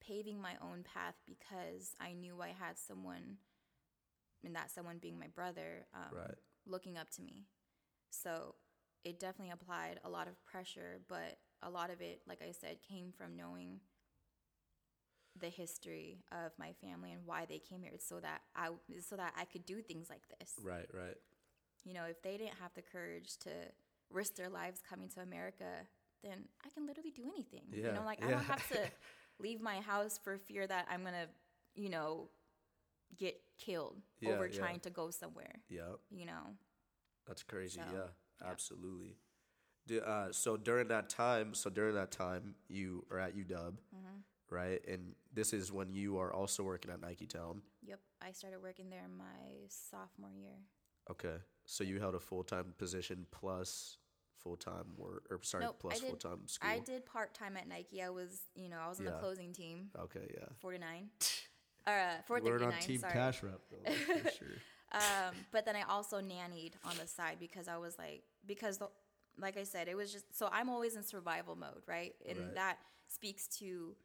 paving 0.00 0.40
my 0.40 0.54
own 0.60 0.82
path 0.82 1.14
because 1.26 1.94
I 2.00 2.12
knew 2.12 2.40
I 2.42 2.48
had 2.48 2.76
someone 2.76 3.36
and 4.44 4.54
that 4.56 4.70
someone 4.70 4.98
being 4.98 5.18
my 5.18 5.28
brother 5.28 5.86
um, 5.94 6.16
Right. 6.16 6.38
looking 6.66 6.96
up 6.96 7.10
to 7.10 7.22
me. 7.22 7.46
So 8.10 8.54
it 9.04 9.18
definitely 9.20 9.52
applied 9.52 10.00
a 10.04 10.10
lot 10.10 10.28
of 10.28 10.44
pressure, 10.44 11.00
but 11.08 11.38
a 11.62 11.70
lot 11.70 11.90
of 11.90 12.00
it, 12.00 12.22
like 12.26 12.42
I 12.42 12.52
said, 12.52 12.78
came 12.88 13.12
from 13.16 13.36
knowing 13.36 13.80
the 15.38 15.48
history 15.48 16.24
of 16.32 16.52
my 16.58 16.72
family 16.72 17.12
and 17.12 17.24
why 17.24 17.44
they 17.46 17.58
came 17.58 17.82
here 17.82 17.92
so 17.98 18.20
that 18.20 18.42
I 18.54 18.68
so 19.00 19.16
that 19.16 19.32
I 19.36 19.44
could 19.44 19.64
do 19.64 19.80
things 19.80 20.08
like 20.10 20.22
this. 20.38 20.62
right, 20.62 20.86
right, 20.92 21.16
You 21.84 21.94
know, 21.94 22.04
if 22.04 22.22
they 22.22 22.36
didn't 22.36 22.58
have 22.60 22.72
the 22.74 22.82
courage 22.82 23.36
to 23.38 23.50
risk 24.10 24.36
their 24.36 24.48
lives 24.48 24.80
coming 24.88 25.08
to 25.10 25.20
America, 25.20 25.86
then 26.22 26.44
I 26.64 26.68
can 26.70 26.86
literally 26.86 27.10
do 27.10 27.24
anything. 27.32 27.64
Yeah, 27.72 27.82
You 27.84 27.92
know, 27.92 28.04
like 28.04 28.18
I 28.22 28.30
don't 28.30 28.44
have 28.44 28.66
to 28.68 28.90
leave 29.38 29.60
my 29.60 29.80
house 29.80 30.18
for 30.22 30.38
fear 30.38 30.66
that 30.66 30.86
I'm 30.90 31.02
gonna, 31.04 31.26
you 31.74 31.88
know, 31.90 32.28
get 33.16 33.40
killed 33.58 34.00
Yeah, 34.20 34.30
over 34.32 34.46
yeah. 34.46 34.58
trying 34.58 34.80
to 34.80 34.90
go 34.90 35.10
somewhere. 35.10 35.60
Yeah. 35.68 35.92
You 36.10 36.26
know, 36.26 36.56
that's 37.26 37.42
crazy. 37.42 37.78
So, 37.78 37.84
yeah, 37.92 37.98
yeah. 38.42 38.50
absolutely. 38.50 39.16
Do, 39.86 40.00
uh, 40.00 40.28
so 40.32 40.56
during 40.56 40.88
that 40.88 41.08
time, 41.08 41.54
so 41.54 41.68
during 41.70 41.94
that 41.96 42.10
time, 42.12 42.54
you 42.68 43.04
are 43.10 43.18
at 43.18 43.34
UW, 43.36 43.48
Mm-hmm. 43.94 44.54
right? 44.54 44.80
And 44.88 45.14
this 45.32 45.52
is 45.52 45.72
when 45.72 45.92
you 45.94 46.18
are 46.18 46.32
also 46.32 46.62
working 46.62 46.90
at 46.90 47.00
Nike 47.00 47.26
Town. 47.26 47.62
yep. 47.82 48.00
I 48.20 48.30
started 48.32 48.62
working 48.62 48.88
there 48.90 49.08
my 49.08 49.66
sophomore 49.68 50.30
year. 50.32 50.58
Okay, 51.10 51.34
so 51.66 51.82
you 51.82 51.98
held 51.98 52.14
a 52.14 52.20
full 52.20 52.44
time 52.44 52.74
position 52.78 53.26
plus 53.32 53.98
full 54.38 54.56
time 54.56 54.94
work, 54.96 55.26
or 55.30 55.40
sorry, 55.42 55.64
Nope, 55.64 55.78
plus 55.80 55.98
full 56.00 56.14
time 56.16 56.46
school. 56.46 56.70
I 56.70 56.78
did 56.78 57.04
part 57.04 57.34
time 57.34 57.56
at 57.56 57.66
Nike. 57.68 58.00
I 58.02 58.10
was, 58.10 58.42
you 58.54 58.68
know, 58.68 58.78
I 58.78 58.88
was 58.88 59.00
on 59.00 59.06
Yeah. 59.06 59.12
the 59.12 59.18
closing 59.18 59.52
team, 59.52 59.90
Okay, 59.98 60.30
yeah. 60.32 60.46
forty 60.60 60.78
nine, 60.78 61.10
or 61.86 61.92
uh, 61.94 62.22
four 62.26 62.40
Word 62.40 62.60
thirty 62.60 62.64
on. 62.64 62.80
Team 62.80 62.98
Sorry. 63.00 63.12
Cash 63.12 63.42
Rep 63.42 63.60
though, 63.70 63.92
for 64.20 64.30
sure. 64.38 64.48
Um, 64.92 65.34
but 65.52 65.64
then 65.64 65.76
I 65.76 65.82
also 65.82 66.20
nannied 66.20 66.74
on 66.84 66.96
the 67.00 67.06
side 67.06 67.36
because 67.40 67.68
I 67.68 67.78
was 67.78 67.96
like, 67.98 68.22
because 68.46 68.78
the, 68.78 68.88
like 69.38 69.56
I 69.56 69.64
said, 69.64 69.88
it 69.88 69.96
was 69.96 70.12
just 70.12 70.36
so 70.36 70.48
I'm 70.52 70.68
always 70.68 70.96
in 70.96 71.02
survival 71.02 71.56
mode, 71.56 71.82
right? 71.86 72.14
And 72.28 72.38
Right. 72.38 72.54
that 72.54 72.78
speaks 73.08 73.46
to 73.58 73.96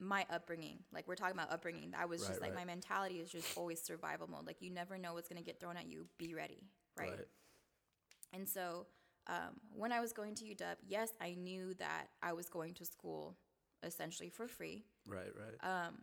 my 0.00 0.26
upbringing. 0.30 0.78
Like 0.92 1.06
we're 1.08 1.14
talking 1.16 1.34
about 1.36 1.52
upbringing. 1.52 1.92
I 1.98 2.04
was 2.06 2.20
Right, 2.22 2.28
just 2.28 2.40
like 2.40 2.50
right. 2.54 2.60
my 2.60 2.64
mentality 2.64 3.20
is 3.20 3.30
just 3.30 3.56
always 3.56 3.80
survival 3.82 4.28
mode. 4.28 4.46
Like 4.46 4.60
you 4.60 4.70
never 4.70 4.98
know 4.98 5.14
what's 5.14 5.28
gonna 5.28 5.42
get 5.42 5.60
thrown 5.60 5.76
at 5.76 5.86
you. 5.86 6.06
Be 6.18 6.34
ready, 6.34 6.62
right? 6.98 7.10
Right. 7.10 7.26
And 8.32 8.48
so 8.48 8.86
um, 9.26 9.60
when 9.72 9.92
I 9.92 10.00
was 10.00 10.12
going 10.12 10.34
to 10.36 10.44
UW, 10.44 10.76
yes, 10.86 11.10
I 11.20 11.34
knew 11.34 11.74
that 11.74 12.08
I 12.22 12.32
was 12.32 12.48
going 12.48 12.74
to 12.74 12.84
school 12.84 13.36
essentially 13.82 14.28
for 14.30 14.46
free 14.48 14.84
Right, 15.06 15.30
right. 15.36 15.86
Um, 15.86 15.94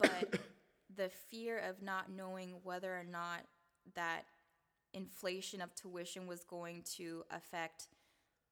but 0.00 0.40
the 0.96 1.08
fear 1.30 1.58
of 1.58 1.82
not 1.82 2.10
knowing 2.10 2.54
whether 2.62 2.92
or 2.92 3.04
not 3.04 3.40
that 3.94 4.24
inflation 4.92 5.60
of 5.60 5.74
tuition 5.74 6.26
was 6.26 6.42
going 6.44 6.82
to 6.96 7.22
affect 7.30 7.88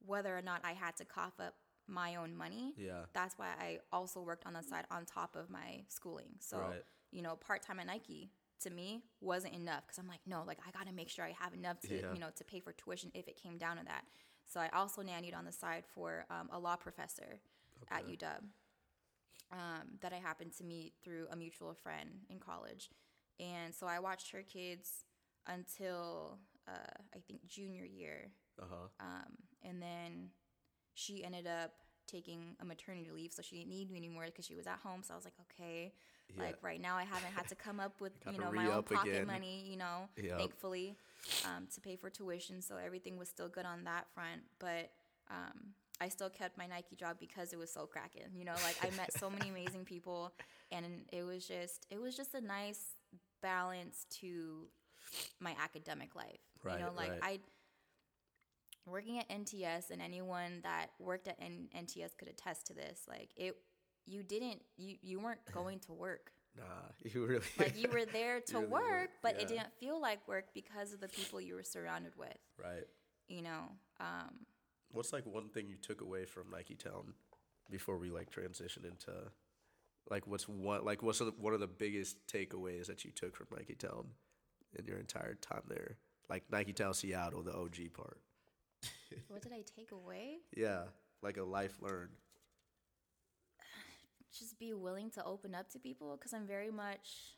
whether 0.07 0.37
or 0.37 0.43
not 0.43 0.61
I 0.65 0.73
had 0.73 0.97
to 0.99 1.05
cough 1.05 1.41
up 1.41 1.55
my 1.89 2.17
own 2.17 2.37
money. 2.37 2.75
Yeah. 2.77 3.07
That's 3.13 3.37
why 3.39 3.49
I 3.59 3.79
also 3.93 4.21
worked 4.21 4.47
on 4.47 4.53
the 4.53 4.63
side 4.63 4.85
on 4.91 5.05
top 5.05 5.35
of 5.35 5.51
my 5.51 5.85
schooling. 5.89 6.37
So, 6.39 6.59
Right. 6.59 6.85
you 7.11 7.23
know, 7.23 7.35
part 7.37 7.63
time 7.63 7.81
at 7.81 7.87
Nike 7.87 8.31
to 8.61 8.71
me 8.71 9.03
wasn't 9.21 9.55
enough 9.55 9.87
because 9.87 9.99
I'm 9.99 10.07
like, 10.09 10.21
no, 10.27 10.45
like 10.47 10.59
I 10.67 10.71
got 10.71 10.87
to 10.87 10.93
make 10.93 11.09
sure 11.09 11.25
I 11.25 11.33
have 11.33 11.55
enough 11.55 11.81
to, 11.81 11.95
Yeah. 12.01 12.13
you 12.13 12.21
know, 12.21 12.31
to 12.37 12.45
pay 12.45 12.61
for 12.61 12.73
tuition 12.73 13.11
if 13.15 13.27
it 13.27 13.37
came 13.37 13.57
down 13.59 13.79
to 13.79 13.85
that. 13.85 14.05
So 14.47 14.61
I 14.61 14.69
also 14.69 15.03
nannied 15.03 15.35
on 15.37 15.45
the 15.45 15.53
side 15.53 15.85
for 15.87 16.25
um, 16.31 16.49
a 16.53 16.59
law 16.59 16.77
professor 16.77 17.41
at 17.91 18.07
UW 18.07 18.43
um, 19.53 19.89
that 20.01 20.13
I 20.13 20.17
happened 20.17 20.53
to 20.59 20.65
meet 20.65 20.93
through 21.03 21.27
a 21.31 21.37
mutual 21.37 21.75
friend 21.75 22.11
in 22.31 22.39
college. 22.39 22.91
And 23.41 23.75
so 23.75 23.87
I 23.87 23.99
watched 24.01 24.31
her 24.33 24.43
kids 24.43 25.05
until 25.47 26.39
uh, 26.67 26.73
I 27.15 27.19
think 27.27 27.47
junior 27.47 27.85
year. 27.85 28.31
Uh 28.61 28.65
huh. 28.69 28.89
Um, 29.01 29.33
and 29.63 29.81
then 29.81 30.31
she 30.95 31.25
ended 31.25 31.47
up 31.47 31.73
taking 32.07 32.57
a 32.61 32.65
maternity 32.65 33.11
leave, 33.15 33.33
so 33.33 33.43
she 33.43 33.57
didn't 33.59 33.71
need 33.71 33.91
me 33.91 33.99
anymore 33.99 34.25
because 34.27 34.47
she 34.47 34.55
was 34.55 34.67
at 34.67 34.79
home. 34.83 35.03
So 35.03 35.15
I 35.15 35.17
was 35.17 35.25
like, 35.25 35.35
okay, 35.53 35.93
Yeah. 36.37 36.45
like 36.45 36.57
right 36.63 36.81
now 36.81 36.97
I 36.97 37.05
haven't 37.05 37.33
had 37.33 37.49
to 37.49 37.55
come 37.55 37.81
up 37.81 38.01
with 38.01 38.13
you 38.33 38.39
know 38.39 38.51
my 38.51 38.67
own 38.73 38.83
pocket 38.83 39.09
again. 39.11 39.27
money, 39.27 39.67
you 39.71 39.77
know, 39.77 40.09
Yep. 40.17 40.39
thankfully, 40.39 40.97
um, 41.45 41.69
to 41.75 41.81
pay 41.81 41.97
for 41.97 42.11
tuition. 42.11 42.61
So 42.63 42.77
everything 42.77 43.17
was 43.19 43.29
still 43.29 43.49
good 43.49 43.65
on 43.67 43.85
that 43.85 44.07
front, 44.15 44.43
but. 44.59 44.91
Um, 45.31 45.75
I 46.01 46.09
still 46.09 46.31
kept 46.31 46.57
my 46.57 46.67
Nike 46.67 46.97
job 46.97 47.17
because 47.19 47.53
it 47.53 47.59
was 47.59 47.73
so 47.73 47.87
cracking. 47.87 48.23
You 48.35 48.45
know, 48.45 48.55
like 48.65 48.77
I 48.83 48.95
met 48.97 49.13
so 49.19 49.29
many 49.31 49.49
amazing 49.51 49.85
people, 49.85 50.33
and 50.71 50.85
it 51.13 51.23
was 51.23 51.47
just 51.47 51.87
it 51.91 52.01
was 52.01 52.17
just 52.17 52.35
a 52.35 52.41
nice 52.41 52.81
balance 53.43 54.07
to 54.21 54.69
my 55.41 55.55
academic 55.63 56.15
life. 56.15 56.41
Right, 56.63 56.79
you 56.79 56.85
know, 56.85 56.93
like 56.97 57.11
right. 57.11 57.21
I 57.23 57.39
working 58.87 59.19
at 59.19 59.29
NTS 59.29 59.91
and 59.91 60.01
anyone 60.01 60.61
that 60.63 60.89
worked 60.99 61.29
at 61.29 61.37
N- 61.41 61.69
NTS 61.77 62.17
could 62.17 62.29
attest 62.29 62.67
to 62.69 62.75
this. 62.75 63.03
Like 63.09 63.31
it, 63.37 63.57
you 64.07 64.23
didn't, 64.23 64.63
you 64.77 64.97
you 65.03 65.21
weren't 65.21 65.41
going 65.53 65.81
to 65.81 65.93
work. 65.93 66.33
Nah, 66.57 66.65
you 67.05 67.25
really 67.25 67.45
Like 67.59 67.77
you 67.77 67.89
were 67.91 68.05
there 68.05 68.41
to 68.49 68.55
really 68.55 68.67
were, 68.67 68.79
work, 68.79 69.11
but 69.23 69.41
it 69.41 69.49
didn't 69.49 69.73
feel 69.79 70.01
like 70.01 70.27
work 70.27 70.47
because 70.55 70.93
of 70.93 71.01
the 71.01 71.09
people 71.09 71.41
you 71.41 71.55
were 71.55 71.65
surrounded 71.65 72.13
with. 72.17 72.39
right. 72.59 72.87
You 73.29 73.43
know, 73.43 73.65
um, 74.01 74.47
What's 74.93 75.13
like 75.13 75.27
one 75.27 75.49
thing 75.49 75.69
you 75.69 75.77
took 75.77 76.01
away 76.01 76.25
from 76.25 76.51
Nike 76.51 76.75
Town 76.75 77.15
before 77.71 77.99
we 77.99 78.11
like 78.11 78.31
transition 78.31 78.85
into 78.85 79.13
like 80.11 80.27
what's 80.27 80.49
one 80.49 80.85
like 80.85 81.03
what's 81.03 81.21
one 81.21 81.53
of 81.53 81.61
the 81.61 81.67
biggest 81.67 82.27
takeaways 82.27 82.87
that 82.87 83.05
you 83.05 83.11
took 83.11 83.37
from 83.37 83.49
Nike 83.57 83.75
Town 83.75 84.07
in 84.79 84.87
your 84.87 84.99
entire 84.99 85.35
time 85.35 85.63
there? 85.69 85.97
Like 86.29 86.45
Nike 86.51 86.73
Town 86.73 86.95
Seattle, 86.95 87.43
the 87.43 87.55
OG 87.55 87.93
part. 87.95 88.19
what 89.29 89.43
did 89.43 89.53
I 89.53 89.63
take 89.77 89.93
away? 89.93 90.39
Yeah, 90.55 90.85
like 91.23 91.37
a 91.37 91.43
life 91.43 91.77
learned. 91.81 92.11
just 94.39 94.59
be 94.59 94.75
willing 94.75 95.11
to 95.13 95.25
open 95.25 95.55
up 95.55 95.71
to 95.73 95.79
people 95.79 96.17
because 96.17 96.33
I'm 96.33 96.47
very 96.47 96.71
much 96.71 97.38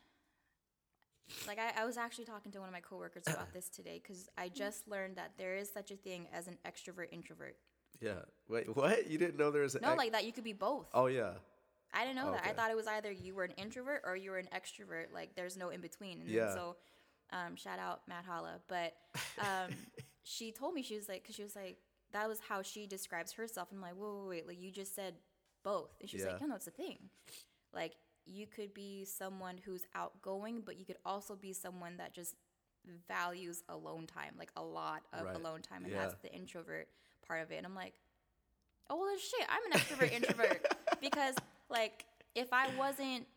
like 1.47 1.59
I, 1.59 1.81
I 1.81 1.85
was 1.85 1.97
actually 1.97 2.25
talking 2.25 2.51
to 2.53 2.59
one 2.59 2.67
of 2.69 2.73
my 2.73 2.79
coworkers 2.81 3.23
about 3.27 3.53
this 3.53 3.69
today 3.69 3.99
because 4.01 4.29
I 4.37 4.49
just 4.49 4.87
learned 4.87 5.15
that 5.17 5.31
there 5.37 5.55
is 5.55 5.71
such 5.71 5.91
a 5.91 5.95
thing 5.95 6.27
as 6.33 6.47
an 6.47 6.57
extrovert 6.65 7.07
introvert. 7.11 7.55
Yeah. 7.99 8.19
Wait, 8.49 8.75
what? 8.75 9.07
You 9.09 9.17
didn't 9.17 9.37
know 9.37 9.51
there 9.51 9.61
was 9.63 9.75
an 9.75 9.81
No, 9.83 9.89
ex- 9.91 9.97
like 9.97 10.11
that 10.13 10.25
you 10.25 10.31
could 10.33 10.43
be 10.43 10.53
both. 10.53 10.89
Oh 10.93 11.07
yeah. 11.07 11.31
I 11.93 12.05
didn't 12.05 12.15
know 12.15 12.31
that. 12.31 12.45
I 12.45 12.53
thought 12.53 12.71
it 12.71 12.77
was 12.77 12.87
either 12.87 13.11
you 13.11 13.35
were 13.35 13.43
an 13.43 13.51
introvert 13.57 14.01
or 14.05 14.15
you 14.15 14.31
were 14.31 14.37
an 14.37 14.47
extrovert. 14.55 15.13
Like 15.13 15.35
there's 15.35 15.57
no 15.57 15.69
in 15.69 15.81
between. 15.81 16.21
And 16.21 16.29
Yeah. 16.29 16.53
so, 16.53 16.77
um, 17.33 17.55
shout 17.57 17.79
out 17.79 18.01
Matt 18.07 18.23
Holla. 18.25 18.59
But 18.69 18.93
um, 19.39 19.71
she 20.23 20.51
told 20.53 20.73
me 20.73 20.83
she 20.83 20.95
was 20.95 21.09
like, 21.09 21.21
because 21.21 21.35
she 21.35 21.43
was 21.43 21.55
like, 21.55 21.77
that 22.13 22.27
was 22.29 22.39
how 22.47 22.61
she 22.61 22.87
describes 22.87 23.33
herself. 23.33 23.69
And 23.71 23.77
I'm 23.77 23.81
like, 23.81 23.95
whoa, 23.95 24.25
wait, 24.27 24.29
wait, 24.29 24.47
like 24.47 24.61
you 24.61 24.71
just 24.71 24.95
said 24.95 25.15
both. 25.63 25.89
And 25.99 26.09
she's 26.09 26.21
Yeah. 26.21 26.27
like, 26.31 26.41
no, 26.41 26.47
no, 26.47 26.55
it's 26.55 26.67
a 26.67 26.71
thing. 26.71 26.97
Like 27.73 27.93
you 28.31 28.47
could 28.47 28.73
be 28.73 29.05
someone 29.05 29.57
who's 29.57 29.85
outgoing, 29.95 30.61
but 30.65 30.79
you 30.79 30.85
could 30.85 30.97
also 31.05 31.35
be 31.35 31.53
someone 31.53 31.97
that 31.97 32.13
just 32.13 32.35
values 33.07 33.63
alone 33.69 34.07
time, 34.07 34.33
like 34.39 34.51
a 34.55 34.63
lot 34.63 35.03
of 35.13 35.25
Right. 35.27 35.35
alone 35.35 35.61
time, 35.61 35.83
and 35.83 35.93
Yeah. 35.93 36.01
that's 36.01 36.15
the 36.21 36.33
introvert 36.33 36.87
part 37.27 37.41
of 37.41 37.51
it. 37.51 37.57
And 37.57 37.65
I'm 37.65 37.75
like, 37.75 37.93
oh 38.89 38.97
well, 38.99 39.17
shit, 39.17 39.45
I'm 39.49 39.71
an 39.71 39.77
extrovert 39.79 40.11
introvert 40.11 40.65
because 41.01 41.35
like 41.69 42.05
if 42.35 42.51
I 42.53 42.75
wasn't 42.75 43.27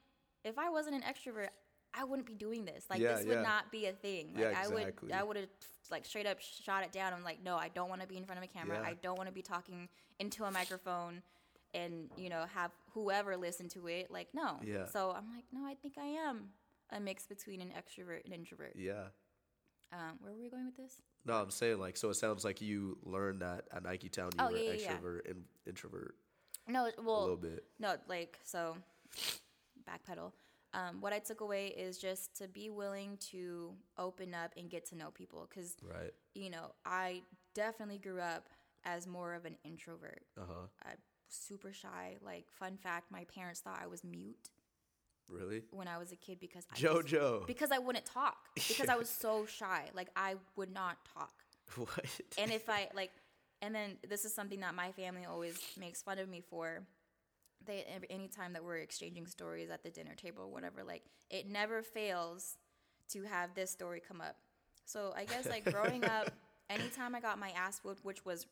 if 0.44 0.58
I 0.58 0.68
wasn't 0.70 0.94
an 0.96 1.02
extrovert, 1.02 1.48
I 1.94 2.04
wouldn't 2.04 2.26
be 2.26 2.34
doing 2.34 2.64
this. 2.64 2.86
Like 2.90 3.00
Yeah, 3.00 3.14
this 3.14 3.26
would 3.26 3.36
yeah. 3.36 3.42
not 3.42 3.70
be 3.70 3.86
a 3.86 3.92
thing. 3.92 4.32
Like 4.34 4.42
Yeah, 4.52 4.62
I 4.62 4.68
would. 4.68 4.94
I 5.12 5.22
would 5.22 5.36
have 5.36 5.48
like 5.90 6.04
straight 6.06 6.26
up 6.26 6.38
shot 6.40 6.82
it 6.84 6.92
down. 6.92 7.12
I'm 7.12 7.24
like, 7.24 7.42
no, 7.42 7.56
I 7.56 7.68
don't 7.68 7.88
want 7.88 8.00
to 8.00 8.06
be 8.06 8.16
in 8.16 8.24
front 8.24 8.38
of 8.38 8.44
a 8.44 8.48
camera. 8.48 8.80
I 8.84 8.94
don't 8.94 9.16
want 9.16 9.28
to 9.28 9.34
be 9.34 9.42
talking 9.42 9.88
into 10.18 10.44
a 10.44 10.50
microphone 10.50 11.22
and 11.74 12.08
you 12.16 12.28
know 12.28 12.44
have 12.54 12.70
whoever 12.92 13.36
listen 13.36 13.68
to 13.70 13.86
it. 13.88 14.10
Like 14.10 14.28
no. 14.34 14.58
Yeah. 14.64 14.86
So 14.86 15.10
I'm 15.10 15.28
like, 15.34 15.44
no, 15.52 15.64
I 15.66 15.74
think 15.74 15.94
I 15.98 16.06
am 16.06 16.50
a 16.90 17.00
mix 17.00 17.26
between 17.26 17.60
an 17.60 17.70
extrovert 17.76 18.24
and 18.24 18.32
introvert. 18.32 18.74
Yeah. 18.76 19.04
Um, 19.92 20.18
where 20.20 20.32
were 20.32 20.40
we 20.40 20.48
going 20.50 20.66
with 20.66 20.76
this? 20.76 21.02
No, 21.24 21.34
I'm 21.34 21.50
saying 21.50 21.78
like 21.78 21.96
so. 21.96 22.10
It 22.10 22.14
sounds 22.14 22.44
like 22.44 22.60
you 22.60 22.98
learned 23.04 23.42
that 23.42 23.64
at 23.72 23.82
Nike 23.84 24.08
Town 24.08 24.30
you 24.38 24.44
Oh, 24.44 24.50
were 24.50 24.56
yeah, 24.58 24.72
yeah, 24.72 24.76
yeah. 24.80 24.96
extrovert 24.96 25.30
and 25.30 25.44
introvert 25.66 26.16
No, 26.68 26.90
well 27.02 27.18
a 27.18 27.20
little 27.20 27.36
bit. 27.36 27.64
No, 27.78 27.96
like 28.08 28.38
so 28.44 28.76
backpedal. 29.88 30.32
Um, 30.72 31.00
what 31.00 31.12
I 31.12 31.20
took 31.20 31.40
away 31.40 31.68
is 31.68 31.98
just 31.98 32.36
to 32.38 32.48
be 32.48 32.68
willing 32.70 33.16
to 33.30 33.72
open 33.96 34.34
up 34.34 34.50
and 34.56 34.68
get 34.68 34.84
to 34.86 34.96
know 34.96 35.10
people 35.10 35.46
because 35.48 35.76
Right. 35.82 36.12
you 36.34 36.50
know 36.50 36.72
I 36.84 37.22
definitely 37.54 37.98
grew 37.98 38.20
up 38.20 38.48
as 38.84 39.06
more 39.06 39.34
of 39.34 39.44
an 39.44 39.56
introvert. 39.64 40.22
Uh 40.36 40.42
huh. 40.48 40.90
Super 41.28 41.72
shy. 41.72 42.16
Like 42.24 42.46
fun 42.50 42.76
fact, 42.76 43.10
my 43.10 43.24
parents 43.24 43.60
thought 43.60 43.80
I 43.82 43.86
was 43.86 44.04
mute 44.04 44.48
Really? 45.28 45.62
when 45.70 45.88
I 45.88 45.98
was 45.98 46.12
a 46.12 46.16
kid 46.16 46.38
because 46.38 46.64
I 46.72 46.76
just- 46.78 47.06
JoJo. 47.08 47.46
because 47.46 47.70
I 47.72 47.78
wouldn't 47.78 48.04
talk 48.04 48.36
because 48.54 48.88
I 48.88 48.96
was 48.96 49.08
so 49.08 49.46
shy. 49.46 49.90
Like 49.94 50.08
I 50.16 50.36
would 50.56 50.72
not 50.72 50.98
talk. 51.14 51.32
what? 51.76 52.04
and 52.38 52.52
if 52.52 52.68
I 52.68 52.88
like, 52.94 53.10
and 53.62 53.74
then 53.74 53.96
this 54.08 54.24
is 54.24 54.34
something 54.34 54.60
that 54.60 54.74
my 54.74 54.92
family 54.92 55.24
always 55.24 55.58
makes 55.78 56.02
fun 56.02 56.18
of 56.18 56.28
me 56.28 56.40
for. 56.40 56.82
They 57.66 57.84
any 58.10 58.28
time 58.28 58.52
that 58.52 58.62
we're 58.62 58.76
exchanging 58.76 59.26
stories 59.26 59.70
at 59.70 59.82
the 59.82 59.88
dinner 59.90 60.14
table 60.14 60.42
or 60.42 60.48
whatever, 60.48 60.84
like 60.84 61.02
it 61.30 61.48
never 61.48 61.82
fails 61.82 62.58
to 63.12 63.22
have 63.22 63.54
this 63.54 63.70
story 63.70 64.02
come 64.06 64.20
up. 64.20 64.36
So 64.84 65.14
I 65.16 65.24
guess 65.24 65.48
like 65.48 65.64
growing 65.72 66.04
up, 66.04 66.30
anytime 66.68 67.14
I 67.14 67.20
got 67.20 67.38
my 67.38 67.50
ass 67.56 67.80
whooped, 67.82 68.04
which 68.04 68.22
was 68.26 68.44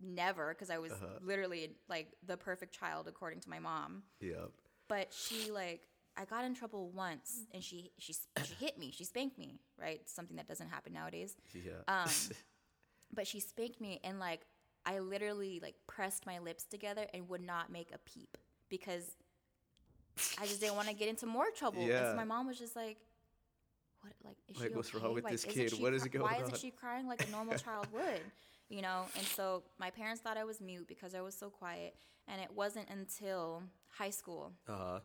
never 0.00 0.48
because 0.54 0.70
I 0.70 0.78
was 0.78 0.92
literally 1.22 1.70
like 1.88 2.08
the 2.26 2.36
perfect 2.36 2.74
child 2.78 3.08
according 3.08 3.40
to 3.40 3.50
my 3.50 3.58
mom 3.58 4.02
Yep. 4.20 4.50
but 4.88 5.12
she 5.12 5.50
like 5.50 5.82
I 6.18 6.24
got 6.24 6.44
in 6.44 6.54
trouble 6.54 6.90
once 6.90 7.44
and 7.52 7.62
she 7.62 7.90
she 7.98 8.14
she 8.44 8.54
hit 8.58 8.78
me. 8.78 8.90
She 8.90 9.04
spanked 9.04 9.36
me, 9.38 9.60
right? 9.78 10.00
Something 10.08 10.36
that 10.38 10.48
doesn't 10.48 10.68
happen 10.70 10.94
nowadays. 10.94 11.36
Yeah. 11.52 11.72
Um, 11.88 12.08
but 13.14 13.26
she 13.26 13.38
spanked 13.38 13.80
me 13.82 14.00
and 14.02 14.18
like 14.18 14.46
I 14.86 14.98
literally 15.00 15.60
like 15.62 15.74
pressed 15.86 16.24
my 16.24 16.38
lips 16.38 16.64
together 16.64 17.06
and 17.12 17.28
would 17.28 17.42
not 17.42 17.70
make 17.70 17.90
a 17.94 17.98
peep 17.98 18.38
because 18.70 19.14
I 20.40 20.46
just 20.46 20.60
didn't 20.60 20.76
want 20.76 20.88
to 20.88 20.94
get 20.94 21.08
into 21.08 21.26
more 21.26 21.50
trouble. 21.54 21.82
Yeah. 21.82 22.12
so 22.12 22.16
my 22.16 22.24
mom 22.24 22.46
was 22.46 22.58
just 22.58 22.74
like, 22.76 22.96
"What? 24.00 24.14
Like, 24.24 24.36
is 24.48 24.58
Like, 24.58 24.70
she 24.70 24.74
what's 24.76 24.94
okay? 24.94 25.04
wrong 25.04 25.14
with 25.14 25.24
Like, 25.24 25.32
this 25.32 25.44
kid? 25.44 25.72
What 25.80 25.92
is 25.92 26.02
cry- 26.02 26.08
going 26.12 26.22
Why 26.24 26.36
on?" 26.36 26.42
isn't 26.44 26.58
she 26.58 26.70
crying 26.70 27.06
like 27.06 27.26
a 27.26 27.30
normal 27.30 27.58
child 27.66 27.88
would?" 27.92 28.22
You 28.68 28.82
know. 28.82 29.04
And 29.16 29.26
so 29.26 29.62
my 29.78 29.90
parents 29.90 30.20
thought 30.20 30.36
I 30.36 30.44
was 30.44 30.60
mute 30.60 30.86
because 30.88 31.14
I 31.14 31.20
was 31.20 31.34
so 31.36 31.50
quiet. 31.50 31.94
And 32.28 32.40
it 32.40 32.50
wasn't 32.54 32.88
until 32.90 33.62
high 33.88 34.10
school 34.10 34.52
Uh 34.68 34.76
huh. 34.76 35.00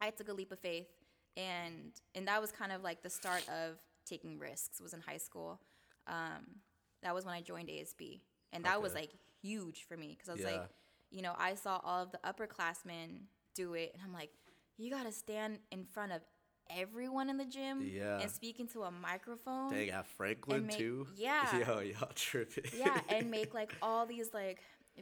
I 0.00 0.10
took 0.10 0.28
a 0.28 0.32
leap 0.34 0.52
of 0.52 0.58
faith, 0.58 0.88
and 1.36 1.92
and 2.14 2.28
that 2.28 2.40
was 2.40 2.52
kind 2.52 2.70
of 2.72 2.82
like 2.82 3.02
the 3.02 3.08
start 3.10 3.44
of 3.48 3.78
taking 4.04 4.38
risks. 4.38 4.80
Was 4.80 4.92
in 4.92 5.00
high 5.00 5.16
school. 5.16 5.60
Um, 6.06 6.60
that 7.02 7.14
was 7.14 7.24
when 7.24 7.34
I 7.34 7.40
joined 7.40 7.68
ASB, 7.68 8.20
and 8.52 8.64
that 8.64 8.80
was 8.82 8.92
like 8.94 9.10
huge 9.42 9.86
for 9.88 9.96
me 9.96 10.08
because 10.14 10.28
I 10.28 10.32
was 10.32 10.42
Yeah. 10.42 10.60
like, 10.60 10.68
you 11.10 11.22
know, 11.22 11.34
I 11.38 11.54
saw 11.54 11.80
all 11.82 12.02
of 12.02 12.12
the 12.12 12.18
upperclassmen 12.18 13.22
do 13.54 13.72
it, 13.74 13.92
and 13.94 14.02
I'm 14.04 14.12
like, 14.12 14.30
you 14.76 14.90
got 14.90 15.04
to 15.04 15.12
stand 15.12 15.58
in 15.70 15.84
front 15.86 16.12
of 16.12 16.20
everyone 16.70 17.28
in 17.30 17.36
the 17.36 17.44
gym 17.44 17.82
Yeah. 17.82 18.20
and 18.20 18.30
speak 18.30 18.60
into 18.60 18.82
a 18.82 18.90
microphone. 18.90 19.70
Dang, 19.72 19.90
at 19.90 20.06
Franklin 20.06 20.66
make- 20.66 20.76
too. 20.76 21.06
yeah. 21.16 21.58
Yo, 21.66 21.80
y'all 21.80 22.10
tripping. 22.14 22.64
yeah, 22.76 23.00
and 23.08 23.30
make 23.30 23.54
like 23.54 23.72
all 23.82 24.06
these 24.06 24.32
like 24.34 24.60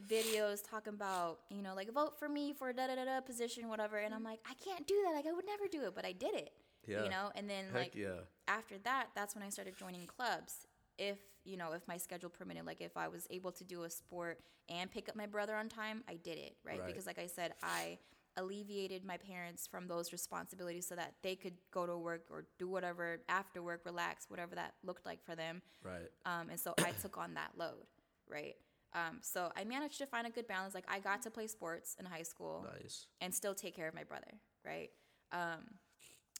videos 0.09 0.61
talking 0.67 0.93
about, 0.93 1.39
you 1.49 1.61
know, 1.61 1.73
like 1.75 1.91
vote 1.93 2.17
for 2.19 2.27
me 2.27 2.53
for 2.53 2.71
da 2.73 2.87
da 2.87 2.95
da 2.95 3.05
da 3.05 3.21
position, 3.21 3.67
whatever. 3.69 3.97
And 3.97 4.13
I'm 4.13 4.23
like, 4.23 4.39
I 4.49 4.53
can't 4.63 4.85
do 4.85 4.95
that. 5.05 5.13
Like 5.15 5.25
I 5.25 5.31
would 5.31 5.45
never 5.45 5.67
do 5.67 5.83
it, 5.85 5.93
but 5.95 6.05
I 6.05 6.11
did 6.11 6.35
it. 6.35 6.51
Yeah. 6.87 7.03
You 7.03 7.09
know, 7.09 7.31
and 7.35 7.49
then 7.49 7.65
Heck 7.65 7.73
like 7.73 7.95
yeah. 7.95 8.19
after 8.47 8.75
that, 8.83 9.07
that's 9.15 9.33
when 9.35 9.43
I 9.43 9.49
started 9.49 9.75
joining 9.77 10.05
clubs. 10.05 10.67
If 10.97 11.17
you 11.43 11.57
know, 11.57 11.73
if 11.73 11.87
my 11.87 11.97
schedule 11.97 12.29
permitted, 12.29 12.65
like 12.65 12.81
if 12.81 12.95
I 12.97 13.07
was 13.07 13.27
able 13.29 13.51
to 13.53 13.63
do 13.63 13.83
a 13.83 13.89
sport 13.89 14.39
and 14.69 14.89
pick 14.91 15.09
up 15.09 15.15
my 15.15 15.25
brother 15.25 15.55
on 15.55 15.69
time, 15.69 16.03
I 16.09 16.15
did 16.15 16.37
it, 16.37 16.55
right? 16.65 16.79
Right. 16.79 16.87
Because 16.87 17.05
like 17.05 17.19
I 17.19 17.27
said, 17.27 17.53
I 17.63 17.97
alleviated 18.37 19.05
my 19.05 19.17
parents 19.17 19.65
from 19.67 19.87
those 19.87 20.11
responsibilities 20.11 20.87
so 20.87 20.95
that 20.95 21.13
they 21.23 21.35
could 21.35 21.53
go 21.71 21.85
to 21.85 21.97
work 21.97 22.23
or 22.29 22.45
do 22.59 22.67
whatever 22.67 23.21
after 23.29 23.63
work, 23.63 23.81
relax, 23.85 24.25
whatever 24.29 24.55
that 24.55 24.73
looked 24.83 25.05
like 25.05 25.23
for 25.23 25.35
them. 25.35 25.61
Right. 25.83 26.09
Um, 26.25 26.49
and 26.49 26.59
so 26.59 26.73
I 26.79 26.91
took 27.01 27.17
on 27.17 27.33
that 27.35 27.51
load, 27.57 27.85
right? 28.29 28.55
Um, 28.93 29.19
so 29.21 29.51
I 29.55 29.63
managed 29.63 29.97
to 29.99 30.05
find 30.05 30.25
a 30.27 30.29
good 30.29 30.47
balance. 30.47 30.73
Like 30.73 30.85
I 30.87 30.99
got 30.99 31.21
to 31.23 31.31
play 31.31 31.47
sports 31.47 31.95
in 31.99 32.05
high 32.05 32.23
school 32.23 32.65
Nice. 32.81 33.07
and 33.21 33.33
still 33.33 33.53
take 33.53 33.75
care 33.75 33.87
of 33.87 33.93
my 33.95 34.03
brother, 34.03 34.31
right? 34.65 34.89
Um, 35.31 35.65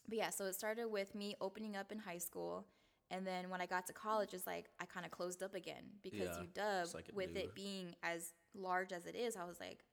but 0.08 0.18
yeah, 0.18 0.30
so 0.30 0.44
it 0.46 0.54
started 0.54 0.86
with 0.88 1.14
me 1.14 1.34
opening 1.40 1.76
up 1.76 1.92
in 1.92 1.98
high 1.98 2.18
school. 2.18 2.66
And 3.10 3.26
then 3.26 3.50
when 3.50 3.60
I 3.60 3.66
got 3.66 3.86
to 3.86 3.92
college, 3.92 4.34
it's 4.34 4.46
like 4.46 4.66
I 4.80 4.84
kind 4.84 5.06
of 5.06 5.12
closed 5.12 5.42
up 5.42 5.54
again 5.54 5.84
because 6.02 6.36
Yeah, 6.56 6.62
UW, 6.64 6.82
it's 6.82 6.94
like 6.94 7.10
with 7.14 7.32
new- 7.34 7.40
it 7.40 7.54
being 7.54 7.94
as 8.02 8.32
large 8.54 8.92
as 8.92 9.06
it 9.06 9.14
is, 9.14 9.36
I 9.36 9.44
was 9.44 9.60
like, 9.60 9.84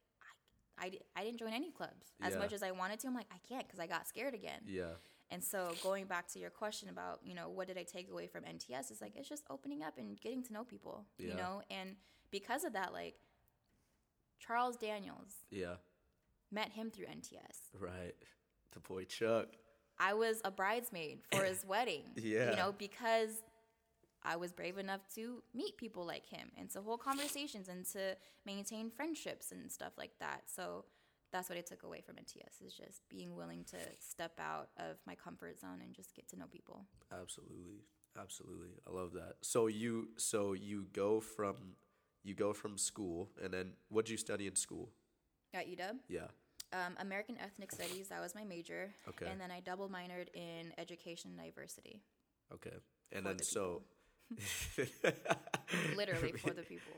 I, 0.80 0.92
I, 1.16 1.24
didn't 1.24 1.38
join 1.40 1.54
any 1.54 1.72
clubs 1.72 2.08
as 2.22 2.34
Yeah. 2.34 2.40
much 2.40 2.54
as 2.54 2.64
I 2.64 2.72
wanted 2.72 3.00
to. 3.02 3.08
I'm 3.08 3.14
like, 3.14 3.28
I 3.32 3.38
can't 3.48 3.66
because 3.68 3.80
I 3.80 3.88
got 3.88 4.08
scared 4.08 4.34
again. 4.34 4.62
Yeah. 4.68 4.94
And 5.32 5.44
so 5.44 5.74
going 5.82 6.06
back 6.06 6.28
to 6.34 6.40
your 6.40 6.50
question 6.50 6.90
about, 6.90 7.20
you 7.24 7.34
know, 7.36 7.50
what 7.50 7.68
did 7.68 7.78
I 7.78 7.84
take 7.84 8.10
away 8.12 8.28
from 8.28 8.44
NTS? 8.44 8.92
It's 8.92 9.02
like 9.02 9.14
it's 9.16 9.30
just 9.30 9.44
opening 9.50 9.84
up 9.84 9.98
and 9.98 10.20
getting 10.20 10.44
to 10.44 10.54
know 10.54 10.64
people, 10.64 11.06
Yeah. 11.18 11.28
you 11.30 11.34
know? 11.36 11.62
And 11.70 11.96
because 12.32 12.64
of 12.64 12.74
that, 12.74 12.92
like 12.94 13.16
Charles 14.40 14.76
Daniels 14.78 15.34
Yeah. 15.50 15.76
met 16.52 16.72
him 16.74 16.92
through 16.92 17.06
NTS. 17.08 17.70
Right. 17.80 18.14
The 18.72 18.80
boy 18.80 19.06
Chuck. 19.06 19.48
I 20.00 20.14
was 20.14 20.42
a 20.44 20.52
bridesmaid 20.52 21.20
for 21.32 21.44
his 21.44 21.64
wedding. 21.68 22.04
Yeah. 22.16 22.52
You 22.52 22.56
know, 22.58 22.72
because 22.78 23.42
I 24.26 24.36
was 24.36 24.52
brave 24.52 24.78
enough 24.78 25.02
to 25.16 25.44
meet 25.54 25.78
people 25.78 26.06
like 26.06 26.26
him 26.28 26.50
and 26.58 26.70
to 26.72 26.82
hold 26.82 27.02
conversations 27.02 27.68
and 27.68 27.86
to 27.92 28.16
maintain 28.46 28.90
friendships 28.90 29.52
and 29.52 29.72
stuff 29.72 29.94
like 29.98 30.12
that. 30.20 30.44
So 30.46 30.86
that's 31.32 31.50
what 31.50 31.58
I 31.58 31.62
took 31.62 31.84
away 31.84 32.02
from 32.02 32.16
NTS 32.16 32.66
is 32.66 32.74
just 32.74 33.02
being 33.10 33.36
willing 33.36 33.64
to 33.66 33.78
step 34.00 34.40
out 34.40 34.70
of 34.78 34.98
my 35.06 35.16
comfort 35.16 35.60
zone 35.60 35.80
and 35.84 35.94
just 35.94 36.16
get 36.16 36.28
to 36.30 36.38
know 36.38 36.46
people. 36.52 36.86
Absolutely. 37.12 37.82
Absolutely. 38.20 38.70
I 38.88 38.92
love 38.92 39.14
that. 39.14 39.36
So 39.42 39.68
you 39.68 40.10
so 40.18 40.54
you 40.54 40.86
go 40.94 41.20
from 41.20 41.56
you 42.24 42.36
go 42.36 42.54
from 42.54 42.78
school 42.78 43.30
and 43.44 43.52
then 43.54 43.72
what 43.90 44.06
did 44.06 44.12
you 44.12 44.18
study 44.18 44.48
in 44.48 44.56
school? 44.56 44.90
At 45.56 45.68
UW, 45.68 46.00
Yeah. 46.08 46.28
um, 46.72 46.96
American 47.00 47.38
Ethnic 47.40 47.72
Studies, 47.72 48.08
that 48.10 48.20
was 48.22 48.34
my 48.34 48.44
major. 48.44 48.92
Okay. 49.10 49.28
And 49.28 49.40
then 49.40 49.52
I 49.52 49.60
double 49.60 49.88
minored 49.90 50.30
in 50.34 50.74
Education 50.80 51.32
and 51.32 51.40
Diversity. 51.46 52.02
Okay. 52.54 52.78
And 53.12 53.26
then 53.26 53.38
the 53.38 53.44
so 53.44 53.84
Literally 55.96 56.34
for 56.34 56.52
the 56.52 56.62
people. 56.68 56.94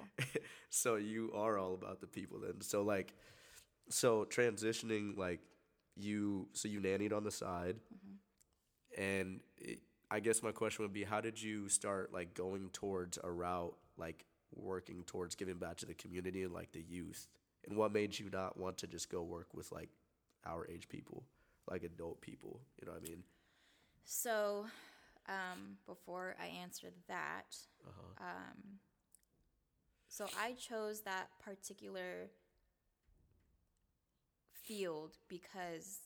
so 0.70 0.96
you 0.96 1.32
are 1.36 1.58
all 1.58 1.74
about 1.74 2.02
the 2.02 2.08
people 2.08 2.40
then. 2.40 2.62
So 2.62 2.82
like 2.82 3.14
so 3.90 4.26
transitioning 4.26 5.18
like 5.18 5.40
you 5.96 6.48
so 6.54 6.68
you 6.68 6.80
nannied 6.80 7.14
on 7.14 7.24
the 7.24 7.32
side. 7.32 7.76
Mm-hmm. 7.94 9.02
And 9.02 9.40
it, 9.58 9.80
I 10.10 10.20
guess 10.20 10.44
my 10.44 10.52
question 10.52 10.84
would 10.84 10.94
be 10.94 11.04
how 11.04 11.22
did 11.22 11.42
you 11.42 11.70
start 11.70 12.14
like 12.14 12.34
going 12.34 12.70
towards 12.72 13.18
a 13.24 13.32
route 13.32 13.76
like 13.98 14.26
working 14.54 15.04
towards 15.06 15.36
giving 15.36 15.58
back 15.58 15.78
to 15.78 15.86
the 15.86 15.94
community 15.94 16.44
and 16.44 16.54
like 16.54 16.72
the 16.72 16.82
youth? 16.82 17.28
And 17.68 17.78
what 17.78 17.92
made 17.92 18.18
you 18.18 18.30
not 18.32 18.58
want 18.58 18.78
to 18.80 18.88
just 18.88 19.10
go 19.10 19.24
work 19.24 19.54
with 19.54 19.72
like 19.72 19.90
our 20.46 20.68
age 20.68 20.88
people 20.88 21.24
like 21.70 21.84
adult 21.84 22.22
people? 22.22 22.62
You 22.80 22.88
know 22.88 22.94
what 22.94 23.02
I 23.06 23.10
mean? 23.10 23.24
So, 24.04 24.68
um, 25.28 25.78
before 25.86 26.36
I 26.42 26.48
answer 26.48 26.88
that, 27.08 27.56
uh-huh. 27.86 28.28
um, 28.28 28.80
so 30.08 30.28
I 30.40 30.54
chose 30.54 31.02
that 31.02 31.28
particular 31.44 32.30
field 34.64 35.18
because 35.28 36.00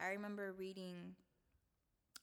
I 0.00 0.10
remember 0.10 0.52
reading, 0.56 1.14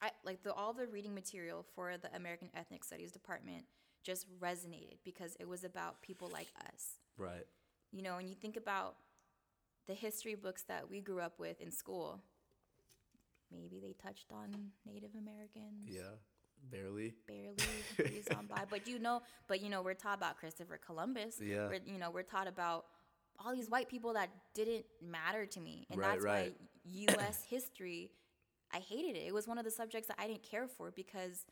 I 0.02 0.12
like 0.26 0.44
the 0.44 0.54
all 0.54 0.74
the 0.74 0.88
reading 0.88 1.14
material 1.14 1.66
for 1.76 1.98
the 1.98 2.14
American 2.16 2.50
Ethnic 2.56 2.84
Studies 2.84 3.12
department 3.12 3.66
just 4.04 4.26
resonated 4.40 4.98
because 5.04 5.36
it 5.40 5.48
was 5.48 5.64
about 5.64 6.02
people 6.02 6.30
like 6.34 6.48
us. 6.68 6.96
right 7.18 7.46
You 7.92 8.02
know, 8.02 8.16
when 8.16 8.28
you 8.28 8.36
think 8.36 8.58
about 8.58 8.96
the 9.88 9.94
history 9.94 10.36
books 10.36 10.64
that 10.64 10.90
we 10.90 11.02
grew 11.02 11.20
up 11.20 11.40
with 11.40 11.62
in 11.62 11.72
school, 11.72 12.22
maybe 13.52 13.80
they 13.80 13.94
touched 14.02 14.32
on 14.32 14.72
Native 14.86 15.12
Americans 15.16 15.88
yeah 15.88 16.18
barely 16.72 17.14
barely 17.28 17.56
breeze 17.98 18.28
on 18.36 18.48
by. 18.48 18.64
But 18.70 18.88
you 18.88 19.00
know, 19.00 19.22
but 19.48 19.62
you 19.62 19.70
know, 19.70 19.82
we're 19.82 19.94
taught 19.94 20.18
about 20.18 20.38
Christopher 20.38 20.80
Columbus. 20.84 21.40
Yeah. 21.42 21.68
We're, 21.68 21.80
you 21.86 21.98
know, 22.00 22.12
we're 22.12 22.24
taught 22.24 22.48
about 22.48 22.86
all 23.44 23.54
these 23.56 23.70
white 23.70 23.90
people 23.90 24.14
that 24.14 24.30
didn't 24.54 24.86
matter 25.02 25.46
to 25.46 25.60
me, 25.60 25.88
and 25.90 26.00
Right, 26.00 26.12
that's 26.12 26.24
right. 26.24 26.54
why 26.84 27.14
U.S. 27.18 27.44
history, 27.50 28.12
I 28.74 28.80
hated 28.80 29.16
it. 29.16 29.24
It 29.28 29.34
was 29.34 29.48
one 29.48 29.58
of 29.58 29.66
the 29.66 29.72
subjects 29.72 30.08
that 30.10 30.18
I 30.20 30.28
didn't 30.28 30.44
care 30.44 30.68
for 30.68 30.92
because 30.92 31.46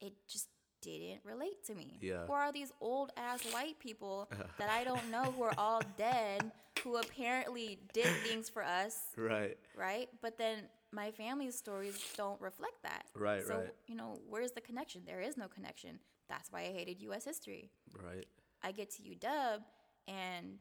it 0.00 0.12
just 0.28 0.48
didn't 0.80 1.20
relate 1.24 1.64
to 1.66 1.74
me. 1.74 1.98
Yeah. 2.00 2.26
Who 2.26 2.32
are 2.32 2.52
these 2.52 2.70
old 2.80 3.10
ass 3.16 3.42
white 3.52 3.78
people 3.80 4.30
that 4.58 4.70
I 4.70 4.84
don't 4.84 5.10
know 5.10 5.24
who 5.24 5.42
are 5.42 5.54
all 5.58 5.82
dead, 5.96 6.52
who 6.84 6.96
apparently 6.96 7.80
did 7.92 8.06
things 8.24 8.48
for 8.48 8.62
us, 8.62 8.96
right 9.16 9.58
right? 9.76 10.08
But 10.22 10.38
then 10.38 10.58
my 10.92 11.10
family's 11.10 11.56
stories 11.56 12.02
don't 12.16 12.40
reflect 12.40 12.82
that. 12.82 13.04
Right, 13.14 13.44
so, 13.44 13.56
right. 13.56 13.74
you 13.86 13.94
know, 13.94 14.18
where's 14.28 14.52
the 14.52 14.60
connection? 14.60 15.02
There 15.06 15.20
is 15.20 15.36
no 15.36 15.48
connection. 15.48 15.98
That's 16.28 16.50
why 16.52 16.60
I 16.60 16.72
hated 16.72 17.00
US 17.02 17.24
history. 17.24 17.70
right 18.04 18.26
I 18.62 18.72
get 18.72 18.90
to 18.96 19.02
UW 19.02 19.60
and 20.06 20.58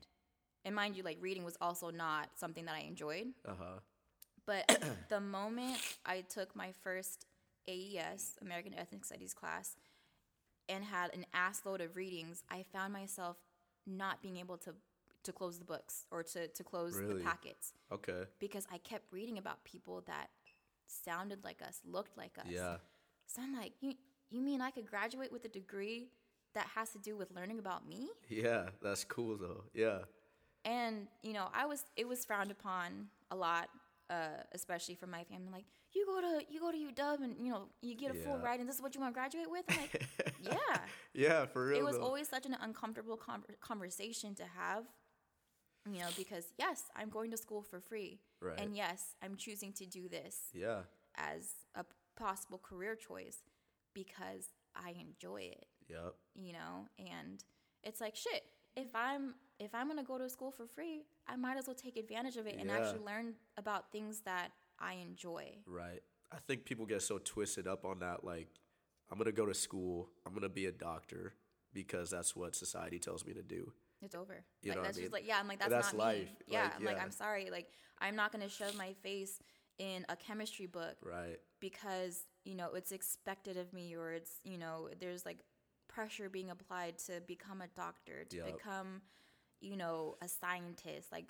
and 0.66 0.76
mind 0.76 0.98
you, 0.98 1.04
like 1.04 1.18
reading 1.22 1.44
was 1.44 1.58
also 1.62 1.90
not 1.92 2.30
something 2.36 2.66
that 2.66 2.76
I 2.76 2.82
enjoyed. 2.82 3.28
uh-huh 3.48 3.80
But 4.46 4.80
the 5.10 5.20
moment 5.22 5.78
I 6.06 6.22
took 6.22 6.56
my 6.56 6.72
first 6.84 7.26
AES, 7.70 8.34
American 8.42 8.74
Ethnic 8.74 9.06
Studies 9.06 9.34
class, 9.34 9.76
and 10.70 10.84
had 10.84 11.14
an 11.14 11.26
ass 11.34 11.62
load 11.66 11.82
of 11.82 11.96
readings, 11.96 12.44
I 12.50 12.66
found 12.74 12.92
myself 12.92 13.38
not 13.86 14.22
being 14.22 14.38
able 14.38 14.58
to 14.58 14.74
to 15.24 15.32
close 15.32 15.58
the 15.60 15.66
books 15.66 16.06
or 16.12 16.24
to, 16.24 16.48
to 16.48 16.64
close 16.64 16.96
Really? 16.96 17.16
the 17.16 17.20
packets 17.24 17.74
okay 17.92 18.24
because 18.40 18.66
I 18.72 18.78
kept 18.78 19.12
reading 19.12 19.38
about 19.38 19.64
people 19.64 20.04
that 20.08 20.30
sounded 20.86 21.44
like 21.44 21.62
us, 21.62 21.82
looked 21.86 22.18
like 22.18 22.38
us. 22.38 22.46
yeah 22.50 22.78
So 23.26 23.42
I'm 23.42 23.56
like, 23.56 23.74
you 23.82 23.94
you 24.30 24.42
mean 24.42 24.62
I 24.62 24.72
could 24.72 24.86
graduate 24.90 25.32
with 25.32 25.46
a 25.46 25.50
degree 25.50 26.10
that 26.54 26.68
has 26.76 26.90
to 26.92 27.00
do 27.00 27.16
with 27.18 27.30
learning 27.36 27.60
about 27.60 27.88
me? 27.88 28.10
yeah 28.30 28.70
that's 28.82 29.04
cool 29.04 29.38
though 29.38 29.64
yeah 29.74 30.00
And 30.66 31.08
you 31.24 31.34
know, 31.34 31.48
I 31.54 31.66
was 31.66 31.84
it 31.96 32.08
was 32.08 32.26
frowned 32.26 32.52
upon 32.52 33.08
a 33.32 33.36
lot, 33.36 33.68
uh, 34.10 34.40
especially 34.54 34.96
from 34.96 35.12
my 35.12 35.24
family. 35.32 35.50
Like, 35.58 35.66
you 35.96 36.06
go 36.06 36.18
to 36.28 36.34
you 36.52 36.60
go 36.60 36.72
to 36.72 36.78
UW 36.78 37.24
and 37.28 37.36
you 37.46 37.52
know 37.54 37.64
you 37.82 37.94
get 37.96 38.12
a 38.12 38.18
full 38.26 38.38
Yeah. 38.38 38.46
ride, 38.48 38.60
and 38.62 38.68
this 38.70 38.76
is 38.76 38.82
what 38.82 38.94
you 38.96 39.02
want 39.02 39.14
to 39.14 39.18
graduate 39.22 39.50
with. 39.56 39.64
I'm 39.70 39.78
like, 39.84 39.96
yeah. 40.52 40.78
yeah 41.14 41.46
for 41.54 41.62
real 41.68 41.80
It 41.80 41.84
was 41.90 41.96
though. 41.98 42.04
always 42.08 42.28
such 42.36 42.46
an 42.46 42.56
uncomfortable 42.68 43.18
conver- 43.28 43.58
conversation 43.70 44.36
to 44.36 44.46
have. 44.62 44.84
You 45.94 46.00
know, 46.02 46.10
because 46.18 46.46
yes, 46.58 46.84
I'm 46.96 47.10
going 47.10 47.32
to 47.32 47.38
school 47.38 47.62
for 47.62 47.80
free, 47.80 48.20
Right. 48.42 48.60
and 48.60 48.76
yes, 48.76 49.16
I'm 49.24 49.36
choosing 49.36 49.72
to 49.74 49.86
do 49.86 50.08
this 50.10 50.38
yeah 50.54 50.82
as 51.16 51.50
a 51.76 51.84
possible 52.16 52.60
career 52.60 52.96
choice 52.96 53.38
because 53.94 54.46
I 54.76 54.92
enjoy 55.00 55.42
it 55.58 55.66
yep 55.90 56.14
you 56.36 56.54
know 56.54 56.86
and 57.00 57.44
it's 57.84 58.02
like 58.02 58.16
shit 58.16 58.44
if 58.76 58.88
i'm 58.94 59.34
if 59.60 59.74
i'm 59.74 59.88
gonna 59.88 60.04
go 60.04 60.18
to 60.18 60.30
school 60.30 60.52
for 60.52 60.68
free 60.68 61.06
i 61.28 61.36
might 61.36 61.58
as 61.58 61.66
well 61.66 61.76
take 61.76 61.96
advantage 61.98 62.36
of 62.38 62.46
it 62.46 62.58
and 62.60 62.70
Yeah. 62.70 62.76
actually 62.78 63.00
learn 63.06 63.34
about 63.58 63.92
things 63.92 64.20
that 64.26 64.52
i 64.80 64.94
enjoy 64.96 65.46
Right. 65.66 66.04
I 66.32 66.38
think 66.46 66.66
people 66.66 66.86
get 66.86 67.02
so 67.02 67.18
twisted 67.20 67.68
up 67.68 67.86
on 67.86 68.00
that. 68.00 68.24
Like, 68.26 68.50
I'm 69.10 69.18
gonna 69.18 69.32
go 69.32 69.46
to 69.46 69.54
school. 69.54 70.10
I'm 70.26 70.34
gonna 70.34 70.50
be 70.50 70.66
a 70.66 70.72
doctor 70.74 71.34
because 71.74 72.10
that's 72.10 72.36
what 72.36 72.54
society 72.56 73.00
tells 73.00 73.26
me 73.26 73.34
to 73.34 73.42
do. 73.42 73.72
It's 74.02 74.16
over 74.16 74.44
You 74.62 74.70
like 74.72 74.76
know 74.78 74.82
what 74.82 74.86
I 74.86 74.88
that's 74.88 74.98
mean? 74.98 75.04
just 75.06 75.14
like 75.14 75.28
yeah 75.28 75.38
i'm 75.40 75.48
like 75.48 75.60
that's, 75.60 75.72
That's 75.72 75.94
not 75.94 76.00
life. 76.06 76.18
me 76.30 76.38
yeah 76.48 76.64
Like, 76.64 76.76
i'm 76.78 76.86
like 76.86 77.02
i'm 77.02 77.12
sorry 77.12 77.50
like 77.52 77.68
i'm 78.00 78.16
not 78.16 78.32
gonna 78.32 78.50
shove 78.50 78.76
my 78.76 78.94
face 79.04 79.40
in 79.80 80.06
a 80.10 80.16
chemistry 80.16 80.66
book 80.68 80.98
Right. 81.04 81.40
because 81.60 82.26
you 82.46 82.56
know 82.56 82.70
it's 82.76 82.92
expected 82.92 83.58
of 83.58 83.74
me 83.74 83.96
or 83.96 84.12
it's 84.14 84.40
you 84.44 84.58
know 84.58 84.90
there's 85.00 85.26
like 85.26 85.40
pressure 85.88 86.30
being 86.30 86.50
applied 86.50 86.98
to 87.00 87.22
become 87.28 87.62
a 87.62 87.68
doctor 87.76 88.24
to 88.30 88.38
Yup. 88.38 88.46
become 88.58 89.02
you 89.62 89.76
know 89.76 90.16
a 90.22 90.28
scientist 90.28 91.12
like 91.12 91.30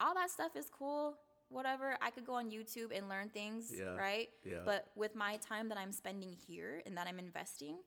all 0.00 0.14
that 0.14 0.30
stuff 0.30 0.54
is 0.56 0.66
cool 0.70 1.16
whatever 1.48 1.96
i 2.00 2.10
could 2.10 2.24
go 2.24 2.34
on 2.34 2.50
youtube 2.50 2.96
and 2.96 3.08
learn 3.08 3.28
things 3.28 3.72
Yeah. 3.76 3.96
right 3.96 4.28
Yeah. 4.44 4.58
but 4.64 4.86
with 4.96 5.14
my 5.16 5.36
time 5.38 5.68
that 5.70 5.78
i'm 5.78 5.92
spending 5.92 6.32
here 6.46 6.82
and 6.86 6.96
that 6.96 7.06
i'm 7.08 7.18
investing 7.18 7.78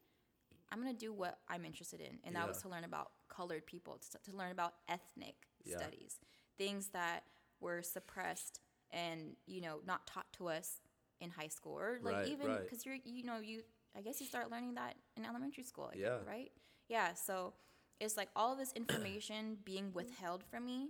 i'm 0.71 0.81
going 0.81 0.93
to 0.93 0.99
do 0.99 1.13
what 1.13 1.39
i'm 1.49 1.65
interested 1.65 2.01
in 2.01 2.19
and 2.25 2.35
that 2.35 2.47
was 2.47 2.61
to 2.63 2.69
learn 2.69 2.83
about 2.83 3.11
colored 3.37 3.65
people 3.65 3.99
to, 4.11 4.31
to 4.31 4.35
learn 4.37 4.51
about 4.51 4.73
ethnic 4.89 5.35
Yeah. 5.63 5.77
studies 5.77 6.13
things 6.57 6.87
that 6.89 7.23
were 7.59 7.81
suppressed 7.83 8.59
and 8.91 9.35
you 9.45 9.61
know 9.61 9.79
not 9.85 10.07
taught 10.07 10.31
to 10.37 10.47
us 10.47 10.81
in 11.19 11.29
high 11.29 11.47
school 11.57 11.73
or 11.73 11.99
like 12.01 12.15
Right, 12.15 12.27
even 12.27 12.47
right. 12.47 12.61
because 12.63 12.85
you're 12.85 12.97
you 13.05 13.23
know 13.23 13.39
you 13.39 13.61
i 13.95 14.01
guess 14.01 14.19
you 14.21 14.27
start 14.27 14.51
learning 14.51 14.75
that 14.75 14.95
in 15.17 15.25
elementary 15.25 15.63
school 15.63 15.91
Yeah. 15.95 16.17
right 16.27 16.51
yeah 16.89 17.13
so 17.13 17.53
it's 17.99 18.15
like 18.17 18.29
all 18.35 18.55
this 18.55 18.71
information 18.73 19.57
being 19.65 19.91
withheld 19.93 20.43
from 20.49 20.65
me 20.65 20.89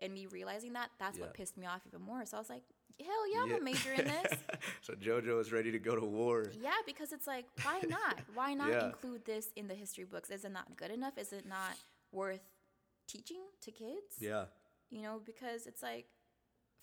and 0.00 0.12
me 0.12 0.26
realizing 0.26 0.72
that 0.74 0.90
that's 0.98 1.16
Yeah. 1.18 1.24
what 1.24 1.34
pissed 1.34 1.56
me 1.56 1.66
off 1.66 1.82
even 1.86 2.02
more 2.02 2.24
so 2.26 2.36
i 2.36 2.40
was 2.40 2.50
like 2.50 2.64
hell 3.00 3.32
yeah 3.32 3.40
i'm 3.42 3.48
gonna 3.48 3.62
major 3.62 3.92
in 3.92 4.04
this 4.06 4.38
so 4.82 4.94
JoJo 4.94 5.40
is 5.40 5.52
ready 5.52 5.70
to 5.72 5.78
go 5.78 5.94
to 5.96 6.04
war. 6.04 6.50
yeah 6.60 6.70
because 6.86 7.12
it's 7.12 7.26
like 7.26 7.46
why 7.62 7.80
not 7.88 8.18
why 8.34 8.54
not 8.54 8.70
Yeah. 8.70 8.86
include 8.86 9.24
this 9.24 9.48
in 9.56 9.68
the 9.68 9.74
history 9.74 10.04
books 10.04 10.30
is 10.30 10.44
it 10.44 10.52
not 10.52 10.76
good 10.76 10.90
enough 10.90 11.18
is 11.18 11.32
it 11.32 11.46
not 11.46 11.74
worth 12.12 12.40
teaching 13.08 13.40
to 13.62 13.70
kids 13.70 14.16
Yeah. 14.20 14.44
you 14.90 15.02
know 15.02 15.20
because 15.24 15.66
it's 15.66 15.82
like 15.82 16.06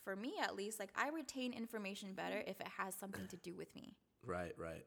for 0.04 0.15
me 0.15 0.34
at 0.41 0.56
least 0.56 0.80
like 0.80 0.91
i 0.95 1.10
retain 1.10 1.54
information 1.54 2.13
better 2.13 2.43
if 2.48 2.60
it 2.62 2.67
has 2.78 2.95
something 2.95 3.28
to 3.28 3.38
do 3.38 3.56
with 3.56 3.74
me 3.76 3.95
Right. 4.26 4.54
Right. 4.58 4.86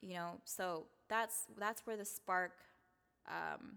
you 0.00 0.14
know 0.14 0.40
so 0.44 0.86
that's 1.08 1.44
that's 1.58 1.86
where 1.86 1.96
the 1.96 2.04
spark 2.04 2.52
um 3.28 3.76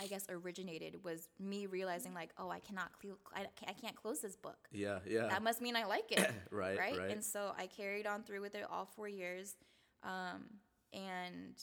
i 0.00 0.06
guess 0.06 0.26
originated 0.28 1.02
was 1.04 1.28
me 1.38 1.66
realizing 1.66 2.12
like 2.14 2.30
oh 2.38 2.50
i 2.50 2.58
cannot 2.60 2.90
cl- 3.02 3.18
I, 3.34 3.40
can't, 3.56 3.68
I 3.68 3.72
can't 3.72 3.96
close 3.96 4.20
this 4.20 4.36
book 4.36 4.68
Yeah. 4.72 4.98
Yeah. 5.06 5.28
that 5.28 5.42
must 5.42 5.60
mean 5.62 5.76
i 5.76 5.84
like 5.84 6.10
it 6.12 6.30
Right, 6.50 6.78
right 6.78 6.98
right. 6.98 7.10
and 7.10 7.22
so 7.22 7.52
i 7.58 7.66
carried 7.66 8.06
on 8.06 8.22
through 8.22 8.40
with 8.40 8.54
it 8.54 8.64
all 8.70 8.86
four 8.96 9.08
years 9.08 9.56
um 10.02 10.44
and 10.92 11.54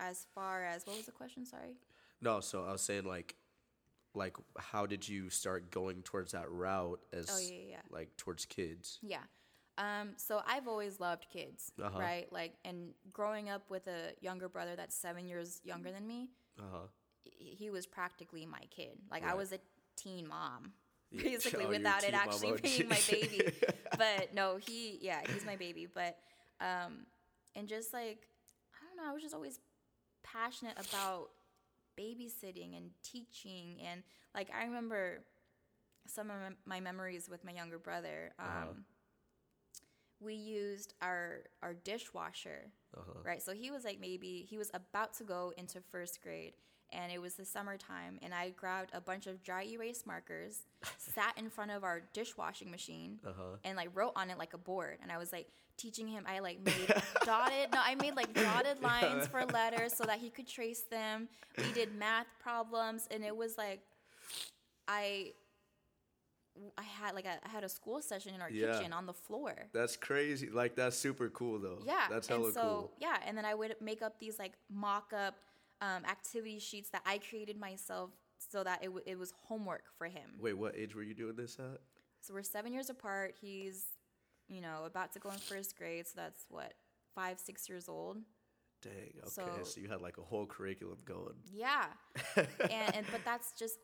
as 0.00 0.26
far 0.34 0.64
as 0.64 0.86
what 0.86 0.96
was 0.96 1.06
the 1.06 1.12
question 1.12 1.44
sorry 1.46 1.76
no. 2.24 2.38
So 2.38 2.64
I 2.64 2.70
was 2.70 2.80
saying 2.82 3.04
like, 3.04 3.34
like, 4.14 4.36
how 4.56 4.86
did 4.86 5.08
you 5.08 5.28
start 5.28 5.72
going 5.72 6.02
towards 6.02 6.30
that 6.30 6.48
route 6.52 7.00
as 7.12 7.26
Oh, 7.28 7.38
yeah, 7.40 7.56
yeah, 7.70 7.80
like 7.90 8.16
towards 8.16 8.44
kids? 8.44 9.00
Yeah. 9.02 9.24
Um, 9.76 10.10
so 10.18 10.40
I've 10.46 10.68
always 10.68 11.00
loved 11.00 11.26
kids, 11.32 11.72
Uh-huh. 11.82 11.98
right? 11.98 12.32
Like, 12.32 12.52
and 12.64 12.90
growing 13.12 13.50
up 13.50 13.68
with 13.70 13.88
a 13.88 14.12
younger 14.20 14.48
brother 14.48 14.76
that's 14.76 14.94
seven 14.94 15.26
years 15.26 15.60
younger 15.64 15.90
than 15.90 16.06
me, 16.06 16.28
Uh 16.60 16.62
huh. 16.72 16.78
He 17.24 17.70
was 17.70 17.86
practically 17.86 18.46
my 18.46 18.60
kid. 18.70 18.98
Like, 19.10 19.24
I 19.24 19.34
was 19.34 19.52
a 19.52 19.58
teen 19.96 20.26
mom, 20.28 20.72
basically, 21.16 21.64
Oh, 21.66 21.68
without 21.68 22.04
it 22.04 22.14
actually 22.14 22.52
OG. 22.52 22.62
being 22.62 22.88
my 22.88 23.00
baby. 23.08 23.52
but 23.98 24.34
no, 24.34 24.56
he, 24.56 24.98
yeah, 25.00 25.20
he's 25.32 25.44
my 25.44 25.56
baby. 25.56 25.86
But, 25.92 26.16
um, 26.60 27.06
and 27.54 27.68
just 27.68 27.92
like 27.92 28.26
I 28.74 28.86
don't 28.86 28.96
know, 29.04 29.10
I 29.10 29.12
was 29.14 29.22
just 29.22 29.34
always 29.34 29.60
passionate 30.24 30.76
about 30.78 31.28
babysitting 31.98 32.76
and 32.76 32.90
teaching 33.02 33.78
and 33.86 34.02
like 34.34 34.48
I 34.56 34.64
remember 34.64 35.24
some 36.06 36.30
of 36.30 36.36
my 36.64 36.80
memories 36.80 37.28
with 37.28 37.44
my 37.44 37.52
younger 37.52 37.78
brother. 37.78 38.32
Um, 38.38 38.46
Uh-huh. 38.46 38.72
We 40.20 40.34
used 40.34 40.94
our 41.02 41.40
our 41.62 41.74
dishwasher, 41.74 42.70
Uh-huh. 42.96 43.20
right? 43.24 43.42
So 43.42 43.52
he 43.52 43.70
was 43.70 43.84
like 43.84 43.98
maybe 44.00 44.46
he 44.48 44.56
was 44.58 44.70
about 44.72 45.14
to 45.14 45.24
go 45.24 45.52
into 45.56 45.80
first 45.80 46.22
grade, 46.22 46.54
and 46.92 47.10
it 47.12 47.20
was 47.20 47.34
the 47.34 47.44
summertime, 47.44 48.18
and 48.22 48.32
I 48.34 48.50
grabbed 48.50 48.90
a 48.92 49.00
bunch 49.00 49.26
of 49.26 49.42
dry 49.42 49.64
erase 49.64 50.04
markers, 50.06 50.66
sat 50.98 51.34
in 51.36 51.48
front 51.50 51.70
of 51.70 51.82
our 51.84 52.02
dishwashing 52.12 52.70
machine, 52.70 53.18
Uh-huh. 53.26 53.56
and 53.64 53.76
like 53.76 53.88
wrote 53.94 54.12
on 54.16 54.30
it 54.30 54.38
like 54.38 54.54
a 54.54 54.58
board, 54.58 54.98
and 55.02 55.10
I 55.10 55.18
was 55.18 55.32
like 55.32 55.48
teaching 55.78 56.06
him. 56.06 56.24
I 56.28 56.38
like 56.40 56.60
made 56.64 56.94
dotted. 57.24 57.72
No, 57.72 57.80
I 57.82 57.94
made 57.96 58.14
like 58.14 58.32
dotted 58.34 58.80
lines 58.90 59.26
for 59.26 59.44
letters 59.46 59.94
so 59.96 60.04
that 60.04 60.18
he 60.18 60.30
could 60.30 60.46
trace 60.46 60.82
them. 60.90 61.28
We 61.58 61.72
did 61.72 61.94
math 61.96 62.26
problems, 62.40 63.08
and 63.10 63.24
it 63.24 63.36
was 63.36 63.56
like 63.58 63.80
I. 64.88 65.32
I 66.76 66.82
had 66.82 67.14
like 67.14 67.24
a, 67.24 67.38
I 67.42 67.48
had 67.48 67.64
a 67.64 67.68
school 67.68 68.02
session 68.02 68.34
in 68.34 68.42
our 68.42 68.50
Yeah. 68.50 68.72
kitchen 68.76 68.92
on 68.92 69.06
the 69.06 69.14
floor. 69.14 69.54
That's 69.72 69.96
crazy. 69.96 70.50
Like 70.50 70.76
that's 70.76 70.98
super 70.98 71.30
cool 71.30 71.58
though. 71.58 71.78
Yeah, 71.82 72.08
That's 72.10 72.28
and 72.28 72.40
hella 72.40 72.52
so 72.52 72.60
cool. 72.60 72.92
yeah, 73.00 73.16
and 73.26 73.36
then 73.38 73.46
I 73.46 73.54
would 73.54 73.74
make 73.80 74.02
up 74.02 74.18
these 74.20 74.38
like 74.38 74.52
mock-up 74.70 75.34
um, 75.82 76.04
activity 76.06 76.58
sheets 76.58 76.88
that 76.90 77.02
I 77.04 77.18
created 77.18 77.58
myself 77.60 78.10
so 78.38 78.64
that 78.64 78.80
it, 78.82 78.86
w- 78.86 79.04
it 79.06 79.18
was 79.18 79.32
homework 79.48 79.84
for 79.98 80.06
him. 80.06 80.30
Wait, 80.40 80.54
what 80.54 80.74
age 80.76 80.94
were 80.94 81.02
you 81.02 81.14
doing 81.14 81.36
this 81.36 81.58
at? 81.58 81.80
So 82.20 82.32
we're 82.32 82.42
seven 82.42 82.72
years 82.72 82.88
apart. 82.88 83.34
He's, 83.40 83.84
you 84.48 84.60
know, 84.60 84.84
about 84.86 85.12
to 85.14 85.18
go 85.18 85.28
in 85.30 85.38
first 85.38 85.76
grade, 85.76 86.06
so 86.06 86.12
that's 86.16 86.46
what 86.48 86.72
five, 87.14 87.38
six 87.38 87.68
years 87.68 87.88
old. 87.88 88.18
Dang. 88.80 88.92
Okay. 88.94 89.28
So- 89.28 89.62
So, 89.64 89.80
you 89.80 89.88
had 89.88 90.00
like 90.00 90.18
a 90.18 90.22
whole 90.22 90.46
curriculum 90.46 90.98
going. 91.04 91.34
Yeah, 91.52 91.86
and, 92.36 92.46
and 92.96 93.06
but 93.12 93.24
that's 93.24 93.52
just 93.58 93.78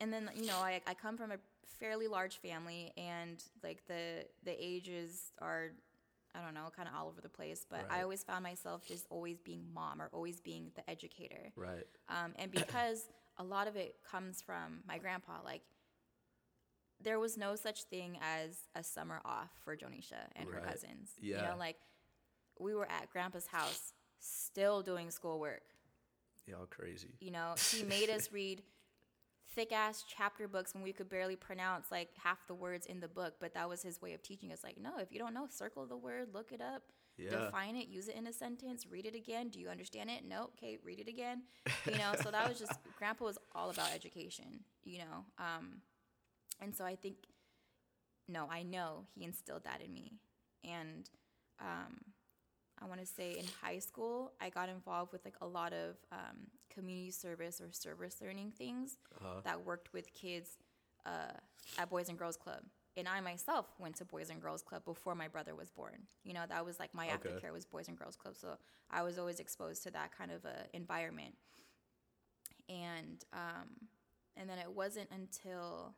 and 0.00 0.12
then 0.12 0.30
you 0.34 0.46
know 0.46 0.58
I 0.58 0.80
I 0.86 0.94
come 0.94 1.16
from 1.16 1.30
a 1.32 1.36
fairly 1.78 2.08
large 2.08 2.36
family 2.38 2.92
and 2.96 3.42
like 3.62 3.86
the 3.86 4.24
the 4.44 4.54
ages 4.58 5.32
are 5.40 5.70
I 6.34 6.42
don't 6.42 6.54
know 6.54 6.68
kind 6.74 6.88
of 6.88 6.94
all 6.98 7.08
over 7.08 7.20
the 7.20 7.28
place, 7.28 7.64
but 7.68 7.86
I 7.90 8.02
always 8.02 8.22
found 8.24 8.42
myself 8.42 8.84
just 8.86 9.06
always 9.10 9.38
being 9.40 9.64
mom 9.72 10.02
or 10.02 10.08
always 10.12 10.40
being 10.40 10.72
the 10.74 10.88
educator. 10.90 11.52
Right. 11.56 11.86
Um, 12.08 12.32
and 12.36 12.50
because 12.50 13.08
a 13.38 13.44
lot 13.44 13.68
of 13.68 13.76
it 13.76 13.96
comes 14.08 14.42
from 14.42 14.80
my 14.86 14.98
grandpa, 14.98 15.34
like 15.44 15.62
there 17.00 17.18
was 17.18 17.36
no 17.36 17.54
such 17.54 17.84
thing 17.84 18.18
as 18.20 18.58
a 18.74 18.82
summer 18.82 19.20
off 19.24 19.50
for 19.64 19.76
Jonisha 19.76 20.14
and 20.36 20.48
her 20.48 20.56
Right. 20.56 20.64
cousins. 20.70 21.12
You 21.20 21.34
know, 21.36 21.56
like 21.58 21.76
we 22.58 22.74
were 22.74 22.86
at 22.90 23.10
grandpa's 23.10 23.46
house 23.46 23.92
still 24.18 24.82
doing 24.82 25.10
schoolwork. 25.10 25.62
Y'all 26.46 26.66
crazy. 26.66 27.14
You 27.20 27.30
know, 27.30 27.54
he 27.72 27.82
made 27.84 28.10
us 28.10 28.28
read 28.32 28.62
thick 29.54 29.72
ass 29.72 30.04
chapter 30.06 30.48
books 30.48 30.74
when 30.74 30.82
we 30.82 30.92
could 30.92 31.08
barely 31.08 31.36
pronounce 31.36 31.90
like 31.90 32.10
half 32.22 32.46
the 32.46 32.54
words 32.54 32.86
in 32.86 33.00
the 33.00 33.08
book, 33.08 33.34
but 33.40 33.54
that 33.54 33.68
was 33.68 33.82
his 33.82 34.00
way 34.02 34.12
of 34.12 34.22
teaching 34.22 34.52
us 34.52 34.64
like, 34.64 34.76
no, 34.78 34.92
if 34.98 35.12
you 35.12 35.18
don't 35.18 35.34
know, 35.34 35.46
circle 35.48 35.86
the 35.86 35.96
word, 35.96 36.28
look 36.34 36.52
it 36.52 36.60
up, 36.60 36.82
Yeah. 37.16 37.30
define 37.46 37.76
it, 37.76 37.88
use 37.88 38.08
it 38.08 38.16
in 38.16 38.26
a 38.26 38.32
sentence, 38.32 38.86
read 38.86 39.06
it 39.06 39.14
again. 39.14 39.48
Do 39.48 39.60
you 39.60 39.68
understand 39.68 40.10
it? 40.10 40.24
No. 40.26 40.50
Okay, 40.56 40.78
read 40.84 40.98
it 41.00 41.08
again. 41.08 41.42
You 41.86 41.98
know, 41.98 42.14
so 42.22 42.30
that 42.30 42.48
was 42.48 42.58
just 42.58 42.72
grandpa 42.98 43.24
was 43.24 43.38
all 43.54 43.70
about 43.70 43.92
education, 43.94 44.64
you 44.84 44.98
know. 44.98 45.24
Um 45.38 45.82
and 46.60 46.74
so 46.74 46.84
I 46.84 46.96
think 46.96 47.16
no, 48.28 48.48
I 48.50 48.62
know 48.62 49.06
he 49.14 49.24
instilled 49.24 49.64
that 49.64 49.80
in 49.84 49.92
me. 49.92 50.18
And 50.64 51.08
um 51.60 51.96
I 52.82 52.86
want 52.86 53.00
to 53.00 53.06
say 53.06 53.32
in 53.38 53.44
high 53.62 53.78
school, 53.78 54.32
I 54.40 54.50
got 54.50 54.68
involved 54.68 55.12
with 55.12 55.24
like 55.24 55.36
a 55.40 55.46
lot 55.46 55.72
of 55.72 55.96
um, 56.12 56.36
community 56.68 57.10
service 57.10 57.60
or 57.60 57.70
service 57.72 58.16
learning 58.20 58.52
things 58.58 58.98
Uh-huh. 59.20 59.40
that 59.44 59.64
worked 59.64 59.92
with 59.92 60.12
kids 60.12 60.58
uh, 61.06 61.32
at 61.78 61.88
Boys 61.90 62.08
and 62.08 62.18
Girls 62.18 62.36
Club. 62.36 62.62
And 62.96 63.08
I 63.08 63.20
myself 63.20 63.66
went 63.78 63.96
to 63.96 64.04
Boys 64.04 64.30
and 64.30 64.40
Girls 64.40 64.62
Club 64.62 64.84
before 64.84 65.14
my 65.14 65.28
brother 65.28 65.54
was 65.54 65.70
born. 65.70 66.06
You 66.24 66.32
know, 66.34 66.44
that 66.48 66.64
was 66.64 66.78
like 66.78 66.94
my 66.94 67.08
Okay. 67.14 67.28
aftercare 67.30 67.52
was 67.52 67.64
Boys 67.64 67.88
and 67.88 67.96
Girls 67.98 68.16
Club. 68.16 68.36
So 68.36 68.56
I 68.90 69.02
was 69.02 69.18
always 69.18 69.40
exposed 69.40 69.82
to 69.84 69.90
that 69.92 70.16
kind 70.16 70.30
of 70.30 70.44
a 70.44 70.66
environment. 70.72 71.34
And 72.68 73.24
um, 73.32 73.68
and 74.36 74.48
then 74.48 74.58
it 74.58 74.70
wasn't 74.72 75.08
until 75.10 75.94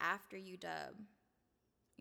after 0.00 0.36
UW, 0.36 0.94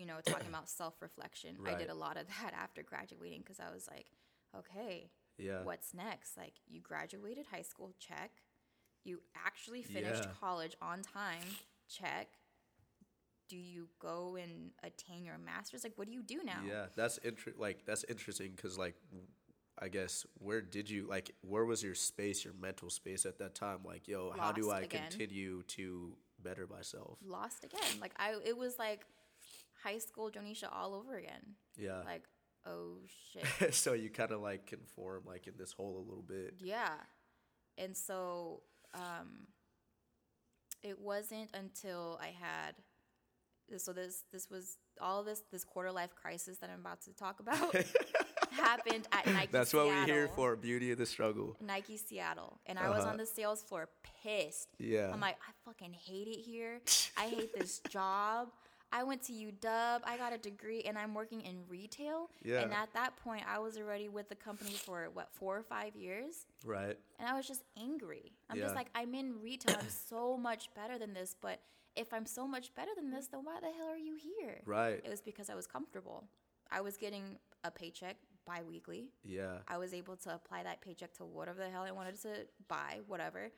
you 0.02 0.08
know, 0.08 0.16
talking 0.26 0.48
about 0.50 0.68
self 0.82 0.96
reflection. 1.02 1.56
I 1.66 1.76
did 1.76 1.90
a 1.90 1.94
lot 1.94 2.18
of 2.18 2.26
that 2.28 2.54
after 2.60 2.82
graduating 2.82 3.42
because 3.42 3.60
I 3.60 3.72
was 3.72 3.88
like, 3.88 4.08
okay, 4.58 5.12
Yeah. 5.38 5.64
what's 5.64 5.94
next? 5.94 6.36
Like, 6.36 6.54
you 6.68 6.82
graduated 6.82 7.46
high 7.52 7.62
school, 7.62 7.94
check. 8.00 8.32
You 9.04 9.22
actually 9.46 9.84
finished 9.84 10.24
Yeah. 10.26 10.32
college 10.40 10.76
on 10.82 11.04
time, 11.04 11.46
check. 11.88 12.30
Do 13.48 13.58
you 13.58 13.90
go 14.00 14.38
and 14.42 14.72
attain 14.82 15.24
your 15.24 15.38
master's? 15.38 15.84
Like, 15.84 15.94
what 15.98 16.08
do 16.08 16.14
you 16.14 16.24
do 16.24 16.40
now? 16.44 16.62
Yeah, 16.68 16.86
that's 16.96 17.18
inter- 17.20 17.54
like 17.58 17.86
that's 17.86 18.04
interesting 18.06 18.54
because 18.56 18.78
like 18.78 18.96
I 19.80 19.90
guess 19.90 20.26
where 20.40 20.62
did 20.62 20.90
you 20.90 21.06
like 21.08 21.32
where 21.42 21.66
was 21.66 21.84
your 21.84 21.96
space, 21.96 22.46
your 22.46 22.54
mental 22.60 22.90
space 22.90 23.26
at 23.26 23.38
that 23.40 23.54
time? 23.54 23.80
Like, 23.84 24.08
yo, 24.08 24.34
how 24.38 24.52
do 24.52 24.72
I 24.72 24.82
again. 24.82 25.10
continue 25.10 25.64
to 25.64 26.16
better 26.42 26.66
myself? 26.66 27.18
Lost 27.26 27.64
again. 27.66 28.00
Like, 28.00 28.14
I, 28.18 28.36
it 28.46 28.58
was 28.58 28.80
like 28.80 29.06
high 29.84 29.98
school 30.00 30.30
Jonisha 30.32 30.70
all 30.72 30.94
over 30.94 31.16
again. 31.18 31.56
Yeah. 31.78 32.02
Like, 32.06 32.24
oh 32.66 32.98
shit. 33.34 33.74
so 33.74 33.94
you 33.94 34.10
kind 34.10 34.32
of 34.32 34.42
like 34.42 34.66
conform 34.68 35.24
like 35.26 35.48
in 35.48 35.54
this 35.58 35.72
hole 35.72 35.98
a 35.98 36.06
little 36.08 36.24
bit. 36.28 36.56
Yeah. 36.60 36.94
And 37.78 37.96
so 37.96 38.62
um, 38.94 39.48
it 40.84 41.00
wasn't 41.00 41.50
until 41.54 42.20
I 42.22 42.28
had 42.28 42.76
so 43.78 43.94
this 43.94 44.26
this 44.34 44.50
was 44.50 44.78
all 45.00 45.24
this 45.24 45.44
this 45.50 45.64
quarter 45.64 45.92
life 45.94 46.14
crisis 46.14 46.58
that 46.58 46.70
I'm 46.70 46.82
about 46.82 47.02
to 47.04 47.14
talk 47.16 47.40
about 47.40 47.74
happened 48.52 49.08
at 49.14 49.26
Nike. 49.28 49.48
That's 49.50 49.74
what 49.74 49.88
we're 49.88 50.06
here 50.06 50.28
for, 50.36 50.58
beauty 50.58 50.92
of 50.92 50.98
the 50.98 51.06
struggle. 51.06 51.56
Nike 51.62 51.96
Seattle, 51.96 52.60
and 52.66 52.78
I 52.78 52.90
was 52.90 53.00
Uh-huh. 53.04 53.12
on 53.12 53.18
the 53.18 53.26
sales 53.26 53.64
floor 53.64 53.88
pissed. 54.22 54.68
Yeah. 54.78 55.10
I'm 55.14 55.22
like, 55.22 55.38
I 55.48 55.52
fucking 55.64 55.94
hate 55.94 56.28
it 56.28 56.42
here. 56.42 56.82
I 57.18 57.28
hate 57.28 57.54
this 57.58 57.80
job. 57.90 58.50
I 58.94 59.04
went 59.04 59.22
to 59.24 59.34
UW. 59.34 60.02
I 60.04 60.18
got 60.18 60.34
a 60.34 60.38
degree, 60.38 60.82
and 60.84 60.98
I'm 60.98 61.14
working 61.14 61.42
in 61.42 61.58
retail. 61.70 62.30
Yeah. 62.44 62.62
And 62.62 62.74
at 62.74 62.92
that 62.94 63.16
point, 63.24 63.44
I 63.48 63.60
was 63.60 63.78
already 63.78 64.10
with 64.10 64.28
the 64.30 64.36
company 64.36 64.72
for 64.74 65.10
what 65.14 65.32
four 65.32 65.58
or 65.58 65.64
five 65.64 65.96
years, 65.96 66.46
Right. 66.66 66.98
and 67.20 67.28
I 67.28 67.34
was 67.36 67.48
just 67.48 67.64
angry. 67.78 68.34
I'm 68.50 68.58
Yeah. 68.58 68.64
just 68.66 68.76
like, 68.76 68.90
I'm 68.94 69.16
in 69.16 69.42
retail. 69.42 69.78
I'm 69.80 69.90
so 69.90 70.38
much 70.38 70.74
better 70.74 70.98
than 70.98 71.14
this, 71.14 71.36
but 71.40 71.60
if 71.96 72.14
I'm 72.14 72.26
so 72.26 72.48
much 72.48 72.74
better 72.76 72.92
than 72.96 73.12
this, 73.12 73.28
then 73.28 73.44
why 73.44 73.60
the 73.60 73.72
hell 73.72 73.88
are 73.90 73.98
you 73.98 74.16
here? 74.16 74.62
Right. 74.66 75.02
It 75.04 75.10
was 75.10 75.22
because 75.22 75.50
I 75.50 75.56
was 75.56 75.68
comfortable. 75.68 76.28
I 76.70 76.82
was 76.82 76.98
getting 76.98 77.38
a 77.64 77.72
paycheck 77.72 78.18
biweekly. 78.46 79.12
Yeah. 79.24 79.60
I 79.68 79.78
was 79.78 79.94
able 79.94 80.16
to 80.18 80.34
apply 80.36 80.64
that 80.64 80.82
paycheck 80.82 81.14
to 81.16 81.26
whatever 81.26 81.60
the 81.64 81.70
hell 81.70 81.84
I 81.84 81.92
wanted 81.92 82.20
to 82.24 82.48
buy, 82.68 83.02
whatever. 83.08 83.52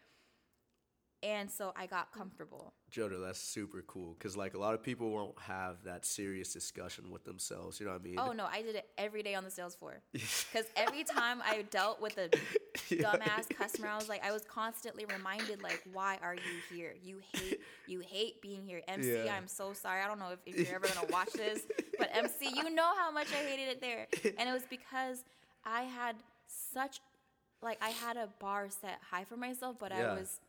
And 1.24 1.50
so 1.50 1.72
I 1.78 1.86
got 1.86 2.12
comfortable. 2.12 2.74
Jojo, 2.92 3.26
that's 3.26 3.40
super 3.40 3.82
cool 3.88 4.14
because 4.20 4.36
like 4.36 4.56
a 4.56 4.58
lot 4.60 4.74
of 4.74 4.84
people 4.84 5.10
won't 5.10 5.40
have 5.40 5.78
that 5.86 6.06
serious 6.06 6.52
discussion 6.52 7.10
with 7.12 7.24
themselves. 7.24 7.80
You 7.80 7.86
know 7.86 7.94
what 7.94 8.02
I 8.02 8.04
mean? 8.04 8.16
Oh 8.20 8.34
no, 8.34 8.46
I 8.46 8.62
did 8.62 8.76
it 8.76 8.90
every 8.98 9.24
day 9.24 9.34
on 9.34 9.46
the 9.46 9.50
sales 9.50 9.74
floor. 9.76 10.02
Because 10.14 10.68
every 10.76 11.04
time 11.06 11.42
I 11.44 11.64
dealt 11.72 12.02
with 12.02 12.18
a 12.18 12.30
dumbass 12.94 13.50
customer, 13.50 13.88
I 13.88 13.96
was 13.96 14.10
like, 14.10 14.24
I 14.24 14.32
was 14.32 14.44
constantly 14.44 15.06
reminded, 15.06 15.64
like, 15.64 15.82
why 15.94 16.20
are 16.22 16.36
you 16.36 16.42
here? 16.76 16.94
You 17.02 17.20
hate, 17.34 17.60
you 17.88 18.02
hate 18.02 18.42
being 18.42 18.62
here. 18.62 18.82
MC, 18.88 19.24
Yeah. 19.26 19.34
I'm 19.36 19.48
so 19.48 19.72
sorry. 19.74 20.02
I 20.02 20.08
don't 20.08 20.20
know 20.20 20.32
if, 20.34 20.40
if 20.46 20.68
you're 20.68 20.76
ever 20.76 20.88
gonna 20.94 21.08
watch 21.10 21.32
this, 21.34 21.62
but 21.98 22.10
MC, 22.14 22.50
you 22.54 22.70
know 22.70 22.92
how 22.98 23.12
much 23.12 23.28
I 23.32 23.38
hated 23.48 23.70
it 23.70 23.82
there. 23.82 24.08
And 24.38 24.50
it 24.50 24.54
was 24.54 24.64
because 24.70 25.24
I 25.66 25.84
had 25.84 26.18
such, 26.48 27.00
like, 27.62 27.78
I 27.82 27.90
had 27.90 28.18
a 28.18 28.28
bar 28.40 28.68
set 28.70 29.00
high 29.10 29.24
for 29.24 29.38
myself, 29.38 29.78
but 29.80 29.92
Yeah. 29.92 30.12
I 30.12 30.14
was 30.20 30.40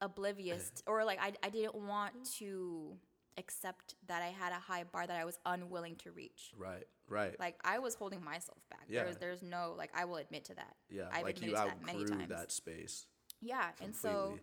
oblivious, 0.00 0.70
or 0.86 1.04
like, 1.04 1.18
I, 1.20 1.32
I 1.42 1.48
didn't 1.50 1.74
want 1.74 2.12
to 2.38 2.96
accept 3.38 3.94
that 4.08 4.22
I 4.22 4.28
had 4.28 4.52
a 4.52 4.58
high 4.58 4.84
bar 4.84 5.06
that 5.06 5.16
I 5.20 5.24
was 5.26 5.38
unwilling 5.44 5.96
to 5.96 6.10
reach 6.10 6.52
Right. 6.56 6.86
Right. 7.08 7.38
like 7.38 7.56
I 7.64 7.78
was 7.78 7.94
holding 7.94 8.24
myself 8.24 8.58
back. 8.70 8.84
Yeah. 8.88 9.04
There's 9.04 9.18
there's 9.18 9.42
no 9.42 9.74
like 9.76 9.90
I 9.94 10.06
will 10.06 10.16
admit 10.16 10.46
to 10.46 10.54
that. 10.54 10.74
yeah. 10.88 11.08
I've 11.12 11.22
like 11.24 11.40
you 11.42 11.48
admitted 11.54 11.70
to 11.70 11.76
that 11.78 11.84
many 11.86 12.00
outgrew 12.00 12.16
times. 12.16 12.28
that 12.30 12.50
space. 12.50 13.06
Yeah, 13.42 13.68
and 13.82 13.94
so 13.94 14.38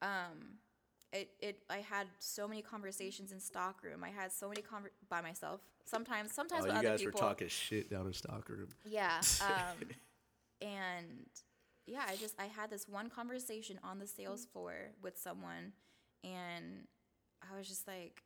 um 0.00 0.56
it 1.12 1.28
it 1.40 1.58
I 1.68 1.78
had 1.78 2.06
so 2.20 2.48
many 2.48 2.62
conversations 2.62 3.32
in 3.32 3.38
stockroom. 3.38 4.02
I 4.02 4.08
had 4.08 4.32
so 4.32 4.48
many 4.48 4.62
conver- 4.62 4.90
by 5.10 5.20
myself. 5.20 5.60
Sometimes 5.84 6.32
sometimes 6.32 6.62
Oh, 6.62 6.68
with 6.68 6.72
you 6.72 6.78
other 6.78 6.88
guys 6.88 7.00
people. 7.00 7.20
were 7.20 7.28
talking 7.28 7.48
shit 7.48 7.90
down 7.90 8.06
in 8.06 8.14
stockroom. 8.14 8.68
Yeah. 8.86 9.20
Um 9.42 9.88
and 10.62 11.26
yeah, 11.86 12.02
I 12.08 12.16
just 12.16 12.34
I 12.40 12.46
had 12.46 12.70
this 12.70 12.88
one 12.88 13.10
conversation 13.10 13.78
on 13.82 13.98
the 13.98 14.06
sales 14.06 14.46
floor 14.46 14.92
with 15.02 15.18
someone 15.18 15.72
and 16.24 16.86
I 17.42 17.56
was 17.56 17.68
just 17.68 17.86
like 17.86 18.22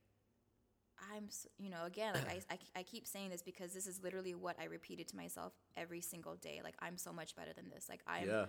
I'm, 1.14 1.28
you 1.58 1.70
know, 1.70 1.84
again, 1.84 2.14
like 2.14 2.26
I, 2.50 2.54
I, 2.54 2.80
I 2.80 2.82
keep 2.82 3.06
saying 3.06 3.30
this 3.30 3.42
because 3.42 3.72
this 3.72 3.86
is 3.86 4.02
literally 4.02 4.34
what 4.34 4.56
I 4.60 4.64
repeated 4.64 5.08
to 5.08 5.16
myself 5.16 5.52
every 5.76 6.00
single 6.00 6.36
day. 6.36 6.60
Like, 6.64 6.74
I'm 6.80 6.96
so 6.96 7.12
much 7.12 7.36
better 7.36 7.52
than 7.52 7.68
this. 7.68 7.88
Like, 7.88 8.00
I'm, 8.06 8.26
yeah, 8.26 8.46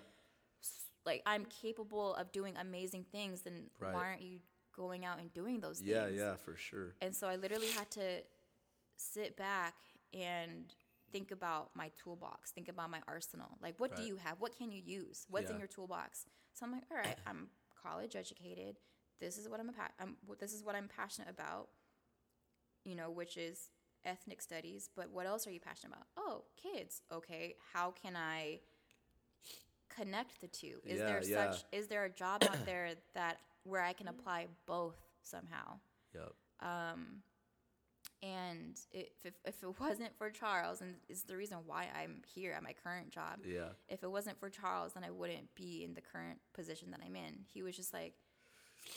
like, 1.06 1.22
I'm 1.26 1.46
capable 1.46 2.16
of 2.16 2.32
doing 2.32 2.56
amazing 2.58 3.06
things. 3.12 3.42
Then 3.42 3.70
Right. 3.80 3.94
why 3.94 4.00
aren't 4.00 4.22
you 4.22 4.40
going 4.76 5.06
out 5.06 5.20
and 5.20 5.32
doing 5.34 5.60
those 5.60 5.82
yeah, 5.82 6.06
things? 6.06 6.20
yeah, 6.20 6.36
for 6.36 6.56
sure. 6.56 6.96
And 7.02 7.16
so 7.16 7.28
I 7.28 7.36
literally 7.36 7.70
had 7.70 7.92
to 7.92 8.22
sit 8.96 9.36
back 9.36 9.76
and 10.14 10.74
think 11.18 11.32
about 11.32 11.72
my 11.76 11.90
toolbox, 12.02 12.52
think 12.52 12.70
about 12.70 12.90
my 12.92 13.00
arsenal. 13.08 13.58
Like, 13.62 13.76
what 13.80 13.96
do 13.96 14.04
you 14.04 14.18
have? 14.18 14.36
What 14.40 14.56
can 14.58 14.72
you 14.72 14.82
use? 14.86 15.26
What's 15.30 15.50
in 15.50 15.58
your 15.58 15.68
toolbox? 15.68 16.26
So 16.54 16.66
I'm 16.66 16.72
like, 16.72 16.84
all 16.92 16.98
right, 16.98 17.18
I'm 17.26 17.48
college 17.84 18.16
educated. 18.16 18.78
This 19.20 19.38
is 19.38 19.50
what 19.50 19.60
I'm, 19.60 19.68
pa- 19.74 19.90
I'm 20.00 20.16
this 20.40 20.54
is 20.54 20.64
what 20.64 20.76
I'm 20.76 20.88
passionate 20.88 21.30
about. 21.30 21.70
You 22.84 22.96
know, 22.96 23.10
which 23.10 23.36
is 23.36 23.70
ethnic 24.06 24.42
studies. 24.42 24.90
But 24.96 25.10
what 25.12 25.26
else 25.26 25.48
are 25.48 25.52
you 25.52 25.60
passionate 25.60 25.94
about? 25.94 26.08
Oh, 26.18 26.44
kids. 26.62 27.02
Okay, 27.12 27.56
how 27.74 27.92
can 27.92 28.16
I 28.16 28.60
connect 29.90 30.40
the 30.42 30.48
two? 30.48 30.80
Is 30.86 31.00
Yeah, 31.00 31.06
there 31.08 31.24
yeah. 31.24 31.52
such? 31.52 31.64
Is 31.72 31.88
there 31.88 32.06
a 32.06 32.10
job 32.10 32.44
out 32.44 32.66
there 32.66 32.92
that 33.16 33.40
where 33.64 33.82
I 33.82 33.94
can 33.94 34.08
apply 34.08 34.48
both 34.66 34.96
somehow? 35.24 35.80
Yep. 36.14 36.34
Um, 36.62 37.24
And 38.24 38.76
if, 38.92 39.10
if, 39.24 39.34
if 39.46 39.64
it 39.64 39.80
wasn't 39.80 40.18
for 40.18 40.30
Charles, 40.32 40.82
and 40.82 40.96
it's 41.08 41.22
the 41.24 41.38
reason 41.38 41.60
why 41.68 41.88
I'm 41.96 42.22
here 42.34 42.54
at 42.54 42.64
my 42.64 42.74
current 42.84 43.12
job, 43.12 43.40
Yeah. 43.46 43.70
if 43.90 44.04
it 44.04 44.10
wasn't 44.10 44.40
for 44.40 44.50
Charles, 44.50 44.94
then 44.94 45.04
I 45.04 45.12
wouldn't 45.12 45.54
be 45.56 45.84
in 45.84 45.94
the 45.94 46.02
current 46.02 46.40
position 46.54 46.90
that 46.92 47.02
I'm 47.06 47.16
in. 47.16 47.46
He 47.54 47.62
was 47.62 47.76
just 47.76 47.94
like, 47.94 48.14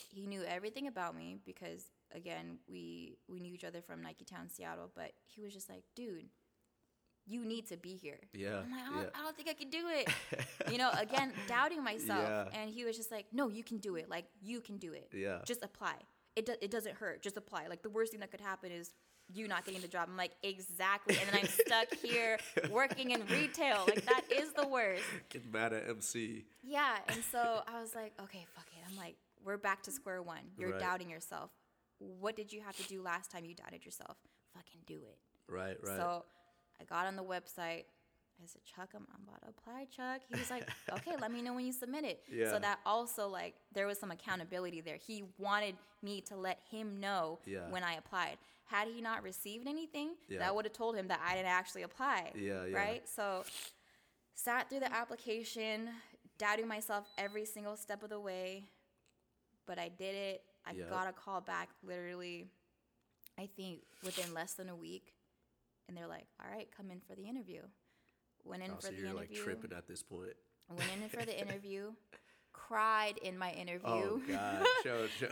he 0.08 0.26
knew 0.26 0.42
everything 0.44 0.86
about 0.86 1.14
me 1.16 1.38
because, 1.44 1.84
again, 2.14 2.58
we 2.68 3.16
we 3.28 3.40
knew 3.40 3.52
each 3.52 3.64
other 3.64 3.82
from 3.82 4.02
Nike 4.02 4.24
Town, 4.24 4.48
Seattle. 4.48 4.90
But 4.94 5.12
he 5.26 5.42
was 5.42 5.52
just 5.52 5.68
like, 5.68 5.82
dude, 5.96 6.26
you 7.26 7.44
need 7.44 7.66
to 7.68 7.76
be 7.76 7.96
here. 7.96 8.20
Yeah, 8.32 8.60
I'm 8.64 8.70
like, 8.70 8.80
I 8.82 8.90
don't, 8.94 9.02
yeah. 9.02 9.08
I 9.18 9.22
don't 9.22 9.36
think 9.36 9.48
I 9.48 9.52
can 9.54 9.68
do 9.68 9.88
it. 9.88 10.08
you 10.72 10.78
know, 10.78 10.90
again, 10.98 11.32
doubting 11.46 11.82
myself. 11.84 12.22
Yeah. 12.22 12.44
And 12.60 12.70
he 12.70 12.84
was 12.84 12.96
just 12.96 13.10
like, 13.10 13.26
no, 13.32 13.48
you 13.48 13.62
can 13.64 13.78
do 13.78 13.96
it. 13.96 14.08
Like, 14.08 14.26
you 14.40 14.60
can 14.60 14.78
do 14.78 14.92
it. 14.92 15.10
Yeah. 15.12 15.38
Just 15.44 15.62
apply. 15.64 15.94
It, 16.36 16.46
do, 16.46 16.54
it 16.62 16.70
doesn't 16.70 16.94
hurt. 16.96 17.22
Just 17.22 17.36
apply. 17.36 17.66
Like, 17.68 17.82
the 17.82 17.90
worst 17.90 18.12
thing 18.12 18.20
that 18.20 18.30
could 18.30 18.40
happen 18.40 18.70
is 18.70 18.92
you 19.32 19.48
not 19.48 19.64
getting 19.64 19.80
the 19.80 19.88
job. 19.88 20.08
I'm 20.10 20.16
like, 20.16 20.32
exactly. 20.42 21.16
And 21.18 21.28
then 21.30 21.40
I'm 21.42 21.48
stuck 21.48 21.92
here 22.02 22.38
working 22.70 23.10
in 23.12 23.22
retail. 23.26 23.84
Like, 23.86 24.04
that 24.06 24.22
is 24.30 24.52
the 24.52 24.66
worst. 24.66 25.02
Get 25.28 25.50
mad 25.52 25.72
at 25.72 25.88
MC. 25.88 26.44
Yeah. 26.62 26.96
And 27.08 27.22
so 27.30 27.62
I 27.66 27.80
was 27.80 27.94
like, 27.94 28.12
okay, 28.22 28.46
fuck 28.54 28.66
it. 28.76 28.82
I'm 28.90 28.96
like, 28.96 29.16
we're 29.44 29.56
back 29.58 29.82
to 29.84 29.90
square 29.90 30.22
one. 30.22 30.40
You're 30.58 30.72
Right. 30.72 30.80
doubting 30.80 31.08
yourself. 31.10 31.50
What 31.98 32.36
did 32.36 32.52
you 32.52 32.60
have 32.62 32.76
to 32.76 32.82
do 32.88 33.02
last 33.02 33.30
time 33.30 33.44
you 33.44 33.54
doubted 33.54 33.84
yourself? 33.84 34.16
Fucking 34.54 34.80
do 34.86 34.96
it. 35.04 35.18
Right, 35.48 35.76
right. 35.84 35.96
So 35.96 36.24
I 36.80 36.84
got 36.84 37.06
on 37.06 37.16
the 37.16 37.24
website. 37.24 37.84
I 38.42 38.46
said, 38.46 38.62
Chuck, 38.64 38.88
I'm, 38.96 39.06
I'm 39.14 39.22
about 39.28 39.42
to 39.42 39.48
apply, 39.50 39.84
Chuck. 39.94 40.22
He 40.32 40.38
was 40.38 40.50
like, 40.50 40.66
okay, 40.94 41.12
let 41.20 41.30
me 41.30 41.42
know 41.42 41.52
when 41.52 41.66
you 41.66 41.72
submit 41.72 42.04
it. 42.04 42.22
Yeah. 42.32 42.50
So 42.50 42.58
that 42.58 42.78
also, 42.86 43.28
like, 43.28 43.54
there 43.74 43.86
was 43.86 43.98
some 43.98 44.10
accountability 44.10 44.80
there. 44.80 44.96
He 44.96 45.24
wanted 45.36 45.74
me 46.02 46.22
to 46.22 46.36
let 46.36 46.58
him 46.70 47.00
know 47.00 47.38
Yeah. 47.44 47.68
when 47.68 47.84
I 47.84 47.94
applied. 47.94 48.38
Had 48.70 48.88
he 48.88 49.00
not 49.00 49.22
received 49.24 49.66
anything, 49.66 50.14
Yeah. 50.28 50.38
that 50.38 50.54
would 50.54 50.64
have 50.64 50.72
told 50.72 50.94
him 50.96 51.08
that 51.08 51.20
I 51.24 51.34
didn't 51.34 51.48
actually 51.48 51.82
apply. 51.82 52.30
Yeah, 52.36 52.64
yeah. 52.66 52.76
Right? 52.76 53.08
So 53.08 53.44
sat 54.34 54.68
through 54.70 54.80
the 54.80 54.92
application, 54.94 55.90
doubting 56.38 56.68
myself 56.68 57.04
every 57.18 57.44
single 57.44 57.76
step 57.76 58.02
of 58.04 58.10
the 58.10 58.20
way, 58.20 58.64
but 59.66 59.78
I 59.78 59.88
did 59.88 60.14
it. 60.14 60.42
I 60.64 60.74
got 60.74 61.08
a 61.08 61.12
call 61.12 61.40
back 61.40 61.70
literally, 61.82 62.48
I 63.38 63.46
think 63.56 63.80
within 64.04 64.32
less 64.34 64.54
than 64.54 64.68
a 64.68 64.76
week. 64.76 65.14
And 65.88 65.96
they're 65.96 66.06
like, 66.06 66.26
all 66.40 66.48
right, 66.54 66.68
come 66.76 66.90
in 66.92 67.00
for 67.00 67.16
the 67.16 67.24
interview. 67.26 67.62
Went 68.44 68.62
in 68.62 68.70
Oh, 68.70 68.76
for 68.76 68.82
so 68.82 68.88
the 68.90 68.96
you're 68.98 69.06
interview. 69.06 69.20
like 69.36 69.44
tripping 69.44 69.72
at 69.76 69.88
this 69.88 70.02
point. 70.04 70.34
Went 70.68 70.90
in 71.02 71.08
for 71.08 71.24
the 71.26 71.36
interview. 71.44 71.90
Cried 72.52 73.18
in 73.22 73.36
my 73.36 73.50
interview. 73.52 73.80
Oh 73.84 74.20
God, 74.28 74.64
show, 74.84 75.06
show. 75.18 75.28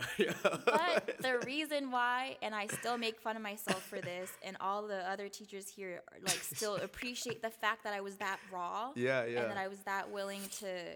but 0.65 1.15
the 1.19 1.39
reason 1.45 1.89
why, 1.89 2.37
and 2.41 2.53
I 2.53 2.67
still 2.67 2.97
make 2.97 3.19
fun 3.19 3.35
of 3.35 3.41
myself 3.41 3.81
for 3.83 4.01
this, 4.01 4.31
and 4.43 4.57
all 4.59 4.87
the 4.87 5.09
other 5.09 5.29
teachers 5.29 5.69
here 5.69 6.01
like 6.21 6.39
still 6.41 6.75
appreciate 6.83 7.41
the 7.41 7.49
fact 7.49 7.83
that 7.85 7.93
I 7.93 8.01
was 8.01 8.15
that 8.17 8.39
raw. 8.51 8.91
Yeah, 8.95 9.25
yeah. 9.25 9.41
And 9.41 9.51
that 9.51 9.57
I 9.57 9.67
was 9.67 9.79
that 9.85 10.11
willing 10.11 10.41
to 10.59 10.95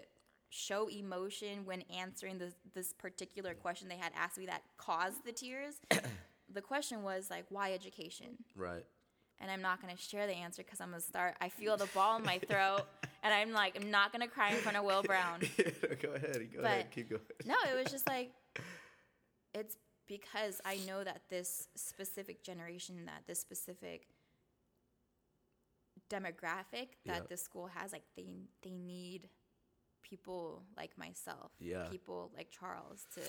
show 0.50 0.88
emotion 0.88 1.64
when 1.64 1.82
answering 1.96 2.38
this 2.38 2.54
this 2.74 2.92
particular 2.92 3.54
question 3.54 3.88
they 3.88 3.96
had 3.96 4.12
asked 4.16 4.38
me 4.38 4.46
that 4.46 4.62
caused 4.76 5.24
the 5.24 5.32
tears. 5.32 5.76
the 6.52 6.60
question 6.60 7.02
was 7.02 7.30
like, 7.30 7.46
why 7.48 7.72
education? 7.72 8.36
right. 8.54 8.84
And 9.40 9.50
I'm 9.50 9.62
not 9.62 9.80
gonna 9.80 9.96
share 9.96 10.26
the 10.26 10.32
answer 10.32 10.62
because 10.62 10.80
I'm 10.80 10.90
gonna 10.90 11.00
start. 11.00 11.34
I 11.40 11.48
feel 11.48 11.76
the 11.76 11.86
ball 11.86 12.16
in 12.16 12.24
my 12.24 12.38
throat, 12.38 12.82
and 13.24 13.32
I'm 13.34 13.52
like, 13.52 13.76
I'm 13.80 13.90
not 13.90 14.12
gonna 14.12 14.28
cry 14.28 14.50
in 14.50 14.56
front 14.58 14.76
of 14.76 14.84
Will 14.84 15.02
Brown. 15.12 15.40
go 16.02 16.12
ahead. 16.12 16.48
Go 16.54 16.62
But- 16.62 16.64
ahead. 16.64 16.90
Keep 16.92 17.10
going. 17.10 17.22
No, 17.44 17.56
it 17.72 17.82
was 17.82 17.90
just 17.90 18.06
like 18.08 18.30
it's 19.54 19.76
because 20.06 20.60
I 20.64 20.76
know 20.86 21.02
that 21.02 21.22
this 21.30 21.66
specific 21.74 22.42
generation, 22.44 23.06
that 23.06 23.22
this 23.26 23.40
specific 23.40 24.06
demographic 26.10 26.88
that 27.06 27.16
Yeah. 27.16 27.20
this 27.28 27.42
school 27.42 27.66
has, 27.68 27.92
like 27.92 28.04
they 28.16 28.26
they 28.62 28.70
need 28.76 29.28
people 30.02 30.62
like 30.76 30.96
myself, 30.98 31.52
Yeah. 31.58 31.88
people 31.90 32.30
like 32.36 32.50
Charles 32.50 33.06
to 33.14 33.22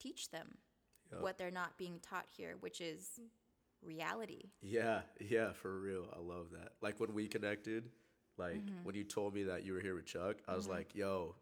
teach 0.00 0.30
them 0.30 0.58
Yup. 1.12 1.22
what 1.22 1.38
they're 1.38 1.50
not 1.52 1.76
being 1.78 2.00
taught 2.00 2.26
here, 2.36 2.56
which 2.60 2.80
is 2.80 3.20
reality. 3.82 4.50
Yeah, 4.60 5.02
yeah, 5.20 5.52
for 5.52 5.78
real. 5.78 6.08
I 6.14 6.18
love 6.18 6.50
that. 6.50 6.72
Like 6.80 6.98
when 6.98 7.14
we 7.14 7.28
connected, 7.28 7.90
like 8.38 8.54
Mm-hmm. 8.56 8.84
when 8.84 8.94
you 8.94 9.04
told 9.04 9.34
me 9.34 9.44
that 9.44 9.64
you 9.64 9.72
were 9.72 9.80
here 9.80 9.94
with 9.94 10.06
Chuck, 10.06 10.36
I 10.48 10.54
was 10.54 10.68
like, 10.68 10.94
yo, 10.94 11.34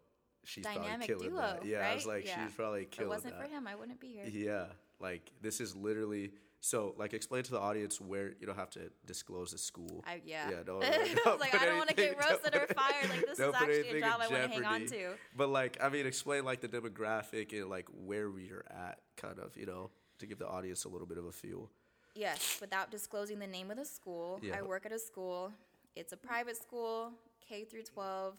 she's 0.43 0.63
Dynamic 0.63 0.87
probably 0.89 1.07
killing 1.07 1.29
duo, 1.29 1.41
that. 1.41 1.65
Yeah, 1.65 1.89
I 1.89 1.95
was 1.95 2.05
like, 2.05 2.25
Yeah. 2.25 2.45
she's 2.45 2.53
probably 2.55 2.85
killing 2.85 3.11
If 3.11 3.13
it 3.13 3.17
wasn't 3.17 3.39
that. 3.39 3.43
for 3.49 3.53
him, 3.55 3.67
I 3.67 3.75
wouldn't 3.75 3.99
be 3.99 4.07
here. 4.07 4.25
Yeah, 4.27 4.65
like 4.99 5.31
this 5.41 5.59
is 5.61 5.75
literally 5.75 6.31
so. 6.61 6.95
Like, 6.97 7.13
explain 7.13 7.43
to 7.43 7.51
the 7.51 7.59
audience 7.59 7.99
where 8.01 8.29
you 8.39 8.47
don't 8.47 8.55
have 8.55 8.69
to 8.71 8.89
disclose 9.05 9.51
the 9.51 9.57
school. 9.57 10.03
I, 10.07 10.21
yeah. 10.25 10.49
Yeah, 10.49 10.63
don't- 10.65 10.83
I 10.83 11.13
don't 11.13 11.25
was 11.25 11.39
like, 11.39 11.53
I 11.61 11.65
don't 11.65 11.77
want 11.77 11.89
to 11.89 11.95
get 11.95 12.17
roasted 12.17 12.55
or 12.55 12.65
fired. 12.73 13.09
Like, 13.09 13.25
this 13.27 13.39
is 13.39 13.53
actually 13.53 13.89
a 13.89 13.99
job 13.99 14.21
I 14.21 14.27
want 14.27 14.43
to 14.43 14.47
hang 14.49 14.65
on 14.65 14.85
to. 14.87 15.09
But 15.37 15.49
like, 15.49 15.77
I 15.81 15.89
mean, 15.89 16.05
explain 16.07 16.43
like 16.45 16.61
the 16.61 16.67
demographic 16.69 17.51
and 17.53 17.69
like 17.69 17.87
where 17.93 18.29
we 18.31 18.49
are 18.51 18.65
at, 18.69 18.99
kind 19.17 19.37
of, 19.39 19.55
you 19.57 19.65
know, 19.65 19.91
to 20.19 20.25
give 20.25 20.39
the 20.39 20.47
audience 20.47 20.85
a 20.85 20.89
little 20.89 21.07
bit 21.07 21.17
of 21.17 21.25
a 21.25 21.31
feel. 21.31 21.69
Yes, 22.15 22.59
without 22.61 22.89
disclosing 22.91 23.39
the 23.39 23.47
name 23.47 23.69
of 23.69 23.77
the 23.77 23.83
school. 23.85 24.39
Yeah. 24.41 24.55
I 24.57 24.61
work 24.61 24.85
at 24.85 24.93
a 24.93 24.99
school. 24.99 25.51
It's 25.95 26.13
a 26.13 26.17
private 26.17 26.57
school, 26.57 27.11
K 27.47 27.63
through 27.63 27.83
12. 27.83 28.35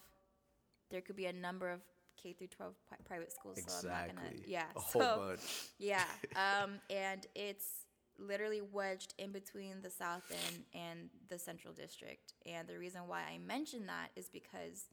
There 0.90 1.00
could 1.00 1.16
be 1.16 1.26
a 1.26 1.32
number 1.32 1.70
of 1.70 1.80
K 2.22 2.32
through 2.32 2.48
12 2.48 2.74
pri- 2.88 2.98
private 3.04 3.32
schools. 3.32 3.60
So 3.66 3.88
I'm 3.88 3.92
not 4.08 4.16
gonna, 4.16 4.28
Exactly. 4.28 4.52
yeah. 4.52 4.64
a 4.74 4.80
whole 4.80 5.02
so, 5.02 5.24
bunch. 5.28 5.40
yeah. 5.78 6.04
Um, 6.36 6.78
and 6.90 7.26
it's 7.34 7.66
literally 8.18 8.60
wedged 8.62 9.14
in 9.18 9.30
between 9.32 9.82
the 9.82 9.90
South 9.90 10.22
End 10.30 10.64
and 10.74 11.10
the 11.28 11.38
Central 11.38 11.74
District. 11.74 12.32
And 12.46 12.66
the 12.68 12.78
reason 12.78 13.02
why 13.06 13.20
I 13.22 13.38
mention 13.38 13.86
that 13.86 14.08
is 14.16 14.28
because 14.28 14.84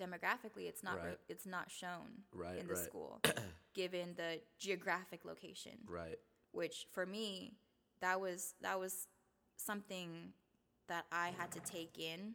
demographically 0.00 0.68
it's 0.68 0.84
not 0.84 1.02
re- 1.02 1.16
it's 1.28 1.44
not 1.46 1.70
shown 1.70 2.22
Right, 2.32 2.56
in 2.58 2.68
the 2.68 2.74
right. 2.74 2.84
school 2.84 3.20
given 3.74 4.14
the 4.16 4.40
geographic 4.60 5.24
location 5.24 5.72
Right. 5.88 6.18
which 6.52 6.86
for 6.92 7.04
me 7.04 7.54
that 8.00 8.20
was 8.20 8.54
that 8.62 8.78
was 8.78 9.08
something 9.56 10.32
that 10.88 11.06
I 11.12 11.32
had 11.38 11.50
to 11.52 11.60
take 11.60 11.98
in 11.98 12.34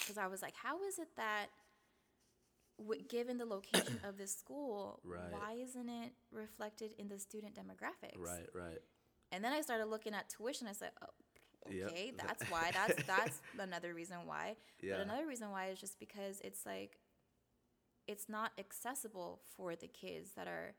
because 0.00 0.18
I 0.18 0.26
was 0.26 0.42
like, 0.42 0.54
how 0.60 0.82
is 0.84 0.98
it 0.98 1.08
that, 1.16 1.46
w- 2.78 3.02
given 3.08 3.38
the 3.38 3.44
location 3.44 4.00
of 4.06 4.18
this 4.18 4.34
school, 4.36 5.00
Right. 5.04 5.30
why 5.30 5.52
isn't 5.62 5.88
it 5.88 6.12
reflected 6.32 6.94
in 6.98 7.08
the 7.08 7.18
student 7.18 7.54
demographics? 7.54 8.18
Right. 8.18 8.48
Right. 8.54 8.78
And 9.30 9.44
then 9.44 9.52
I 9.52 9.60
started 9.60 9.86
looking 9.86 10.14
at 10.14 10.28
tuition. 10.28 10.66
I 10.68 10.72
said, 10.72 10.90
oh, 11.02 11.06
Yep. 11.70 11.86
okay, 11.90 12.12
that's 12.26 12.42
why. 12.50 12.70
That's 12.72 13.02
that's 13.04 13.40
another 13.58 13.92
reason 13.94 14.16
why. 14.24 14.56
Yeah. 14.80 14.94
But 14.96 15.00
another 15.02 15.26
reason 15.26 15.50
why 15.50 15.68
is 15.68 15.78
just 15.78 15.98
because 16.00 16.40
it's 16.42 16.64
like, 16.64 16.98
it's 18.06 18.28
not 18.28 18.52
accessible 18.58 19.40
for 19.56 19.76
the 19.76 19.86
kids 19.86 20.30
that 20.36 20.48
are 20.48 20.74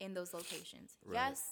in 0.00 0.14
those 0.14 0.32
locations. 0.32 0.92
Right. 1.04 1.14
Yes, 1.14 1.42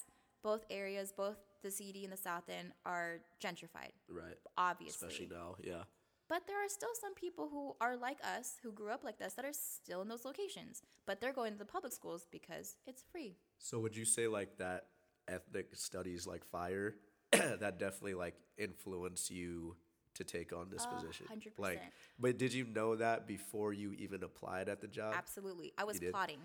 both 0.45 0.64
areas, 0.70 1.12
both 1.16 1.38
the 1.62 1.70
CD 1.72 2.05
and 2.05 2.12
the 2.12 2.16
South 2.16 2.49
End, 2.49 2.68
are 2.86 3.20
gentrified, 3.42 3.92
Right. 4.09 4.36
obviously. 4.57 5.09
Especially 5.09 5.26
now. 5.34 5.57
Yeah. 5.61 5.84
But 6.28 6.47
there 6.47 6.64
are 6.64 6.68
still 6.68 6.95
some 7.01 7.14
people 7.14 7.49
who 7.51 7.74
are 7.80 7.97
like 7.97 8.18
us, 8.24 8.59
who 8.62 8.70
grew 8.72 8.90
up 8.90 9.03
like 9.05 9.20
us, 9.20 9.34
that 9.34 9.45
are 9.45 9.53
still 9.53 10.03
in 10.03 10.09
those 10.09 10.24
locations. 10.24 10.82
But 11.07 11.20
they're 11.20 11.32
going 11.32 11.53
to 11.53 11.59
the 11.59 11.64
public 11.64 11.92
schools 11.92 12.26
because 12.30 12.76
it's 12.86 13.03
free. 13.11 13.36
So 13.59 13.78
would 13.80 13.97
you 13.97 14.05
say 14.05 14.28
like 14.28 14.57
that 14.59 14.86
ethnic 15.26 15.74
studies 15.74 16.26
like 16.26 16.45
fire 16.45 16.97
that 17.32 17.78
definitely 17.78 18.14
like 18.14 18.34
influenced 18.59 19.30
you 19.30 19.76
to 20.14 20.24
take 20.24 20.53
on 20.53 20.68
this 20.70 20.84
A 20.84 20.95
position? 20.95 21.26
hundred 21.28 21.53
Like 21.59 21.82
but 22.18 22.38
did 22.38 22.53
you 22.55 22.64
know 22.66 22.97
that 22.97 23.26
before 23.26 23.72
you 23.72 23.92
even 23.99 24.22
applied 24.22 24.68
at 24.68 24.80
the 24.80 24.88
job? 24.88 25.14
Absolutely. 25.16 25.72
I 25.76 25.84
was 25.84 25.99
plotting 26.11 26.40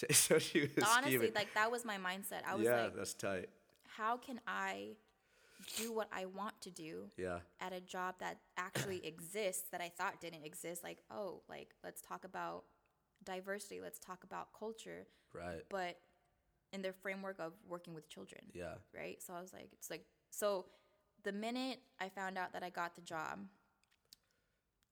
so 0.10 0.38
she 0.38 0.62
was 0.62 0.84
honestly, 0.84 1.16
scheming. 1.16 1.34
like 1.34 1.54
that 1.54 1.70
was 1.70 1.84
my 1.84 1.96
mindset. 1.96 2.42
I 2.46 2.54
was 2.54 2.64
yeah, 2.64 2.84
like, 2.84 2.96
that's 2.96 3.14
tight. 3.14 3.48
how 3.96 4.16
can 4.16 4.40
I 4.46 4.96
do 5.76 5.92
what 5.92 6.08
I 6.12 6.26
want 6.26 6.60
to 6.62 6.70
do 6.70 7.04
Yeah, 7.16 7.38
at 7.60 7.72
a 7.72 7.80
job 7.80 8.16
that 8.20 8.38
actually 8.56 9.04
exists 9.06 9.68
that 9.70 9.80
I 9.80 9.90
thought 9.96 10.20
didn't 10.20 10.44
exist? 10.44 10.82
Like, 10.82 10.98
oh, 11.10 11.42
like 11.48 11.70
let's 11.84 12.00
talk 12.00 12.24
about 12.24 12.64
diversity, 13.24 13.80
let's 13.80 13.98
talk 13.98 14.24
about 14.24 14.48
culture, 14.58 15.06
right. 15.34 15.62
but 15.70 15.98
in 16.72 16.82
the 16.82 16.92
framework 16.92 17.38
of 17.38 17.52
working 17.68 17.94
with 17.94 18.08
children. 18.08 18.40
Yeah, 18.54 18.74
right? 18.96 19.22
So 19.22 19.34
I 19.34 19.40
was 19.40 19.52
like, 19.52 19.68
it's 19.72 19.90
like, 19.90 20.04
so 20.30 20.66
the 21.22 21.32
minute 21.32 21.80
I 22.00 22.08
found 22.08 22.38
out 22.38 22.52
that 22.54 22.62
I 22.62 22.70
got 22.70 22.94
the 22.94 23.02
job, 23.02 23.40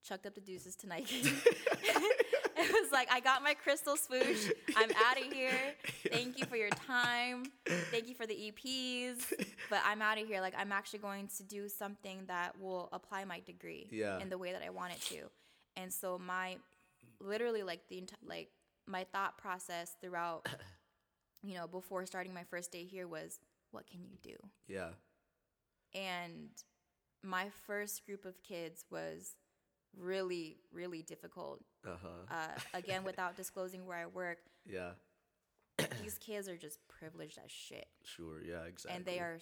chucked 0.02 0.26
up 0.26 0.34
the 0.34 0.40
deuces 0.40 0.76
to 0.76 0.86
Nike. 0.86 1.22
it 2.68 2.72
was 2.72 2.92
like, 2.92 3.08
I 3.10 3.20
got 3.20 3.42
my 3.42 3.54
crystal 3.54 3.96
swoosh. 3.96 4.50
I'm 4.76 4.90
out 5.06 5.18
of 5.18 5.32
here. 5.32 5.74
Thank 6.10 6.38
you 6.38 6.46
for 6.46 6.56
your 6.56 6.70
time. 6.70 7.44
Thank 7.90 8.08
you 8.08 8.14
for 8.14 8.26
the 8.26 8.34
EPs. 8.34 9.32
But 9.70 9.80
I'm 9.86 10.02
out 10.02 10.18
of 10.20 10.26
here. 10.26 10.40
Like, 10.40 10.54
I'm 10.58 10.72
actually 10.72 10.98
going 10.98 11.28
to 11.36 11.44
do 11.44 11.68
something 11.68 12.24
that 12.26 12.58
will 12.60 12.88
apply 12.92 13.24
my 13.24 13.38
degree 13.40 13.86
Yeah. 13.92 14.18
in 14.18 14.28
the 14.28 14.36
way 14.38 14.50
that 14.52 14.62
I 14.66 14.70
want 14.70 14.92
it 14.94 15.00
to. 15.14 15.30
And 15.76 15.92
so 15.92 16.18
my, 16.18 16.56
literally, 17.20 17.62
like 17.62 17.86
the 17.88 17.96
enti- 18.00 18.26
like 18.26 18.48
my 18.88 19.04
thought 19.12 19.38
process 19.38 19.94
throughout, 20.00 20.48
you 21.44 21.54
know, 21.54 21.68
before 21.68 22.04
starting 22.04 22.34
my 22.34 22.42
first 22.44 22.72
day 22.72 22.84
here 22.84 23.06
was, 23.06 23.38
what 23.70 23.86
can 23.86 24.00
you 24.02 24.16
do? 24.22 24.34
yeah, 24.66 24.88
and 25.94 26.48
my 27.22 27.48
first 27.66 28.04
group 28.06 28.24
of 28.24 28.42
kids 28.42 28.84
was 28.90 29.36
really 29.98 30.56
really 30.72 31.02
difficult 31.02 31.60
uh 31.86 31.96
huh. 32.02 32.08
uh, 32.34 32.58
again 32.78 33.04
without 33.04 33.36
disclosing 33.42 33.86
where 33.86 33.98
i 33.98 34.06
work 34.06 34.38
yeah, 34.66 34.90
these 36.02 36.18
kids 36.18 36.48
are 36.48 36.56
just 36.56 36.78
privileged 36.88 37.38
as 37.42 37.50
shit 37.50 37.86
sure. 38.04 38.42
Yeah, 38.42 38.64
exactly. 38.68 38.96
and 38.96 39.04
they 39.04 39.18
are 39.18 39.38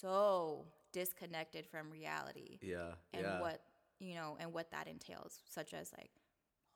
so 0.00 0.64
disconnected 0.92 1.66
from 1.66 1.90
reality 1.90 2.58
Yeah, 2.62 2.92
and 3.12 3.22
yeah. 3.22 3.40
what 3.40 3.60
you 3.98 4.14
know 4.14 4.36
and 4.40 4.52
what 4.52 4.70
that 4.70 4.86
entails 4.88 5.42
such 5.48 5.74
as 5.74 5.92
like 5.96 6.10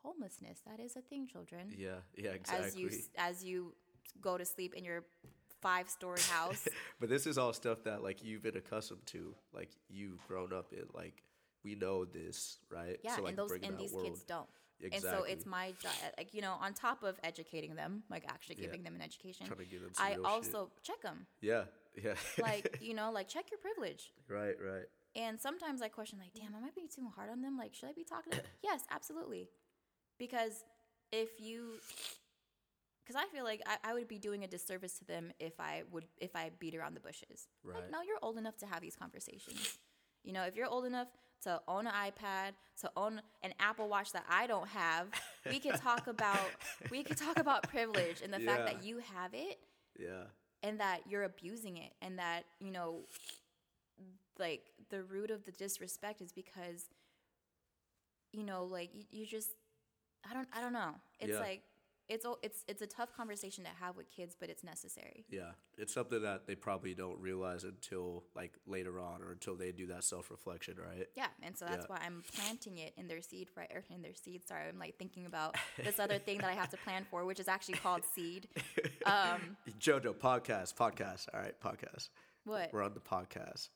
homelessness 0.02 0.58
that 0.66 0.80
is 0.80 0.96
a 0.96 1.00
thing 1.00 1.26
children 1.26 1.72
Yeah, 1.76 2.00
yeah, 2.16 2.30
exactly. 2.30 2.66
as 2.66 2.76
you 2.76 2.90
as 3.16 3.44
you 3.44 3.74
go 4.20 4.36
to 4.36 4.44
sleep 4.44 4.74
in 4.74 4.84
your 4.84 5.04
five 5.62 5.88
story 5.88 6.20
house 6.30 6.66
but 7.00 7.08
this 7.08 7.26
is 7.26 7.38
all 7.38 7.52
stuff 7.52 7.82
that 7.84 8.02
like 8.02 8.22
you've 8.24 8.42
been 8.42 8.56
accustomed 8.56 9.04
to, 9.06 9.34
like 9.52 9.70
you've 9.88 10.24
grown 10.28 10.52
up 10.52 10.72
in. 10.72 10.84
Like 10.94 11.22
we 11.64 11.74
know 11.74 12.04
this, 12.04 12.58
right? 12.70 12.98
Yeah, 13.02 13.16
so, 13.16 13.22
like, 13.22 13.30
and 13.30 13.38
those 13.38 13.52
and 13.52 13.78
these 13.78 13.92
world- 13.92 14.06
kids 14.06 14.22
don't. 14.22 14.48
Exactly. 14.84 15.08
And 15.10 15.18
so 15.28 15.32
it's 15.32 15.46
my 15.46 15.72
job, 15.80 15.92
like 16.18 16.34
you 16.34 16.42
know, 16.42 16.54
on 16.60 16.74
top 16.74 17.04
of 17.04 17.16
educating 17.22 17.76
them, 17.76 18.02
like 18.10 18.24
actually 18.26 18.56
Yeah. 18.58 18.64
giving 18.66 18.82
them 18.82 18.96
an 18.96 19.00
education, 19.02 19.46
Trying 19.46 19.60
to 19.60 19.64
give 19.64 19.80
them 19.82 19.94
some 19.94 20.04
I 20.04 20.08
real 20.14 20.24
shit. 20.24 20.26
also 20.26 20.70
check 20.82 21.00
them, 21.02 21.26
Yeah, 21.40 21.64
yeah. 22.02 22.14
like 22.42 22.78
you 22.80 22.92
know, 22.94 23.12
like 23.12 23.28
check 23.28 23.50
your 23.52 23.58
privilege. 23.60 24.12
right, 24.28 24.56
right. 24.60 24.86
And 25.14 25.38
sometimes 25.38 25.82
I 25.82 25.88
question, 25.88 26.18
like, 26.18 26.32
damn, 26.34 26.54
am 26.54 26.64
I 26.64 26.70
being 26.74 26.88
too 26.88 27.06
hard 27.14 27.28
on 27.30 27.42
them? 27.42 27.56
Like, 27.58 27.74
should 27.74 27.90
I 27.90 27.92
be 27.92 28.02
talking 28.02 28.32
to 28.32 28.38
them? 28.38 28.46
yes, 28.64 28.80
absolutely, 28.90 29.50
because 30.18 30.64
if 31.12 31.38
you, 31.38 31.74
because 33.04 33.14
I 33.14 33.26
feel 33.32 33.44
like 33.44 33.62
I, 33.66 33.90
I 33.90 33.94
would 33.94 34.08
be 34.08 34.18
doing 34.18 34.42
a 34.42 34.48
disservice 34.48 34.98
to 34.98 35.04
them 35.04 35.32
if 35.38 35.60
I 35.60 35.82
would 35.92 36.06
if 36.18 36.34
I 36.34 36.50
beat 36.58 36.74
around 36.74 36.94
the 36.94 37.00
bushes. 37.00 37.46
Right. 37.62 37.76
Like, 37.76 37.90
no, 37.92 38.02
you're 38.02 38.18
old 38.22 38.36
enough 38.38 38.56
to 38.58 38.66
have 38.66 38.80
these 38.80 38.96
conversations. 38.96 39.78
You 40.24 40.32
know, 40.32 40.42
if 40.42 40.56
you're 40.56 40.66
old 40.68 40.86
enough 40.86 41.08
to 41.44 41.60
own 41.68 41.86
an 41.86 41.92
iPad, 41.92 42.52
to 42.80 42.90
own 42.96 43.20
an 43.42 43.52
Apple 43.60 43.88
Watch 43.88 44.12
that 44.12 44.24
I 44.28 44.46
don't 44.46 44.68
have, 44.68 45.08
we 45.46 45.60
could 45.60 45.76
talk 45.76 46.06
about 46.06 46.56
we 46.90 47.02
could 47.04 47.16
talk 47.16 47.38
about 47.38 47.68
privilege 47.70 48.20
and 48.22 48.32
the 48.32 48.40
fact 48.40 48.64
that 48.66 48.82
you 48.82 48.98
have 48.98 49.34
it 49.34 49.58
Yeah, 49.98 50.24
and 50.62 50.80
that 50.80 51.00
you're 51.08 51.24
abusing 51.24 51.76
it 51.76 51.92
and 52.00 52.18
that, 52.18 52.44
you 52.60 52.70
know, 52.70 53.02
like 54.38 54.70
the 54.90 55.02
root 55.02 55.30
of 55.30 55.44
the 55.44 55.52
disrespect 55.52 56.20
is 56.20 56.32
because 56.32 56.86
you 58.32 58.44
know, 58.44 58.64
like 58.64 58.90
you, 58.94 59.04
you 59.10 59.26
just 59.26 59.50
I 60.28 60.34
don't 60.34 60.48
I 60.54 60.60
don't 60.60 60.72
know. 60.72 60.94
It's 61.20 61.32
Yeah. 61.32 61.40
like 61.40 61.62
it's 62.12 62.26
it's 62.42 62.64
it's 62.68 62.82
a 62.82 62.86
tough 62.86 63.16
conversation 63.16 63.64
to 63.64 63.70
have 63.80 63.96
with 63.96 64.10
kids, 64.10 64.36
but 64.38 64.50
it's 64.50 64.62
necessary. 64.62 65.24
yeah. 65.30 65.52
It's 65.78 65.94
something 65.94 66.22
that 66.22 66.46
they 66.46 66.54
probably 66.54 66.94
don't 66.94 67.18
realize 67.18 67.64
until 67.64 68.24
like 68.36 68.52
later 68.66 69.00
on, 69.00 69.22
or 69.22 69.32
until 69.32 69.56
they 69.56 69.72
do 69.72 69.86
that 69.86 70.04
self 70.04 70.30
reflection, 70.30 70.74
right? 70.78 71.06
Yeah, 71.16 71.28
and 71.42 71.56
so 71.56 71.64
that's 71.64 71.86
Yeah. 71.88 71.96
why 71.96 72.02
I'm 72.04 72.22
planting 72.36 72.78
it 72.78 72.92
in 72.96 73.08
their 73.08 73.22
seed 73.22 73.48
right 73.56 73.70
or 73.74 73.82
in 73.90 74.02
their 74.02 74.14
seed. 74.14 74.46
Sorry, 74.46 74.68
I'm 74.68 74.78
like 74.78 74.96
thinking 74.98 75.26
about 75.26 75.56
this 75.82 75.98
other 75.98 76.18
thing 76.18 76.38
that 76.38 76.50
I 76.50 76.54
have 76.54 76.70
to 76.70 76.76
plan 76.76 77.06
for, 77.10 77.24
which 77.24 77.40
is 77.40 77.48
actually 77.48 77.78
called 77.78 78.04
seed. 78.04 78.48
Um, 79.04 79.56
Jojo 79.80 80.14
podcast, 80.14 80.74
podcast. 80.76 81.26
All 81.34 81.40
right, 81.40 81.54
podcast. 81.60 82.08
what? 82.44 82.70
We're 82.72 82.84
on 82.84 82.94
the 82.94 83.00
podcast. 83.00 83.68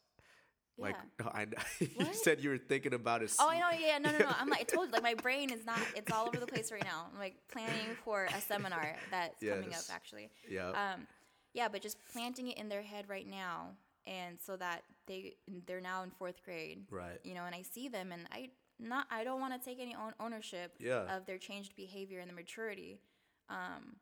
Like 0.79 0.97
Yeah. 1.20 1.27
I 1.33 1.47
you 1.81 2.12
said 2.12 2.41
you 2.41 2.51
were 2.51 2.59
thinking 2.59 2.93
about 2.95 3.22
it. 3.22 3.33
Oh, 3.39 3.49
I 3.49 3.59
know. 3.59 3.70
Yeah, 3.79 3.99
no, 3.99 4.11
no, 4.12 4.18
no. 4.18 4.29
I'm 4.39 4.49
like, 4.49 4.61
I 4.61 4.64
told 4.74 4.89
you, 4.89 4.93
like, 4.93 5.03
my 5.03 5.14
brain 5.14 5.51
is 5.51 5.64
not. 5.64 5.79
It's 5.95 6.12
all 6.12 6.27
over 6.29 6.39
the 6.39 6.47
place 6.47 6.70
right 6.70 6.85
now. 6.85 7.07
I'm 7.12 7.18
like 7.18 7.37
planning 7.51 7.97
for 8.05 8.24
a 8.24 8.41
seminar 8.41 8.97
that's 9.11 9.43
coming 9.43 9.72
up, 9.74 9.85
actually. 9.91 10.31
Yeah. 10.49 10.68
Um, 10.70 11.07
yeah, 11.55 11.68
but 11.68 11.81
just 11.81 11.97
planting 12.12 12.49
it 12.49 12.59
in 12.59 12.68
their 12.68 12.83
head 12.83 13.07
right 13.09 13.27
now, 13.27 13.70
and 14.07 14.39
so 14.45 14.57
that 14.57 14.83
they 15.07 15.37
they're 15.66 15.81
now 15.81 16.03
in 16.03 16.11
fourth 16.11 16.43
grade. 16.45 16.85
Right. 16.91 17.18
You 17.24 17.35
know, 17.35 17.45
and 17.47 17.55
I 17.55 17.62
see 17.62 17.89
them, 17.89 18.12
and 18.12 18.27
I 18.31 18.51
not 18.79 19.07
I 19.11 19.24
don't 19.24 19.41
want 19.41 19.59
to 19.59 19.64
take 19.64 19.81
any 19.81 19.95
own 19.95 20.12
ownership 20.20 20.74
Yeah. 20.79 21.16
of 21.16 21.24
their 21.24 21.39
changed 21.39 21.74
behavior 21.77 22.20
and 22.20 22.29
the 22.29 22.35
maturity. 22.35 23.01
Um, 23.49 23.97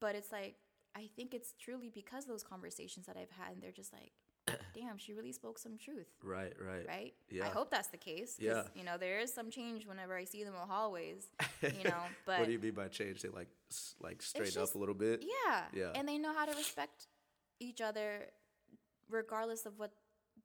but 0.00 0.14
it's 0.14 0.30
like 0.30 0.54
I 0.94 1.08
think 1.16 1.34
it's 1.34 1.54
truly 1.58 1.90
because 1.92 2.24
of 2.24 2.30
those 2.30 2.44
conversations 2.44 3.06
that 3.06 3.16
I've 3.16 3.30
had, 3.30 3.54
and 3.54 3.62
they're 3.62 3.72
just 3.72 3.92
like, 3.92 4.12
damn, 4.74 4.98
she 4.98 5.12
really 5.12 5.32
spoke 5.32 5.58
some 5.58 5.76
truth 5.78 6.06
right, 6.22 6.52
right. 6.60 6.86
right? 6.86 7.14
Yeah. 7.30 7.46
I 7.46 7.48
hope 7.50 7.70
that's 7.70 7.88
the 7.88 7.96
case. 7.96 8.36
Yeah. 8.38 8.62
You 8.74 8.84
know, 8.84 8.96
there 8.98 9.18
is 9.20 9.32
some 9.32 9.50
change 9.50 9.86
whenever 9.86 10.16
I 10.16 10.24
see 10.24 10.44
them 10.44 10.54
in 10.54 10.60
the 10.60 10.66
hallways. 10.66 11.26
You 11.62 11.84
know, 11.84 12.02
but 12.26 12.38
what 12.40 12.46
do 12.46 12.52
you 12.52 12.58
mean 12.58 12.72
by 12.72 12.88
change? 12.88 13.20
They 13.22 13.28
like 13.28 13.48
like 14.00 14.22
straighten 14.22 14.54
just- 14.54 14.70
up 14.72 14.74
a 14.74 14.78
little 14.78 14.94
bit. 14.94 15.22
yeah, 15.22 15.64
Yeah. 15.72 15.92
and 15.94 16.08
they 16.08 16.18
know 16.18 16.32
how 16.34 16.46
to 16.46 16.56
respect 16.56 17.06
each 17.60 17.80
other, 17.80 18.26
regardless 19.08 19.66
of 19.66 19.78
what 19.78 19.92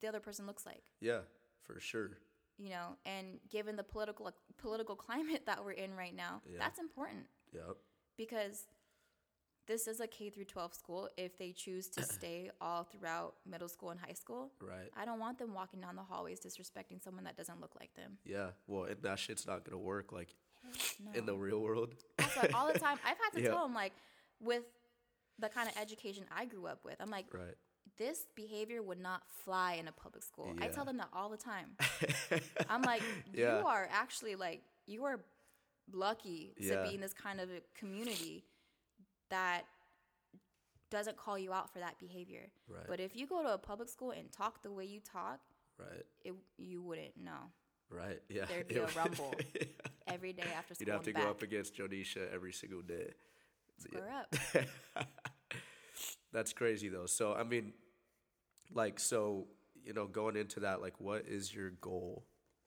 the 0.00 0.08
other 0.08 0.20
person 0.20 0.46
looks 0.46 0.66
like. 0.66 0.82
Yeah, 1.00 1.20
for 1.62 1.80
sure. 1.80 2.10
You 2.58 2.70
know, 2.70 2.96
and 3.04 3.38
given 3.50 3.76
the 3.76 3.82
political 3.82 4.30
political 4.58 4.96
climate 5.06 5.42
that 5.46 5.64
we're 5.64 5.72
in 5.72 5.94
right 5.94 6.14
now, 6.14 6.42
Yeah. 6.50 6.58
that's 6.58 6.78
important 6.78 7.26
Yep. 7.54 7.76
because 8.16 8.66
this 9.66 9.86
is 9.86 10.00
a 10.00 10.06
K 10.06 10.30
through 10.30 10.44
12 10.44 10.74
school. 10.74 11.08
If 11.16 11.36
they 11.38 11.52
choose 11.52 11.88
to 11.90 12.02
stay 12.16 12.50
all 12.60 12.84
throughout 12.84 13.34
middle 13.48 13.68
school 13.68 13.90
and 13.90 14.00
high 14.00 14.12
school, 14.14 14.52
Right. 14.60 14.90
I 14.96 15.04
don't 15.04 15.18
want 15.20 15.38
them 15.38 15.54
walking 15.54 15.80
down 15.80 15.96
the 15.96 16.02
hallways 16.02 16.40
disrespecting 16.40 17.02
someone 17.02 17.24
that 17.24 17.36
doesn't 17.36 17.60
look 17.60 17.72
like 17.78 17.94
them. 17.94 18.18
Yeah. 18.24 18.48
Well, 18.66 18.84
and 18.84 19.02
that 19.02 19.18
shit's 19.18 19.46
not 19.46 19.64
gonna 19.64 19.78
work 19.82 20.12
like 20.12 20.34
No. 21.04 21.12
in 21.18 21.26
the 21.26 21.36
real 21.36 21.60
world. 21.60 21.94
That's 22.18 22.54
all 22.54 22.72
the 22.72 22.78
time 22.78 22.98
I've 23.04 23.18
had 23.18 23.30
to 23.34 23.40
Yeah. 23.42 23.50
tell 23.50 23.62
them 23.62 23.74
like 23.74 23.92
with 24.40 24.64
the 25.38 25.48
kind 25.48 25.68
of 25.68 25.76
education 25.76 26.24
I 26.34 26.44
grew 26.46 26.66
up 26.66 26.84
with. 26.84 26.96
I'm 27.00 27.10
like, 27.10 27.26
Right. 27.32 27.54
this 27.98 28.26
behavior 28.34 28.82
would 28.82 28.98
not 29.00 29.22
fly 29.44 29.74
in 29.74 29.86
a 29.88 29.92
public 29.92 30.22
school. 30.24 30.54
I 30.60 30.68
tell 30.68 30.84
them 30.84 30.96
that 30.98 31.08
all 31.12 31.28
the 31.28 31.36
time. 31.36 31.76
I'm 32.68 32.82
like, 32.82 33.02
Yeah. 33.32 33.60
you 33.60 33.66
are 33.66 33.88
actually 33.92 34.34
like 34.36 34.62
you 34.86 35.04
are 35.04 35.20
lucky 35.92 36.52
to 36.60 36.84
be 36.88 36.94
in 36.94 37.00
this 37.00 37.12
kind 37.12 37.40
of 37.40 37.48
a 37.50 37.60
community 37.78 38.44
that 39.30 39.62
doesn't 40.90 41.16
call 41.16 41.38
you 41.38 41.52
out 41.52 41.72
for 41.72 41.78
that 41.80 41.98
behavior. 41.98 42.48
Right. 42.68 42.84
But 42.88 43.00
if 43.00 43.16
you 43.16 43.26
go 43.26 43.42
to 43.42 43.54
a 43.54 43.58
public 43.58 43.88
school 43.88 44.12
and 44.12 44.30
talk 44.32 44.62
the 44.62 44.70
way 44.70 44.84
you 44.84 45.00
talk, 45.00 45.40
Right. 45.78 46.04
it, 46.24 46.32
you 46.58 46.80
wouldn't 46.82 47.16
know. 47.22 47.50
Right. 47.90 48.20
Yeah. 48.28 48.44
There'd 48.46 48.68
be 48.68 48.74
It 48.76 48.78
a 48.78 48.82
would- 48.82 48.96
rumble 48.96 49.34
every 50.06 50.32
day 50.32 50.44
after 50.56 50.74
school. 50.74 50.86
You'd 50.86 50.92
have 50.92 51.02
to 51.04 51.10
and 51.10 51.18
go 51.24 51.30
up 51.30 51.42
against 51.42 51.76
Jonisha 51.76 52.32
every 52.32 52.52
single 52.52 52.82
day. 52.82 53.10
Square 53.78 54.10
up. 54.94 55.06
That's 56.32 56.52
crazy 56.52 56.88
though. 56.88 57.06
So 57.06 57.34
I 57.34 57.42
mean, 57.42 57.72
like, 58.72 58.98
so 59.00 59.46
you 59.84 59.92
know, 59.92 60.06
going 60.06 60.36
into 60.36 60.60
that, 60.60 60.80
like, 60.82 60.94
what 61.00 61.24
is 61.28 61.54
your 61.54 61.70
goal, 61.80 62.24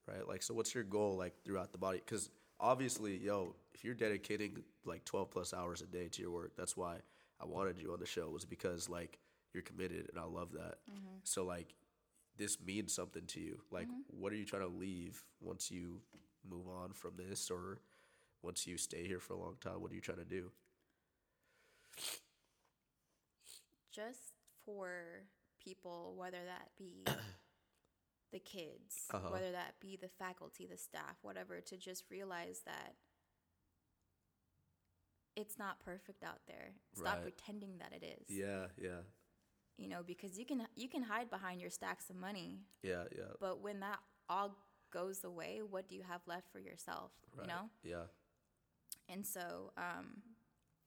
right? 0.07 0.26
Like, 0.28 0.41
so 0.41 0.53
what's 0.53 0.74
your 0.74 0.86
goal, 0.86 1.18
like, 1.18 1.34
throughout 1.43 1.72
the 1.74 1.78
body? 1.78 1.99
Because 2.03 2.30
obviously, 2.60 3.18
yo, 3.18 3.55
if 3.74 3.84
you're 3.84 3.93
dedicating 3.93 4.64
like 4.86 5.05
12 5.05 5.32
plus 5.32 5.53
hours 5.53 5.82
a 5.82 5.86
day 5.86 6.07
to 6.10 6.22
your 6.22 6.32
work, 6.32 6.53
that's 6.57 6.76
why 6.76 6.97
I 7.41 7.45
wanted 7.45 7.80
you 7.80 7.93
on 7.93 7.99
the 7.99 8.05
show 8.05 8.30
was 8.30 8.45
because 8.45 8.89
like 8.89 9.20
you're 9.53 9.64
committed, 9.64 10.10
and 10.10 10.20
I 10.20 10.26
love 10.26 10.51
that. 10.53 10.76
Mm-hmm. 10.89 11.20
So 11.24 11.45
like, 11.45 11.76
this 12.38 12.57
means 12.66 12.93
something 12.93 13.26
to 13.28 13.39
you. 13.39 13.60
Like, 13.72 13.88
mm-hmm. 13.88 14.20
what 14.20 14.32
are 14.32 14.38
you 14.38 14.45
trying 14.45 14.62
to 14.62 14.68
leave 14.68 15.24
once 15.41 15.70
you 15.72 16.01
move 16.49 16.68
on 16.68 16.93
from 16.93 17.12
this, 17.18 17.51
or 17.51 17.80
once 18.41 18.66
you 18.66 18.78
stay 18.78 19.05
here 19.05 19.20
for 19.20 19.34
a 19.34 19.38
long 19.38 19.55
time? 19.60 19.82
What 19.82 19.91
are 19.91 19.95
you 19.95 20.01
trying 20.01 20.20
to 20.20 20.26
do? 20.26 20.51
just 23.99 24.34
for 24.66 25.24
people, 25.64 26.14
whether 26.18 26.38
that 26.45 26.70
be 26.78 27.03
the 28.32 28.40
kids, 28.40 29.06
Uh-huh. 29.12 29.30
whether 29.32 29.52
that 29.52 29.80
be 29.80 29.96
the 29.96 30.08
faculty, 30.08 30.66
the 30.68 30.78
staff, 30.78 31.18
whatever, 31.24 31.62
to 31.62 31.78
just 31.78 32.04
realize 32.10 32.62
that 32.66 32.96
it's 35.36 35.58
not 35.58 35.80
perfect 35.80 36.24
out 36.24 36.42
there. 36.48 36.74
Stop 36.94 37.16
Right. 37.16 37.24
pretending 37.24 37.78
that 37.80 37.94
it 37.94 38.04
is. 38.04 38.30
Yeah, 38.30 38.68
yeah, 38.78 39.02
You 39.78 39.88
know, 39.88 40.04
because 40.04 40.38
you 40.38 40.46
can 40.46 40.68
you 40.76 40.90
can 40.90 41.04
hide 41.04 41.30
behind 41.30 41.62
your 41.62 41.70
stacks 41.70 42.10
of 42.10 42.16
money, 42.18 42.66
yeah, 42.84 43.06
yeah. 43.16 43.32
but 43.40 43.62
when 43.62 43.80
that 43.80 44.00
all 44.28 44.58
goes 44.92 45.24
away, 45.24 45.62
what 45.62 45.88
do 45.88 45.96
you 45.96 46.04
have 46.04 46.22
left 46.28 46.50
for 46.52 46.60
yourself? 46.60 47.12
Right. 47.34 47.44
You 47.44 47.48
know? 47.54 47.70
Yeah. 47.84 48.08
And 49.08 49.26
so, 49.26 49.72
um, 49.78 50.22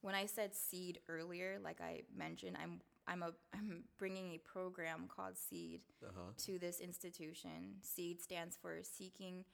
when 0.03 0.14
I 0.14 0.26
said 0.26 0.55
seed 0.55 1.01
earlier, 1.09 1.59
like 1.62 1.80
I 1.80 2.03
mentioned, 2.14 2.57
I'm 2.61 2.82
I'm 3.07 3.22
a 3.22 3.32
I'm 3.55 3.84
bringing 3.98 4.32
a 4.32 4.38
program 4.38 5.09
called 5.09 5.36
Seed 5.36 5.80
Uh-huh. 6.07 6.32
to 6.46 6.59
this 6.59 6.80
institution. 6.80 7.76
Seed 7.82 8.20
stands 8.22 8.57
for 8.57 8.78
Seeking 8.82 9.44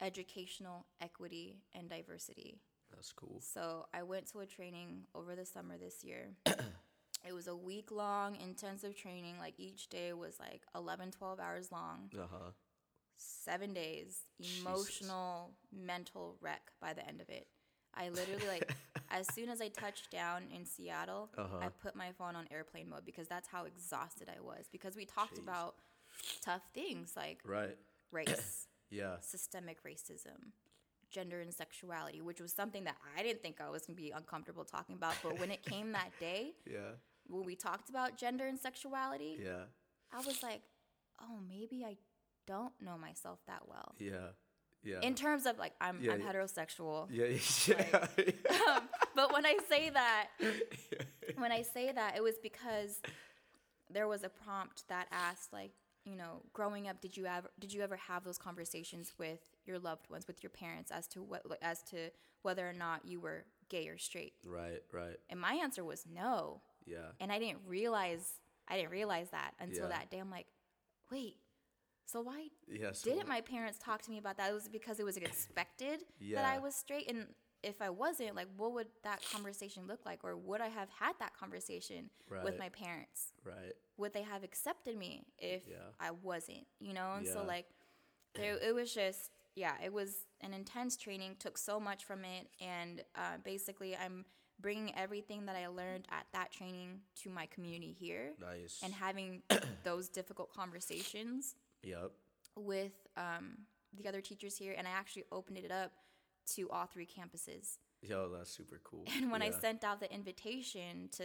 Educational 0.00 0.86
Equity 1.00 1.62
and 1.74 1.88
Diversity. 1.88 2.60
That's 2.90 3.12
cool. 3.12 3.40
So 3.40 3.86
I 3.92 4.02
went 4.02 4.26
to 4.32 4.40
a 4.40 4.46
training 4.46 5.02
over 5.14 5.34
the 5.36 5.44
summer 5.44 5.76
this 5.76 6.02
year. 6.04 6.30
it 6.46 7.32
was 7.34 7.48
a 7.48 7.56
week 7.56 7.90
long 7.90 8.36
intensive 8.36 8.96
training. 8.96 9.34
Like 9.38 9.54
each 9.58 9.88
day 9.88 10.12
was 10.12 10.38
like 10.40 10.62
11, 10.74 11.10
12 11.12 11.40
hours 11.40 11.70
long, 11.72 12.10
Uh-huh. 12.18 12.52
seven 13.16 13.74
days, 13.74 14.22
Jesus. 14.40 14.60
emotional, 14.60 15.52
mental 15.72 16.36
wreck 16.40 16.70
by 16.80 16.92
the 16.94 17.06
end 17.06 17.20
of 17.20 17.28
it. 17.28 17.48
I 17.94 18.08
literally 18.10 18.46
like 18.46 18.72
as 19.10 19.32
soon 19.34 19.48
as 19.48 19.60
I 19.60 19.68
touched 19.68 20.10
down 20.10 20.44
in 20.54 20.64
Seattle, 20.64 21.30
Uh-huh. 21.36 21.58
I 21.60 21.68
put 21.68 21.94
my 21.96 22.12
phone 22.12 22.36
on 22.36 22.46
airplane 22.50 22.88
mode 22.88 23.04
because 23.04 23.28
that's 23.28 23.48
how 23.48 23.64
exhausted 23.64 24.28
I 24.28 24.40
was. 24.40 24.66
Because 24.70 24.96
we 24.96 25.04
talked 25.04 25.36
Jeez. 25.36 25.42
about 25.42 25.76
tough 26.42 26.62
things 26.74 27.14
like 27.16 27.40
Right. 27.44 27.76
race, 28.12 28.66
Yeah. 28.90 29.16
systemic 29.20 29.82
racism, 29.84 30.52
gender 31.10 31.40
and 31.40 31.52
sexuality, 31.52 32.20
which 32.20 32.40
was 32.40 32.52
something 32.52 32.84
that 32.84 32.96
I 33.16 33.22
didn't 33.22 33.42
think 33.42 33.60
I 33.60 33.70
was 33.70 33.86
gonna 33.86 33.96
be 33.96 34.10
uncomfortable 34.10 34.64
talking 34.64 34.94
about. 34.94 35.14
But 35.22 35.38
when 35.38 35.50
it 35.50 35.62
came 35.62 35.92
that 35.92 36.10
day, 36.20 36.54
Yeah. 36.66 36.92
when 37.26 37.44
we 37.44 37.56
talked 37.56 37.88
about 37.90 38.16
gender 38.16 38.46
and 38.46 38.58
sexuality, 38.58 39.38
Yeah. 39.42 39.64
I 40.12 40.18
was 40.22 40.42
like, 40.42 40.62
oh, 41.20 41.38
maybe 41.48 41.84
I 41.84 41.96
don't 42.46 42.72
know 42.80 42.96
myself 42.96 43.40
that 43.46 43.68
well. 43.68 43.94
Yeah. 43.98 44.28
Yeah. 44.84 45.00
In 45.02 45.14
terms 45.14 45.44
of 45.46 45.58
like, 45.58 45.72
I'm, 45.80 46.00
Yeah, 46.00 46.12
I'm 46.12 46.20
yeah. 46.20 46.32
heterosexual. 46.32 47.08
yeah. 47.10 47.38
Yeah. 47.66 48.06
Um, 48.76 48.88
but 49.14 49.32
when 49.32 49.44
I 49.46 49.56
say 49.68 49.90
that, 49.90 50.28
when 51.36 51.50
I 51.52 51.62
say 51.62 51.90
that, 51.92 52.16
it 52.16 52.22
was 52.22 52.34
because 52.42 53.00
there 53.90 54.06
was 54.08 54.22
a 54.24 54.28
prompt 54.28 54.84
that 54.88 55.08
asked, 55.10 55.52
like, 55.52 55.72
you 56.04 56.16
know, 56.16 56.42
growing 56.52 56.88
up, 56.88 57.00
did 57.00 57.16
you 57.16 57.26
ever 57.26 57.48
did 57.58 57.72
you 57.72 57.82
ever 57.82 57.96
have 57.96 58.24
those 58.24 58.38
conversations 58.38 59.12
with 59.18 59.40
your 59.66 59.78
loved 59.78 60.08
ones, 60.10 60.26
with 60.26 60.42
your 60.42 60.50
parents, 60.50 60.90
as 60.90 61.06
to 61.08 61.22
what 61.22 61.42
as 61.62 61.82
to 61.84 62.10
whether 62.42 62.68
or 62.68 62.72
not 62.72 63.04
you 63.04 63.20
were 63.20 63.44
gay 63.68 63.88
or 63.88 63.98
straight? 63.98 64.34
right. 64.44 64.82
Right. 64.92 65.16
And 65.28 65.40
my 65.40 65.54
answer 65.54 65.84
was 65.84 66.04
no, 66.10 66.60
Yeah. 66.86 67.08
and 67.20 67.30
I 67.32 67.38
didn't 67.38 67.60
realize 67.66 68.24
I 68.68 68.76
didn't 68.76 68.90
realize 68.90 69.30
that 69.30 69.52
until 69.60 69.88
that 69.88 70.10
day. 70.10 70.18
I'm 70.18 70.30
like, 70.30 70.46
wait. 71.10 71.36
So 72.08 72.22
why 72.22 72.48
Yeah. 72.66 72.92
so 72.92 73.10
didn't 73.10 73.28
my 73.28 73.42
parents 73.42 73.78
talk 73.78 74.00
to 74.02 74.10
me 74.10 74.16
about 74.16 74.38
that? 74.38 74.50
It 74.50 74.54
was 74.54 74.66
because 74.66 74.98
it 74.98 75.04
was 75.04 75.18
expected 75.18 76.06
that 76.32 76.44
I 76.46 76.58
was 76.58 76.74
straight. 76.74 77.06
And 77.10 77.34
if 77.62 77.82
I 77.82 77.90
wasn't, 77.90 78.34
like, 78.34 78.48
what 78.56 78.72
would 78.72 78.88
that 79.02 79.20
conversation 79.30 79.86
look 79.86 80.06
like? 80.06 80.24
Or 80.24 80.34
would 80.34 80.62
I 80.62 80.68
have 80.68 80.88
had 80.88 81.18
that 81.18 81.36
conversation 81.36 82.08
with 82.42 82.58
my 82.58 82.70
parents? 82.70 83.32
Right. 83.44 83.74
Would 83.98 84.14
they 84.14 84.22
have 84.22 84.42
accepted 84.42 84.96
me 84.96 85.26
if 85.38 85.66
Yeah. 85.68 85.90
I 86.00 86.12
wasn't? 86.12 86.66
You 86.80 86.94
know? 86.94 87.14
And 87.14 87.26
so, 87.26 87.42
like, 87.44 87.66
there, 88.34 88.56
it 88.56 88.74
was 88.74 88.94
just, 88.94 89.30
yeah, 89.54 89.74
it 89.84 89.92
was 89.92 90.24
an 90.40 90.54
intense 90.54 90.96
training, 90.96 91.36
took 91.38 91.58
so 91.58 91.78
much 91.78 92.04
from 92.04 92.24
it. 92.24 92.48
And 92.58 93.04
uh, 93.16 93.36
basically, 93.44 93.94
I'm 93.96 94.24
bringing 94.60 94.94
everything 94.96 95.44
that 95.46 95.56
I 95.56 95.66
learned 95.66 96.06
at 96.10 96.26
that 96.32 96.52
training 96.52 97.00
to 97.22 97.28
my 97.28 97.46
community 97.46 97.92
here 97.92 98.32
Nice. 98.40 98.80
and 98.82 98.94
having 98.94 99.42
those 99.84 100.08
difficult 100.08 100.52
conversations 100.52 101.54
Yep. 101.82 102.10
with 102.56 102.92
um, 103.16 103.58
the 103.96 104.08
other 104.08 104.20
teachers 104.20 104.56
here, 104.56 104.74
and 104.76 104.86
I 104.86 104.90
actually 104.90 105.24
opened 105.32 105.58
it 105.58 105.70
up 105.70 105.92
to 106.54 106.68
all 106.70 106.86
three 106.86 107.06
campuses. 107.06 107.78
Yo, 108.02 108.28
that's 108.28 108.50
super 108.50 108.80
cool. 108.84 109.04
And 109.16 109.30
when 109.32 109.42
I 109.42 109.50
sent 109.50 109.82
out 109.84 110.00
the 110.00 110.12
invitation 110.12 111.08
to 111.16 111.24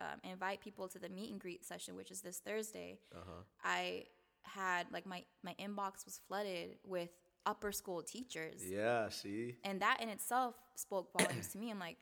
um, 0.00 0.20
invite 0.24 0.60
people 0.60 0.88
to 0.88 0.98
the 0.98 1.08
meet 1.08 1.30
and 1.30 1.38
greet 1.40 1.64
session, 1.64 1.96
which 1.96 2.10
is 2.10 2.20
this 2.22 2.38
Thursday, 2.38 2.98
Uh-huh. 3.14 3.42
I 3.62 4.04
had 4.42 4.86
like 4.92 5.06
my 5.06 5.24
my 5.42 5.54
inbox 5.58 6.04
was 6.04 6.20
flooded 6.26 6.76
with 6.84 7.10
upper 7.46 7.72
school 7.72 8.02
teachers, 8.02 8.62
Yeah. 8.66 9.08
See. 9.10 9.56
and 9.64 9.80
that 9.82 10.00
in 10.02 10.08
itself 10.08 10.54
spoke 10.76 11.12
volumes 11.18 11.48
to 11.48 11.58
me. 11.58 11.70
I'm 11.70 11.78
like. 11.78 11.96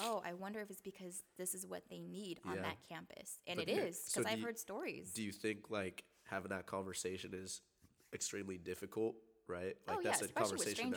Oh, 0.00 0.22
I 0.24 0.32
wonder 0.32 0.58
if 0.60 0.70
it's 0.70 0.80
because 0.80 1.22
this 1.36 1.54
is 1.54 1.66
what 1.66 1.82
they 1.90 2.00
need 2.00 2.40
on 2.46 2.54
Yeah. 2.56 2.62
that 2.62 2.78
campus, 2.88 3.40
and 3.46 3.58
But 3.58 3.68
it 3.68 3.76
yeah, 3.76 3.82
is 3.82 4.02
so 4.02 4.22
because 4.22 4.24
do 4.32 4.38
I've 4.38 4.42
heard 4.42 4.58
stories. 4.58 5.12
Do 5.12 5.22
you 5.22 5.32
think 5.32 5.68
like 5.68 6.04
having 6.32 6.50
that 6.50 6.66
conversation 6.66 7.30
is 7.34 7.60
extremely 8.12 8.58
difficult? 8.58 9.14
Right. 9.48 9.76
Like 9.86 9.96
oh 9.98 10.00
yeah, 10.02 10.10
that's 10.10 10.22
a 10.22 10.24
especially 10.26 10.56
with 10.56 10.64
conversation 10.76 10.90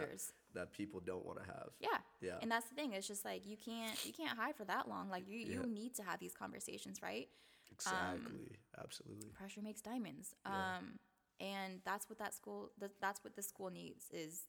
that, 0.53 0.59
that 0.59 0.71
people 0.73 1.01
don't 1.05 1.25
want 1.25 1.39
to 1.39 1.45
have. 1.45 1.69
Yeah. 1.79 1.97
Yeah. 2.21 2.37
And 2.41 2.49
that's 2.51 2.67
the 2.69 2.75
thing. 2.75 2.93
It's 2.93 3.07
just 3.07 3.25
like 3.25 3.45
you 3.45 3.57
can't 3.57 4.05
you 4.05 4.13
can't 4.13 4.37
hide 4.37 4.55
for 4.55 4.65
that 4.65 4.87
long. 4.87 5.09
Like 5.09 5.27
you 5.27 5.39
you 5.39 5.63
need 5.67 5.95
to 5.95 6.03
have 6.03 6.19
these 6.19 6.33
conversations, 6.33 7.01
right? 7.01 7.27
Exactly. 7.71 8.57
Absolutely. 8.81 9.29
Pressure 9.29 9.61
makes 9.61 9.81
diamonds. 9.81 10.35
Yeah. 10.45 10.77
Um 10.77 10.99
and 11.39 11.81
that's 11.83 12.07
what 12.09 12.17
that 12.19 12.33
school 12.33 12.71
th- 12.79 12.91
that's 13.01 13.23
what 13.23 13.35
the 13.35 13.41
school 13.43 13.69
needs 13.69 14.05
is 14.11 14.43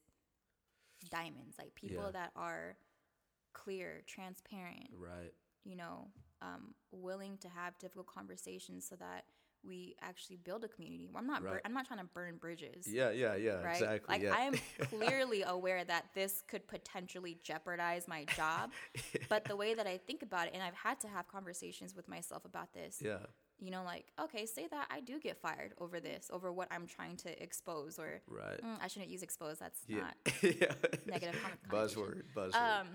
diamonds. 1.11 1.57
Like 1.59 1.75
people 1.75 2.05
Yeah. 2.05 2.11
that 2.13 2.33
are 2.37 2.77
clear, 3.55 4.03
transparent, 4.07 4.91
Right. 4.93 5.33
you 5.65 5.75
know, 5.77 6.13
um, 6.43 6.75
willing 6.93 7.39
to 7.39 7.49
have 7.49 7.79
difficult 7.79 8.07
conversations 8.07 8.87
so 8.87 8.95
that 8.97 9.25
we 9.67 9.97
actually 10.03 10.37
build 10.37 10.65
a 10.65 10.69
community. 10.69 11.09
I'm 11.15 11.27
not 11.27 11.43
bur- 11.43 11.61
I'm 11.65 11.73
not 11.75 11.87
trying 11.87 12.01
to 12.01 12.07
burn 12.07 12.37
bridges. 12.37 12.87
Yeah. 12.89 13.11
Yeah. 13.11 13.35
Yeah. 13.37 13.63
right? 13.63 13.75
Exactly. 13.75 14.15
Like 14.15 14.23
yeah. 14.23 14.35
I'm 14.35 14.55
clearly 14.91 15.43
aware 15.43 15.85
that 15.85 16.07
this 16.15 16.43
could 16.47 16.67
potentially 16.69 17.39
jeopardize 17.43 18.07
my 18.09 18.25
job, 18.37 18.71
but 19.29 19.45
the 19.45 19.57
way 19.57 19.75
that 19.75 19.87
I 19.87 19.97
think 19.99 20.23
about 20.23 20.47
it, 20.49 20.53
and 20.55 20.63
I've 20.63 20.75
had 20.75 21.01
to 21.01 21.09
have 21.09 21.27
conversations 21.29 21.95
with 21.95 22.09
myself 22.09 22.45
about 22.45 22.73
this. 22.73 23.01
yeah. 23.05 23.19
You 23.59 23.71
know, 23.71 23.85
like 23.85 24.05
okay, 24.21 24.45
say 24.45 24.67
that 24.71 24.87
I 24.91 25.01
do 25.01 25.19
get 25.19 25.39
fired 25.41 25.73
over 25.79 25.99
this, 25.99 26.31
over 26.31 26.53
what 26.53 26.69
I'm 26.71 26.87
trying 26.87 27.17
to 27.19 27.43
expose, 27.43 27.99
or 27.99 28.21
Right. 28.29 28.61
mm, 28.63 28.77
I 28.83 28.87
shouldn't 28.89 29.11
use 29.11 29.23
expose. 29.23 29.59
That's 29.59 29.81
Yeah. 29.89 30.01
not 30.01 30.15
yeah. 30.43 30.75
negative 31.07 31.41
Buzzword. 31.71 32.23
Buzzword. 32.37 32.55
Um, 32.81 32.89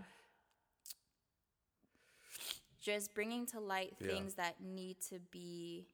just 2.80 3.14
bringing 3.14 3.46
to 3.48 3.60
light 3.60 3.94
Yeah. 4.00 4.08
things 4.08 4.36
that 4.36 4.62
need 4.62 4.98
to 5.10 5.20
be. 5.32 5.88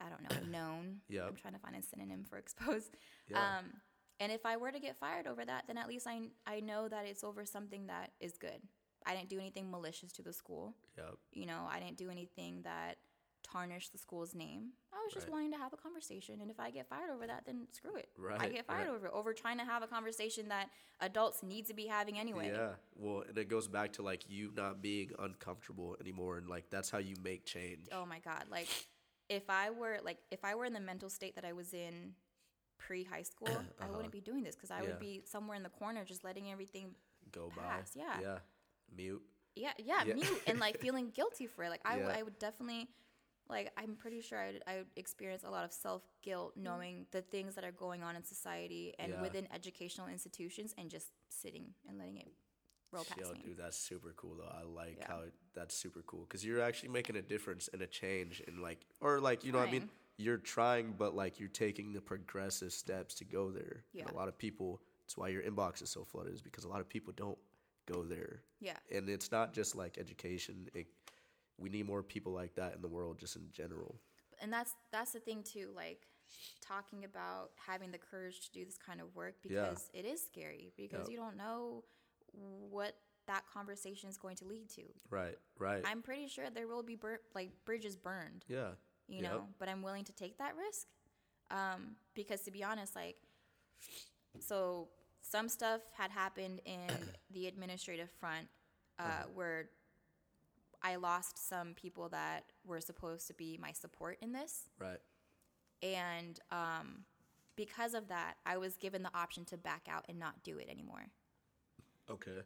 I 0.00 0.08
don't 0.08 0.22
know, 0.22 0.50
known. 0.58 0.96
Yep. 1.08 1.24
I'm 1.28 1.36
trying 1.36 1.54
to 1.54 1.60
find 1.60 1.76
a 1.76 1.82
synonym 1.82 2.24
for 2.28 2.36
expose. 2.38 2.90
yeah. 3.28 3.58
Um, 3.58 3.66
and 4.18 4.30
if 4.30 4.44
I 4.44 4.56
were 4.56 4.70
to 4.70 4.78
get 4.80 4.96
fired 4.98 5.26
over 5.26 5.44
that, 5.44 5.64
then 5.66 5.78
at 5.78 5.88
least 5.88 6.06
I, 6.06 6.20
I 6.46 6.60
know 6.60 6.88
that 6.88 7.06
it's 7.06 7.24
over 7.24 7.44
something 7.46 7.86
that 7.86 8.12
is 8.20 8.36
good. 8.38 8.60
I 9.06 9.14
didn't 9.14 9.30
do 9.30 9.38
anything 9.38 9.70
malicious 9.70 10.12
to 10.12 10.22
the 10.22 10.32
school. 10.32 10.74
yep. 10.96 11.14
You 11.32 11.46
know, 11.46 11.66
I 11.70 11.78
didn't 11.80 11.96
do 11.96 12.10
anything 12.10 12.60
that 12.64 12.96
tarnished 13.42 13.92
the 13.92 13.98
school's 13.98 14.34
name. 14.34 14.72
I 14.92 15.02
was 15.02 15.14
just 15.14 15.26
Right. 15.26 15.32
wanting 15.32 15.52
to 15.52 15.56
have 15.58 15.72
a 15.72 15.76
conversation. 15.78 16.42
And 16.42 16.50
if 16.50 16.60
I 16.60 16.70
get 16.70 16.86
fired 16.86 17.10
over 17.10 17.26
that, 17.26 17.44
then 17.46 17.66
screw 17.72 17.96
it. 17.96 18.10
I 18.38 18.48
get 18.50 18.66
fired 18.66 18.88
right. 18.88 18.94
over 18.94 19.06
it, 19.06 19.12
over 19.14 19.32
trying 19.32 19.56
to 19.56 19.64
have 19.64 19.82
a 19.82 19.86
conversation 19.86 20.48
that 20.48 20.68
adults 21.00 21.42
need 21.42 21.66
to 21.68 21.74
be 21.74 21.86
having 21.86 22.18
anyway. 22.18 22.50
Yeah. 22.52 22.72
Well, 22.94 23.24
and 23.26 23.38
it 23.38 23.48
goes 23.48 23.66
back 23.68 23.94
to 23.94 24.02
like 24.02 24.28
you 24.28 24.52
not 24.54 24.82
being 24.82 25.12
uncomfortable 25.18 25.96
anymore, 25.98 26.36
and 26.36 26.46
like 26.48 26.68
that's 26.68 26.90
how 26.90 26.98
you 26.98 27.16
make 27.24 27.46
change. 27.46 27.88
Oh 27.90 28.04
my 28.04 28.18
God. 28.18 28.44
Like, 28.50 28.68
if 29.30 29.48
I 29.48 29.70
were 29.70 29.98
like 30.04 30.18
if 30.30 30.44
I 30.44 30.54
were 30.54 30.66
in 30.66 30.74
the 30.74 30.80
mental 30.80 31.08
state 31.08 31.34
that 31.36 31.44
I 31.46 31.54
was 31.54 31.72
in 31.72 32.12
pre 32.78 33.04
high 33.04 33.22
school, 33.22 33.48
I 33.80 33.88
wouldn't 33.90 34.12
be 34.12 34.20
doing 34.20 34.42
this 34.42 34.54
because 34.56 34.70
I 34.70 34.74
Uh-huh. 34.74 34.84
Yeah. 34.84 34.90
would 34.90 35.00
be 35.00 35.22
somewhere 35.24 35.56
in 35.56 35.62
the 35.62 35.70
corner 35.70 36.04
just 36.04 36.22
letting 36.24 36.50
everything 36.52 36.94
Go 37.32 37.50
by. 37.56 37.62
yeah. 37.94 38.20
Yeah. 38.20 38.38
Mute. 38.94 39.22
yeah 39.54 39.72
yeah, 39.78 40.02
Yeah. 40.04 40.14
mute 40.14 40.42
and 40.48 40.58
like 40.58 40.78
feeling 40.86 41.10
guilty 41.10 41.46
for 41.46 41.64
it 41.64 41.70
like 41.70 41.80
I, 41.84 41.92
w- 41.94 42.08
Yeah. 42.10 42.18
I 42.18 42.22
would 42.22 42.38
definitely 42.40 42.88
like 43.48 43.70
i'm 43.76 43.94
pretty 43.96 44.20
sure 44.20 44.38
I 44.38 44.46
would, 44.52 44.62
I 44.66 44.74
would 44.78 44.86
experience 44.96 45.42
a 45.44 45.50
lot 45.50 45.64
of 45.64 45.72
self-guilt 45.72 46.52
knowing 46.56 47.06
the 47.12 47.22
things 47.22 47.54
that 47.56 47.64
are 47.64 47.72
going 47.86 48.02
on 48.02 48.16
in 48.16 48.24
society 48.24 48.94
and 48.98 49.12
within 49.22 49.46
educational 49.58 50.08
institutions 50.08 50.74
and 50.78 50.90
just 50.90 51.08
sitting 51.28 51.66
and 51.88 51.98
letting 51.98 52.16
it 52.18 52.28
roll 52.92 53.04
past 53.04 53.20
Yo, 53.20 53.32
me 53.32 53.40
dude, 53.44 53.56
that's 53.58 53.76
super 53.76 54.12
cool 54.16 54.36
though. 54.36 54.48
I 54.52 54.62
like 54.64 54.98
Yeah. 54.98 55.08
how 55.08 55.20
it, 55.20 55.32
that's 55.54 55.74
super 55.74 56.02
cool 56.06 56.20
because 56.22 56.44
you're 56.44 56.60
actually 56.60 56.90
making 56.90 57.16
a 57.16 57.22
difference 57.22 57.68
and 57.72 57.82
a 57.82 57.86
change 57.86 58.42
and 58.46 58.60
like, 58.60 58.80
or 59.00 59.20
like, 59.20 59.44
you 59.44 59.52
know 59.52 59.58
what 59.58 59.68
I 59.68 59.72
mean? 59.72 59.90
You're 60.16 60.36
trying, 60.38 60.92
but 60.98 61.14
like 61.14 61.40
you're 61.40 61.48
taking 61.48 61.92
the 61.92 62.00
progressive 62.00 62.72
steps 62.72 63.14
to 63.16 63.24
go 63.24 63.50
there. 63.50 63.84
And 63.94 64.02
Yeah. 64.06 64.10
a 64.12 64.14
lot 64.14 64.28
of 64.28 64.36
people, 64.36 64.80
that's 65.02 65.16
why 65.16 65.28
your 65.28 65.42
inbox 65.42 65.82
is 65.82 65.90
so 65.90 66.04
flooded, 66.04 66.34
is 66.34 66.42
because 66.42 66.64
a 66.64 66.68
lot 66.68 66.80
of 66.80 66.88
people 66.88 67.12
don't 67.16 67.38
go 67.86 68.04
there. 68.04 68.42
yeah 68.60 68.76
And 68.92 69.08
it's 69.08 69.30
not 69.32 69.52
just 69.54 69.74
like 69.76 69.96
education. 69.98 70.68
It, 70.74 70.86
we 71.58 71.68
need 71.70 71.86
more 71.86 72.02
people 72.02 72.32
like 72.32 72.54
that 72.54 72.74
in 72.74 72.82
the 72.82 72.88
world, 72.88 73.18
just 73.18 73.36
in 73.36 73.48
general. 73.52 74.00
and 74.42 74.52
that's 74.52 74.74
that's 74.90 75.12
the 75.12 75.20
thing 75.20 75.42
too 75.42 75.68
like 75.76 76.06
talking 76.60 77.04
about 77.04 77.50
having 77.56 77.90
the 77.90 77.98
courage 77.98 78.40
to 78.46 78.52
do 78.52 78.64
this 78.64 78.78
kind 78.78 79.00
of 79.00 79.14
work 79.14 79.34
Yeah. 79.44 79.68
because 79.70 79.90
it 79.92 80.04
is 80.06 80.22
scary 80.24 80.72
because 80.76 81.00
Yep. 81.00 81.10
you 81.10 81.16
don't 81.16 81.36
know 81.36 81.84
what 82.32 82.94
that 83.26 83.44
conversation 83.52 84.08
is 84.08 84.16
going 84.16 84.36
to 84.36 84.44
lead 84.44 84.68
to. 84.70 84.82
Right. 85.10 85.36
Right. 85.58 85.82
I'm 85.84 86.02
pretty 86.02 86.26
sure 86.28 86.50
there 86.50 86.66
will 86.66 86.82
be 86.82 86.96
bur- 86.96 87.20
like 87.34 87.50
bridges 87.64 87.96
burned, 87.96 88.44
yeah. 88.48 88.70
you 89.08 89.22
Yep. 89.22 89.22
know, 89.22 89.44
but 89.58 89.68
I'm 89.68 89.82
willing 89.82 90.04
to 90.04 90.12
take 90.12 90.38
that 90.38 90.54
risk. 90.56 90.86
Um, 91.50 91.96
because 92.14 92.40
to 92.42 92.50
be 92.50 92.62
honest, 92.64 92.94
like, 92.96 93.16
so 94.38 94.88
some 95.20 95.48
stuff 95.48 95.80
had 95.96 96.10
happened 96.10 96.60
in 96.64 96.88
the 97.30 97.46
administrative 97.46 98.10
front 98.10 98.48
uh, 98.98 99.24
where 99.34 99.70
I 100.82 100.96
lost 100.96 101.48
some 101.48 101.74
people 101.74 102.08
that 102.10 102.44
were 102.64 102.80
supposed 102.80 103.26
to 103.28 103.34
be 103.34 103.58
my 103.60 103.72
support 103.72 104.18
in 104.22 104.32
this. 104.32 104.68
Right. 104.78 104.98
And 105.82 106.38
um, 106.50 107.04
because 107.56 107.94
of 107.94 108.08
that, 108.08 108.34
I 108.46 108.56
was 108.58 108.76
given 108.76 109.02
the 109.02 109.14
option 109.14 109.44
to 109.46 109.56
back 109.56 109.86
out 109.90 110.04
and 110.08 110.18
not 110.18 110.42
do 110.42 110.58
it 110.58 110.68
anymore. 110.70 111.06
Okay. 112.10 112.40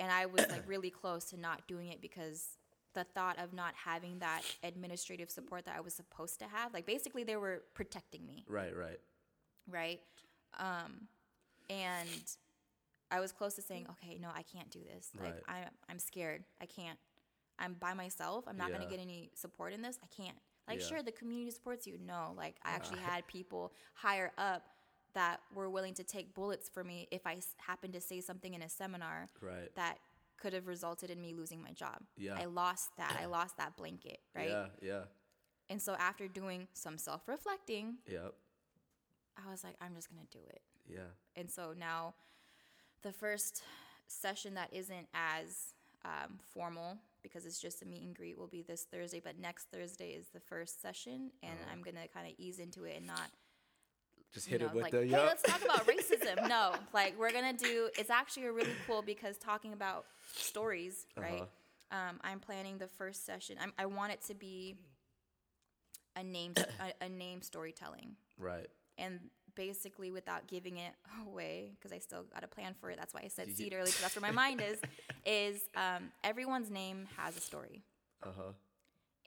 And 0.00 0.10
I 0.12 0.26
was 0.26 0.48
like 0.50 0.62
really 0.68 0.90
close 0.90 1.24
to 1.26 1.36
not 1.40 1.66
doing 1.66 1.88
it 1.88 2.00
because 2.00 2.56
the 2.94 3.04
thought 3.04 3.38
of 3.38 3.52
not 3.52 3.74
having 3.74 4.18
that 4.20 4.42
administrative 4.62 5.30
support 5.30 5.64
that 5.66 5.76
I 5.76 5.80
was 5.80 5.94
supposed 5.94 6.38
to 6.40 6.46
have, 6.46 6.72
like 6.72 6.86
basically 6.86 7.22
they 7.24 7.36
were 7.36 7.62
protecting 7.74 8.26
me, 8.26 8.44
Right. 8.48 8.74
Right. 8.76 8.98
right? 9.70 10.00
Um, 10.58 11.08
and 11.70 12.08
I 13.10 13.20
was 13.20 13.32
close 13.32 13.54
to 13.54 13.62
saying, 13.62 13.86
okay, 13.90 14.18
no, 14.18 14.28
I 14.34 14.42
can't 14.42 14.70
do 14.70 14.80
this. 14.80 15.10
Like 15.18 15.34
Right. 15.46 15.64
I, 15.64 15.64
I'm 15.88 15.98
scared. 15.98 16.44
I 16.60 16.66
can't. 16.66 16.98
I'm 17.58 17.74
by 17.74 17.92
myself. 17.94 18.44
I'm 18.46 18.56
not 18.56 18.68
Yeah. 18.68 18.78
gonna 18.78 18.90
get 18.90 19.00
any 19.00 19.30
support 19.34 19.72
in 19.72 19.82
this. 19.82 19.98
I 20.02 20.06
can't. 20.06 20.36
Like, 20.68 20.80
Yeah. 20.80 20.86
sure, 20.86 21.02
the 21.02 21.12
community 21.12 21.50
supports 21.50 21.86
you. 21.86 21.98
No, 21.98 22.34
like 22.36 22.56
I 22.62 22.70
actually 22.70 22.98
had 23.10 23.26
people 23.26 23.72
higher 23.94 24.32
up 24.38 24.68
that 25.14 25.40
were 25.54 25.68
willing 25.70 25.94
to 25.94 26.04
take 26.04 26.34
bullets 26.34 26.68
for 26.68 26.84
me 26.84 27.08
if 27.10 27.26
I 27.26 27.38
happened 27.58 27.92
to 27.94 28.00
say 28.00 28.20
something 28.20 28.54
in 28.54 28.62
a 28.62 28.68
seminar 28.68 29.28
Right. 29.40 29.74
that 29.74 29.98
could 30.40 30.52
have 30.52 30.66
resulted 30.68 31.10
in 31.10 31.20
me 31.20 31.34
losing 31.34 31.60
my 31.62 31.72
job. 31.72 32.02
Yeah. 32.16 32.36
I 32.38 32.44
lost 32.44 32.90
that. 32.98 33.18
I 33.20 33.24
lost 33.38 33.56
that 33.56 33.76
blanket, 33.76 34.18
right? 34.34 34.48
Yeah. 34.50 34.66
Yeah. 34.80 35.00
And 35.70 35.82
so 35.82 35.94
after 35.98 36.28
doing 36.28 36.68
some 36.72 36.96
self-reflecting, 36.98 37.96
Yep. 38.06 38.34
I 39.46 39.50
was 39.50 39.62
like, 39.64 39.74
I'm 39.80 39.94
just 39.94 40.08
gonna 40.10 40.26
do 40.30 40.38
it. 40.48 40.62
Yeah. 40.88 41.10
And 41.36 41.50
so 41.50 41.74
now 41.78 42.14
the 43.02 43.12
first 43.12 43.62
session 44.06 44.54
that 44.54 44.72
isn't 44.72 45.06
as 45.14 45.74
um, 46.04 46.38
formal 46.54 46.98
because 47.22 47.44
it's 47.46 47.60
just 47.60 47.82
a 47.82 47.84
meet 47.86 48.02
and 48.02 48.14
greet 48.16 48.38
will 48.38 48.46
be 48.46 48.62
this 48.62 48.84
Thursday, 48.90 49.20
but 49.22 49.38
next 49.38 49.68
Thursday 49.70 50.10
is 50.10 50.26
the 50.32 50.40
first 50.40 50.80
session, 50.80 51.30
and 51.42 51.52
I'm 51.72 51.82
gonna 51.82 52.06
kind 52.12 52.26
of 52.26 52.32
ease 52.38 52.58
into 52.60 52.84
it 52.84 52.96
and 52.96 53.06
not 53.06 53.30
Just 54.32 54.46
you 54.46 54.52
hit 54.52 54.60
know, 54.60 54.66
it 54.68 54.74
with 54.74 54.82
like, 54.84 54.92
the 54.92 55.00
hey, 55.00 55.06
yeah. 55.06 55.18
let's 55.24 55.42
talk 55.42 55.62
about 55.64 55.86
racism. 55.92 56.48
No, 56.48 56.72
like 56.92 57.18
we're 57.18 57.32
gonna 57.32 57.52
do. 57.54 57.88
It's 57.98 58.10
actually 58.10 58.46
a 58.46 58.52
really 58.52 58.74
cool 58.86 59.02
because 59.02 59.36
talking 59.38 59.72
about 59.72 60.04
stories, 60.34 61.06
right? 61.16 61.48
Um, 61.90 62.20
I'm 62.22 62.38
planning 62.40 62.76
the 62.78 62.88
first 62.88 63.24
session. 63.24 63.56
I'm, 63.60 63.72
I 63.78 63.86
want 63.86 64.12
it 64.12 64.20
to 64.26 64.34
be 64.34 64.76
a 66.16 66.22
name, 66.22 66.52
a, 66.80 67.04
a 67.04 67.08
name 67.08 67.40
storytelling, 67.42 68.16
Right. 68.38 68.66
and 68.98 69.18
basically 69.54 70.10
without 70.10 70.46
giving 70.46 70.76
it 70.76 70.92
away, 71.26 71.72
because 71.76 71.92
I 71.92 71.98
still 71.98 72.24
got 72.34 72.44
a 72.44 72.48
plan 72.48 72.74
for 72.80 72.90
it. 72.90 72.98
That's 72.98 73.14
why 73.14 73.22
I 73.24 73.28
said 73.28 73.54
seed 73.56 73.72
early, 73.72 73.86
because 73.86 74.00
that's 74.02 74.16
where 74.16 74.22
my 74.22 74.30
mind 74.46 74.60
is. 74.60 74.78
Is 75.24 75.62
um, 75.76 76.10
everyone's 76.22 76.70
name 76.70 77.06
has 77.16 77.36
a 77.36 77.40
story 77.40 77.82
Uh 78.22 78.28
huh. 78.36 78.52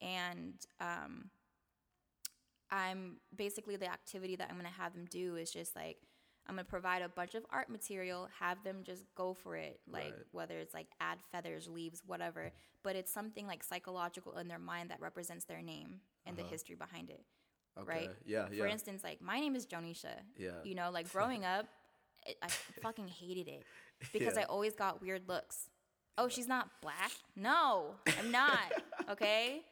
and 0.02 0.54
um, 0.80 1.30
I'm 2.72 3.18
basically 3.36 3.76
the 3.76 3.92
activity 3.92 4.36
that 4.38 4.48
I'm 4.50 4.56
gonna 4.56 4.70
have 4.70 4.94
them 4.94 5.06
do 5.10 5.36
is 5.36 5.52
just 5.52 5.76
like 5.76 5.98
I'm 6.48 6.56
gonna 6.56 6.64
provide 6.66 7.02
a 7.02 7.10
bunch 7.10 7.36
of 7.36 7.46
art 7.52 7.70
material, 7.70 8.28
have 8.40 8.64
them 8.64 8.84
just 8.84 9.04
go 9.16 9.34
for 9.34 9.56
it, 9.56 9.80
like 9.88 10.06
Right. 10.06 10.26
whether 10.32 10.58
it's 10.58 10.74
like 10.74 10.88
add 11.00 11.20
feathers, 11.32 11.68
leaves, 11.68 12.02
whatever. 12.06 12.52
But 12.84 12.96
it's 12.96 13.14
something 13.14 13.46
like 13.46 13.64
psychological 13.64 14.38
in 14.38 14.48
their 14.48 14.60
mind 14.60 14.90
that 14.90 15.00
represents 15.00 15.46
their 15.46 15.62
name 15.62 16.02
and 16.26 16.36
the 16.36 16.42
uh-huh. 16.42 16.52
history 16.52 16.76
behind 16.76 17.10
it, 17.10 17.24
Okay. 17.78 17.88
right? 17.88 18.10
Yeah. 18.26 18.48
Yeah. 18.52 18.64
For 18.64 18.68
instance, 18.68 19.04
like 19.04 19.22
my 19.22 19.40
name 19.40 19.56
is 19.56 19.66
Jonisha. 19.68 20.16
Yeah. 20.36 20.64
You 20.64 20.76
know, 20.76 20.90
like 20.92 21.12
growing 21.12 21.46
up, 21.46 21.68
it, 22.26 22.38
I 22.42 22.48
fucking 22.82 23.08
hated 23.08 23.48
it 23.48 23.64
because 24.14 24.36
Yeah. 24.36 24.42
I 24.42 24.44
always 24.46 24.74
got 24.76 25.02
weird 25.02 25.28
looks. 25.28 25.70
Oh, 26.18 26.28
she's 26.28 26.48
not 26.48 26.70
black? 26.82 27.12
No, 27.36 27.96
I'm 28.20 28.32
not. 28.32 28.60
Okay. 29.10 29.64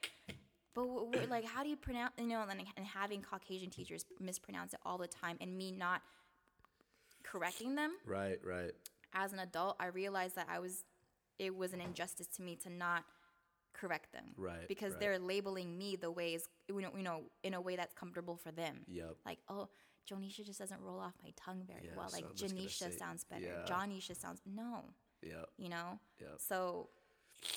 But 0.75 0.85
we're 0.87 1.25
like, 1.27 1.45
how 1.45 1.63
do 1.63 1.69
you 1.69 1.75
pronounce, 1.75 2.13
you 2.17 2.27
know, 2.27 2.43
and, 2.49 2.61
and 2.77 2.85
having 2.85 3.21
Caucasian 3.21 3.69
teachers 3.69 4.05
mispronounce 4.19 4.73
it 4.73 4.79
all 4.85 4.97
the 4.97 5.07
time 5.07 5.37
and 5.41 5.57
me 5.57 5.71
not 5.71 6.01
correcting 7.23 7.75
them 7.75 7.91
Right. 8.05 8.39
Right. 8.43 8.71
as 9.13 9.33
an 9.33 9.39
adult, 9.39 9.75
I 9.79 9.87
realized 9.87 10.35
that 10.35 10.47
I 10.49 10.59
was, 10.59 10.83
it 11.37 11.55
was 11.55 11.73
an 11.73 11.81
injustice 11.81 12.27
to 12.37 12.41
me 12.41 12.55
to 12.63 12.69
not 12.69 13.03
correct 13.73 14.11
them. 14.13 14.25
Right, 14.37 14.67
Because 14.67 14.91
right. 14.93 14.99
they're 14.99 15.19
labeling 15.19 15.77
me 15.77 15.95
the 15.95 16.11
ways, 16.11 16.47
you 16.67 16.81
know, 16.81 16.89
you 16.95 17.03
know, 17.03 17.21
in 17.43 17.53
a 17.53 17.61
way 17.61 17.75
that's 17.75 17.93
comfortable 17.93 18.35
for 18.37 18.51
them. 18.51 18.79
Yep. 18.87 19.15
Like, 19.25 19.39
oh, 19.49 19.69
Jonisha 20.09 20.45
just 20.45 20.59
doesn't 20.59 20.81
roll 20.81 20.99
off 20.99 21.13
my 21.23 21.31
tongue 21.35 21.63
very 21.67 21.85
Yeah, 21.85 21.91
well. 21.97 22.09
Like, 22.11 22.23
gonna 22.23 22.35
Janisha 22.53 22.91
say- 22.91 22.97
sounds 22.97 23.23
better. 23.25 23.45
yeah. 23.45 23.65
Johnisha 23.67 24.15
sounds, 24.15 24.41
no, 24.45 24.85
Yep. 25.23 25.49
you 25.57 25.69
know? 25.69 25.99
Yep. 26.19 26.35
So, 26.39 26.89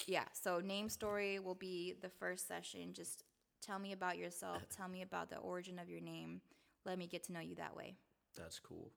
yeah. 0.07 0.25
So, 0.33 0.61
name 0.61 0.89
story 0.89 1.39
will 1.39 1.55
be 1.55 1.95
the 2.01 2.09
first 2.09 2.47
session. 2.49 2.93
Just 2.93 3.25
tell 3.61 3.79
me 3.79 3.93
about 3.93 4.19
yourself. 4.19 4.63
tell 4.77 4.89
me 4.89 5.03
about 5.03 5.31
the 5.31 5.37
origin 5.39 5.79
of 5.79 5.89
your 5.89 6.01
name. 6.01 6.41
Let 6.85 6.99
me 6.99 7.07
get 7.07 7.25
to 7.25 7.33
know 7.33 7.41
you 7.41 7.55
that 7.57 7.77
way. 7.77 7.97
That's 8.37 8.59
cool. 8.59 8.91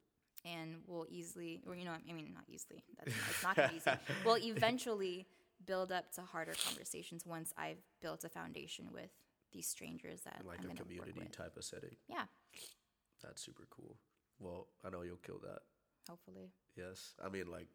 And 0.43 0.77
we'll 0.85 1.07
easily, 1.09 1.61
or, 1.67 1.75
you 1.75 1.85
know, 1.85 1.91
I 1.93 2.13
mean, 2.13 2.31
not 2.33 2.43
easily. 2.47 2.83
That's, 2.97 3.15
it's 3.29 3.43
not 3.43 3.55
gonna 3.55 3.69
be 3.69 3.77
easy. 3.77 3.91
We'll 4.25 4.37
eventually 4.37 5.27
build 5.65 5.91
up 5.91 6.11
to 6.13 6.21
harder 6.21 6.53
conversations 6.67 7.25
once 7.25 7.51
I've 7.57 7.79
built 8.01 8.23
a 8.23 8.29
foundation 8.29 8.89
with 8.91 9.09
these 9.51 9.67
strangers 9.67 10.21
that 10.21 10.41
like 10.45 10.59
I'm 10.63 10.71
a 10.71 10.75
community 10.75 10.99
work 11.13 11.15
with. 11.29 11.31
type 11.37 11.57
of 11.57 11.63
setting. 11.63 11.95
Yeah, 12.07 12.25
That's 13.23 13.41
super 13.41 13.65
cool. 13.71 13.97
Well, 14.39 14.67
I 14.85 14.89
know 14.89 15.01
you'll 15.01 15.17
kill 15.17 15.39
that. 15.43 15.59
hopefully. 16.09 16.51
Yes. 16.75 17.13
I 17.23 17.29
mean, 17.29 17.47
like, 17.49 17.67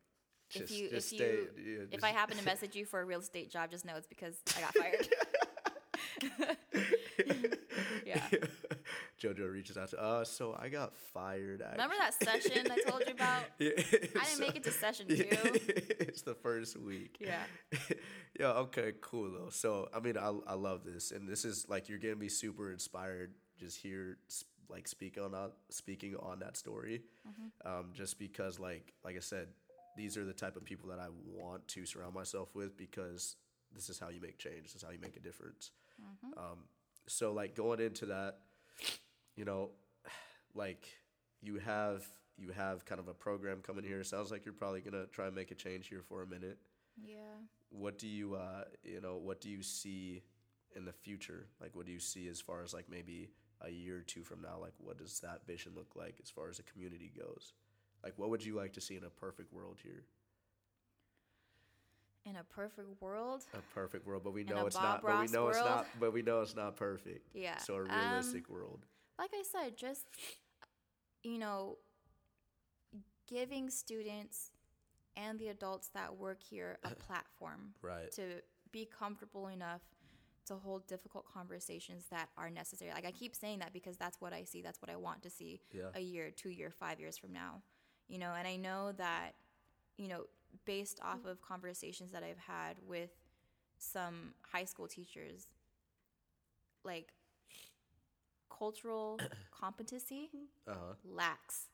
If 0.54 0.70
you, 0.70 0.90
just 0.90 1.12
if 1.12 1.18
stay. 1.18 1.32
you, 1.32 1.48
yeah, 1.56 1.84
if 1.92 2.04
I 2.04 2.10
happen 2.10 2.36
to 2.36 2.44
message 2.52 2.74
you 2.74 2.84
for 2.84 3.00
a 3.00 3.04
real 3.04 3.20
estate 3.20 3.50
job, 3.50 3.70
just 3.70 3.84
know 3.84 3.94
it's 3.96 4.06
because 4.06 4.36
I 4.56 4.60
got 4.60 4.74
fired. 4.74 5.08
yeah. 8.06 8.22
JoJo 9.20 9.52
reaches 9.52 9.76
out 9.76 9.90
to 9.90 10.02
uh 10.02 10.24
so 10.24 10.56
I 10.58 10.70
got 10.70 10.94
fired 11.12 11.60
actually. 11.60 11.82
Remember 11.82 11.94
that 11.98 12.14
session 12.14 12.66
I 12.70 12.90
told 12.90 13.02
you 13.06 13.12
about? 13.12 13.42
Yeah, 13.58 13.70
I 13.76 14.24
didn't 14.24 14.40
make 14.40 14.56
it 14.56 14.64
to 14.64 14.70
session 14.70 15.08
two. 15.08 15.26
it's 16.00 16.22
the 16.22 16.34
first 16.34 16.78
week. 16.78 17.18
Yeah. 17.20 17.42
yeah, 18.38 18.46
okay, 18.52 18.92
cool 19.02 19.30
though. 19.30 19.50
So, 19.50 19.88
I 19.94 20.00
mean, 20.00 20.16
I, 20.16 20.32
I 20.46 20.54
love 20.54 20.84
this. 20.84 21.10
And 21.10 21.28
this 21.28 21.44
is 21.44 21.68
like, 21.68 21.88
you're 21.88 21.98
gonna 21.98 22.16
be 22.16 22.30
super 22.30 22.72
inspired 22.72 23.34
just 23.58 23.78
here, 23.78 24.16
like, 24.70 24.88
speak 24.88 25.18
on 25.22 25.32
that, 25.32 25.52
speaking 25.68 26.16
on 26.16 26.38
that 26.38 26.56
story. 26.56 27.02
Um, 27.66 27.90
just 27.92 28.18
because, 28.18 28.58
like, 28.58 28.94
like 29.04 29.16
I 29.16 29.20
said, 29.20 29.48
these 29.96 30.16
are 30.16 30.24
the 30.24 30.32
type 30.32 30.56
of 30.56 30.64
people 30.64 30.88
that 30.90 30.98
I 30.98 31.08
want 31.26 31.66
to 31.68 31.84
surround 31.86 32.14
myself 32.14 32.54
with 32.54 32.76
because 32.76 33.36
this 33.74 33.88
is 33.88 33.98
how 33.98 34.08
you 34.08 34.20
make 34.20 34.38
change. 34.38 34.62
This 34.64 34.74
is 34.74 34.82
how 34.82 34.90
you 34.90 34.98
make 35.00 35.16
a 35.16 35.20
difference. 35.20 35.70
Um, 36.36 36.58
so, 37.06 37.32
like, 37.32 37.54
going 37.54 37.80
into 37.80 38.06
that, 38.06 38.38
you 39.36 39.44
know, 39.44 39.70
like 40.54 40.86
you 41.42 41.58
have 41.58 42.04
you 42.36 42.50
have 42.50 42.84
kind 42.84 43.00
of 43.00 43.08
a 43.08 43.14
program 43.14 43.60
coming 43.62 43.84
here. 43.84 44.02
Sounds 44.02 44.30
like 44.30 44.44
you're 44.44 44.54
probably 44.54 44.80
gonna 44.80 45.06
try 45.06 45.26
and 45.26 45.34
make 45.34 45.50
a 45.50 45.54
change 45.54 45.88
here 45.88 46.02
for 46.02 46.22
a 46.22 46.26
minute. 46.26 46.58
Yeah. 47.02 47.16
What 47.70 47.98
do 47.98 48.08
you 48.08 48.34
uh 48.34 48.64
you 48.82 49.00
know 49.00 49.16
what 49.16 49.40
do 49.40 49.48
you 49.48 49.62
see 49.62 50.22
in 50.76 50.84
the 50.84 50.92
future? 50.92 51.46
Like 51.60 51.74
what 51.74 51.86
do 51.86 51.92
you 51.92 52.00
see 52.00 52.28
as 52.28 52.40
far 52.40 52.62
as 52.62 52.72
like 52.74 52.86
maybe 52.90 53.30
a 53.60 53.70
year 53.70 53.98
or 53.98 54.02
two 54.02 54.22
from 54.22 54.42
now? 54.42 54.58
Like 54.60 54.74
what 54.78 54.98
does 54.98 55.20
that 55.20 55.46
vision 55.46 55.72
look 55.74 55.94
like 55.94 56.16
as 56.22 56.30
far 56.30 56.48
as 56.48 56.56
the 56.56 56.62
community 56.64 57.12
goes? 57.16 57.52
Like 58.02 58.14
what 58.16 58.30
would 58.30 58.44
you 58.44 58.54
like 58.54 58.72
to 58.74 58.80
see 58.80 58.96
in 58.96 59.04
a 59.04 59.10
perfect 59.10 59.52
world 59.52 59.76
here? 59.82 60.04
In 62.26 62.36
a 62.36 62.44
perfect 62.44 63.00
world, 63.00 63.44
A 63.54 63.74
perfect 63.74 64.06
world, 64.06 64.22
but 64.22 64.32
we 64.34 64.44
know 64.44 64.66
it's 64.66 64.76
Bob 64.76 64.84
not. 64.84 65.02
But 65.02 65.06
we 65.08 65.12
Ross 65.22 65.32
know 65.32 65.48
it's 65.48 65.64
not. 65.64 65.86
But 65.98 66.12
we 66.12 66.22
know 66.22 66.42
it's 66.42 66.54
not 66.54 66.76
perfect. 66.76 67.28
Yeah, 67.34 67.56
So 67.58 67.74
a 67.76 67.80
um, 67.80 67.88
realistic 67.88 68.48
world. 68.48 68.84
like 69.18 69.30
I 69.34 69.42
said, 69.42 69.76
just 69.76 70.04
you 71.22 71.38
know, 71.38 71.78
giving 73.26 73.70
students 73.70 74.50
and 75.16 75.38
the 75.38 75.48
adults 75.48 75.88
that 75.94 76.16
work 76.16 76.42
here 76.42 76.78
a 76.84 76.90
platform 77.06 77.74
Right. 77.82 78.10
to 78.12 78.42
be 78.70 78.86
comfortable 78.98 79.48
enough 79.48 79.80
to 80.46 80.54
hold 80.56 80.86
difficult 80.86 81.24
conversations 81.32 82.04
that 82.10 82.28
are 82.36 82.50
necessary. 82.50 82.90
Like 82.92 83.06
I 83.06 83.12
keep 83.12 83.34
saying 83.34 83.60
that 83.60 83.72
because 83.72 83.96
that's 83.96 84.20
what 84.20 84.32
I 84.32 84.44
see, 84.44 84.62
that's 84.62 84.80
what 84.82 84.90
I 84.90 84.96
want 84.96 85.22
to 85.22 85.30
see 85.30 85.60
Yeah. 85.72 85.88
a 85.94 86.00
year, 86.00 86.30
2 86.30 86.50
year, 86.50 86.70
5 86.70 87.00
years 87.00 87.16
from 87.18 87.32
now. 87.32 87.62
You 88.10 88.18
know, 88.18 88.34
and 88.36 88.46
I 88.48 88.56
know 88.56 88.92
that 88.98 89.34
you 89.96 90.08
know, 90.08 90.24
based 90.64 91.00
off 91.02 91.24
of 91.26 91.40
conversations 91.42 92.12
that 92.12 92.22
I've 92.24 92.38
had 92.38 92.76
with 92.86 93.10
some 93.78 94.34
high 94.52 94.64
school 94.64 94.88
teachers 94.88 95.46
like 96.84 97.12
cultural 98.50 99.18
competency 99.50 100.30
Uh 100.66 100.74
huh. 100.74 100.94
lacks 101.04 101.68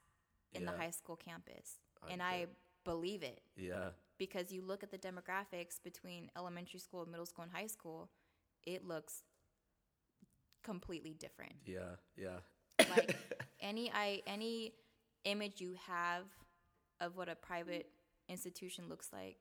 in 0.55 0.63
Yeah. 0.63 0.73
the 0.73 0.77
high 0.77 0.91
school 0.91 1.17
campus. 1.17 1.81
I 2.03 2.13
and 2.13 2.23
I 2.23 2.47
believe 2.85 3.23
it 3.23 3.43
Yeah. 3.57 3.91
because 4.19 4.53
you 4.53 4.63
look 4.63 4.83
at 4.83 4.91
the 4.91 4.99
demographics 4.99 5.83
between 5.83 6.31
elementary 6.37 6.81
school, 6.81 7.07
middle 7.07 7.27
school, 7.27 7.45
and 7.45 7.53
high 7.53 7.67
school, 7.69 8.11
it 8.67 8.87
looks 8.87 9.25
completely 10.63 11.15
different. 11.15 11.55
Yeah. 11.67 11.97
Yeah. 12.17 12.41
Like 12.89 13.17
any 13.61 13.91
I 13.93 14.23
any 14.27 14.75
image 15.27 15.61
you 15.61 15.75
have 15.87 16.25
of 17.01 17.17
what 17.17 17.29
a 17.29 17.35
private 17.35 17.91
institution 18.29 18.85
looks 18.89 19.11
like, 19.13 19.37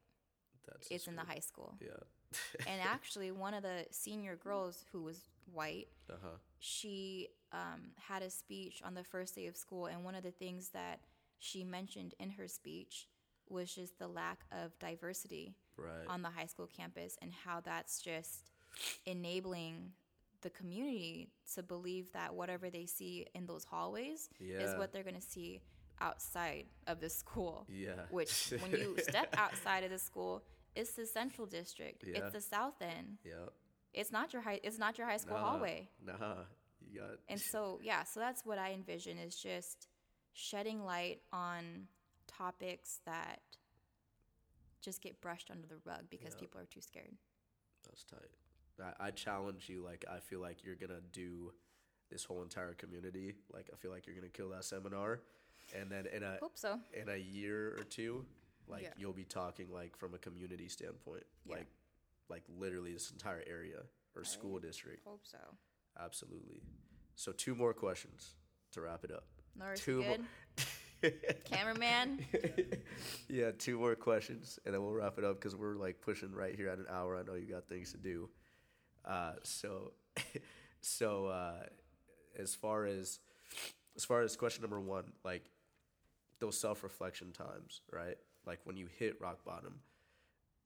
That's 0.68 0.88
it's 0.92 1.08
in 1.08 1.16
the 1.16 1.22
high 1.24 1.40
school. 1.40 1.76
Yeah. 1.82 1.90
and 2.68 2.82
actually, 2.82 3.32
one 3.32 3.54
of 3.54 3.64
the 3.64 3.86
senior 3.92 4.36
girls 4.36 4.84
who 4.92 5.04
was 5.04 5.22
white, 5.54 5.88
Uh 6.10 6.16
huh. 6.22 6.38
she 6.60 7.30
um, 7.54 7.92
had 7.98 8.22
a 8.24 8.30
speech 8.30 8.82
on 8.84 8.94
the 8.94 9.04
first 9.04 9.36
day 9.36 9.48
of 9.48 9.56
school, 9.56 9.86
and 9.86 10.04
one 10.04 10.16
of 10.16 10.24
the 10.24 10.32
things 10.32 10.70
that 10.70 11.00
she 11.40 11.64
mentioned 11.64 12.14
in 12.20 12.32
her 12.32 12.48
speech 12.48 13.08
was 13.48 13.74
just 13.74 14.00
the 14.00 14.08
lack 14.08 14.40
of 14.52 14.78
diversity 14.80 15.56
Right. 15.78 16.08
on 16.08 16.22
the 16.22 16.30
high 16.30 16.46
school 16.48 16.68
campus 16.68 17.18
and 17.22 17.32
how 17.46 17.60
that's 17.62 18.02
just 18.02 18.50
enabling 19.06 19.92
the 20.42 20.50
community 20.50 21.30
to 21.54 21.64
believe 21.64 22.12
that 22.14 22.34
whatever 22.34 22.70
they 22.70 22.86
see 22.86 23.26
in 23.36 23.46
those 23.46 23.64
hallways 23.66 24.30
is 24.40 24.76
what 24.78 24.92
they're 24.94 25.04
going 25.04 25.16
to 25.16 25.22
see 25.22 25.60
outside 26.02 26.66
of 26.88 27.00
the 27.00 27.10
school. 27.10 27.66
Yeah. 27.70 28.02
Which, 28.10 28.54
when 28.60 28.72
you 28.72 28.96
step 29.10 29.34
outside 29.38 29.84
of 29.84 29.90
the 29.92 30.00
school, 30.00 30.44
it's 30.76 30.92
the 30.94 31.06
central 31.06 31.48
district. 31.48 32.04
Yeah. 32.06 32.18
It's 32.20 32.34
the 32.34 32.42
south 32.42 32.82
end. 32.82 33.18
yeah. 33.24 33.50
It's 33.94 34.12
not 34.12 34.34
your 34.34 34.42
high. 34.42 34.60
It's 34.64 34.78
not 34.78 34.98
your 34.98 35.08
high 35.08 35.16
school 35.18 35.38
Nah, 35.38 35.50
hallway. 35.52 35.90
Nah. 36.06 36.14
You 36.92 37.00
got. 37.00 37.12
And 37.30 37.40
so, 37.40 37.80
yeah, 37.82 38.04
so 38.04 38.20
that's 38.20 38.46
what 38.46 38.58
I 38.58 38.74
envision 38.74 39.18
is 39.18 39.36
just 39.38 39.88
shedding 40.34 40.84
light 40.84 41.22
on 41.32 41.88
topics 42.28 43.00
that 43.06 43.40
just 44.82 45.02
get 45.02 45.22
brushed 45.22 45.50
under 45.50 45.66
the 45.68 45.78
rug 45.86 46.10
because 46.10 46.34
Yeah. 46.34 46.40
people 46.42 46.60
are 46.62 46.66
too 46.66 46.82
scared. 46.82 47.16
That's 47.86 48.04
tight. 48.04 48.30
I, 49.00 49.08
I 49.08 49.12
challenge 49.12 49.70
you. 49.70 49.82
Like, 49.82 50.04
I 50.12 50.20
feel 50.20 50.42
like 50.42 50.64
you're 50.64 50.76
gonna 50.76 51.02
do 51.12 51.54
this 52.12 52.24
whole 52.26 52.42
entire 52.44 52.74
community. 52.74 53.34
Like, 53.54 53.70
I 53.74 53.78
feel 53.78 53.92
like 53.92 54.06
you're 54.06 54.16
gonna 54.16 54.28
kill 54.30 54.50
that 54.50 54.66
seminar, 54.66 55.22
and 55.74 55.90
then 55.92 56.06
in 56.08 56.24
a 56.24 56.38
Hope 56.42 56.58
so. 56.58 56.80
in 56.94 57.10
a 57.10 57.18
year 57.18 57.76
or 57.78 57.84
two, 57.84 58.26
like 58.68 58.84
Yeah. 58.84 58.94
you'll 58.98 59.14
be 59.14 59.24
talking 59.26 59.72
like 59.72 59.96
from 59.98 60.14
a 60.14 60.18
community 60.18 60.68
standpoint, 60.68 61.24
Yeah. 61.46 61.56
like 61.58 61.68
like 62.30 62.44
literally 62.58 62.92
this 62.92 63.12
entire 63.12 63.44
area 63.48 63.84
or 64.16 64.24
school 64.24 64.60
district. 64.60 65.06
Hope 65.06 65.26
so. 65.26 65.38
Absolutely. 66.00 66.62
So 67.16 67.32
two 67.32 67.54
more 67.56 67.74
questions 67.74 68.36
to 68.72 68.82
wrap 68.82 69.04
it 69.04 69.12
up. 69.12 69.26
Norris, 69.56 69.80
Two 69.82 70.02
you 70.02 70.08
more. 70.08 71.12
Cameraman. 71.46 72.26
yeah, 73.30 73.52
two 73.58 73.78
more 73.78 73.96
questions, 73.96 74.60
and 74.66 74.74
then 74.74 74.82
we'll 74.84 74.94
wrap 74.94 75.18
it 75.18 75.24
up 75.24 75.36
because 75.36 75.56
we're 75.56 75.76
like 75.76 76.02
pushing 76.02 76.34
right 76.34 76.56
here 76.56 76.68
at 76.70 76.80
an 76.80 76.88
hour. 76.90 77.16
I 77.18 77.24
know 77.24 77.36
you 77.36 77.46
got 77.46 77.68
things 77.68 77.92
to 77.92 77.98
do. 77.98 78.30
Uh, 79.06 79.34
so, 79.44 79.92
so 80.82 81.28
uh, 81.28 81.64
as 82.38 82.56
far 82.56 82.86
as 82.86 83.20
as 83.96 84.04
far 84.04 84.22
as 84.24 84.36
question 84.36 84.62
number 84.62 84.80
one, 84.80 85.06
like 85.24 85.44
those 86.40 86.60
self 86.60 86.84
reflection 86.84 87.32
times, 87.32 87.82
right? 87.92 88.18
Like 88.46 88.60
when 88.64 88.78
you 88.78 88.88
hit 89.00 89.20
rock 89.20 89.44
bottom, 89.46 89.80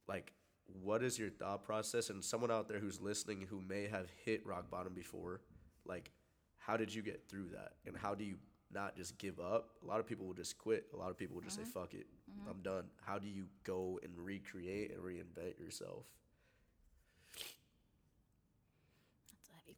like 0.08 0.34
what 0.84 1.04
is 1.04 1.18
your 1.18 1.30
thought 1.30 1.64
process? 1.64 2.10
And 2.10 2.24
someone 2.24 2.52
out 2.52 2.68
there 2.68 2.80
who's 2.80 3.02
listening 3.02 3.46
who 3.50 3.62
may 3.62 3.88
have 3.88 4.08
hit 4.24 4.46
rock 4.46 4.70
bottom 4.70 4.94
before, 4.94 5.42
like 5.86 6.12
how 6.58 6.78
did 6.78 6.94
you 6.94 7.02
get 7.02 7.24
through 7.30 7.50
that? 7.54 7.74
And 7.86 7.98
how 7.98 8.14
do 8.14 8.24
you 8.24 8.36
not 8.72 8.96
just 8.96 9.18
give 9.18 9.40
up? 9.40 9.72
A 9.84 9.88
lot 9.88 10.00
of 10.00 10.06
people 10.06 10.28
will 10.28 10.34
just 10.34 10.58
quit. 10.58 10.86
A 10.94 10.98
lot 10.98 11.10
of 11.10 11.18
people 11.18 11.36
will 11.36 11.44
just 11.44 11.56
say, 11.56 11.64
mm-hmm. 11.64 11.80
fuck 11.80 11.94
it, 11.94 12.08
I'm 12.48 12.56
mm-hmm. 12.56 12.62
done. 12.62 12.84
How 13.06 13.18
do 13.18 13.28
you 13.28 13.46
go 13.64 14.00
and 14.04 14.14
recreate 14.18 14.92
and 14.92 15.02
reinvent 15.02 15.60
yourself? 15.60 16.06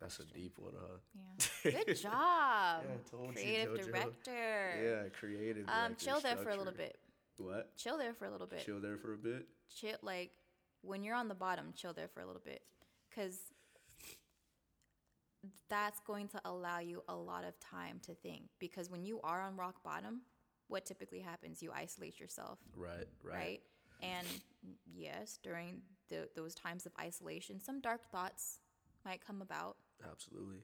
That's 0.01 0.19
a 0.19 0.23
a 0.23 0.25
deep 0.25 0.57
one, 0.57 0.73
huh? 0.79 0.97
Yeah. 1.63 1.71
Good 1.85 1.95
job. 1.97 2.11
Yeah, 2.11 2.95
I 2.95 3.09
told 3.09 3.27
you, 3.27 3.33
Creative 3.33 3.77
JoJo. 3.77 3.85
director. 3.85 5.03
Yeah, 5.03 5.09
creative. 5.17 5.69
Um, 5.69 5.73
director, 5.93 6.05
chill 6.05 6.19
there 6.21 6.37
for 6.37 6.49
a 6.49 6.55
little 6.57 6.73
bit. 6.73 6.97
What? 7.37 7.77
Chill 7.77 7.97
there 7.97 8.13
for 8.13 8.25
a 8.25 8.31
little 8.31 8.47
bit. 8.47 8.65
Chill 8.65 8.79
there 8.81 8.97
for 8.97 9.13
a 9.13 9.17
bit. 9.17 9.47
chill 9.73 9.95
like 10.01 10.31
when 10.81 11.03
you're 11.03 11.15
on 11.15 11.27
the 11.27 11.35
bottom 11.35 11.71
chill 11.75 11.93
there 11.93 12.07
for 12.07 12.19
a 12.21 12.25
little 12.25 12.41
bit 12.43 12.61
because 13.09 13.37
that's 15.69 15.99
going 16.01 16.27
to 16.29 16.41
allow 16.45 16.79
you 16.79 17.03
a 17.07 17.15
lot 17.15 17.43
of 17.43 17.53
time 17.59 17.99
to 18.05 18.13
think 18.13 18.43
because 18.59 18.89
when 18.89 19.03
you 19.05 19.19
are 19.23 19.41
on 19.41 19.55
rock 19.55 19.81
bottom 19.83 20.21
what 20.67 20.85
typically 20.85 21.19
happens 21.19 21.61
you 21.63 21.71
isolate 21.73 22.19
yourself 22.19 22.59
Right, 22.75 23.07
right. 23.23 23.35
right, 23.35 23.61
and 24.03 24.27
yes 24.93 25.39
during 25.41 25.81
the, 26.09 26.27
those 26.35 26.53
times 26.53 26.85
of 26.85 26.91
isolation 26.99 27.59
some 27.59 27.79
dark 27.79 28.01
thoughts 28.11 28.59
might 29.05 29.25
come 29.25 29.41
about 29.41 29.77
Absolutely. 30.09 30.63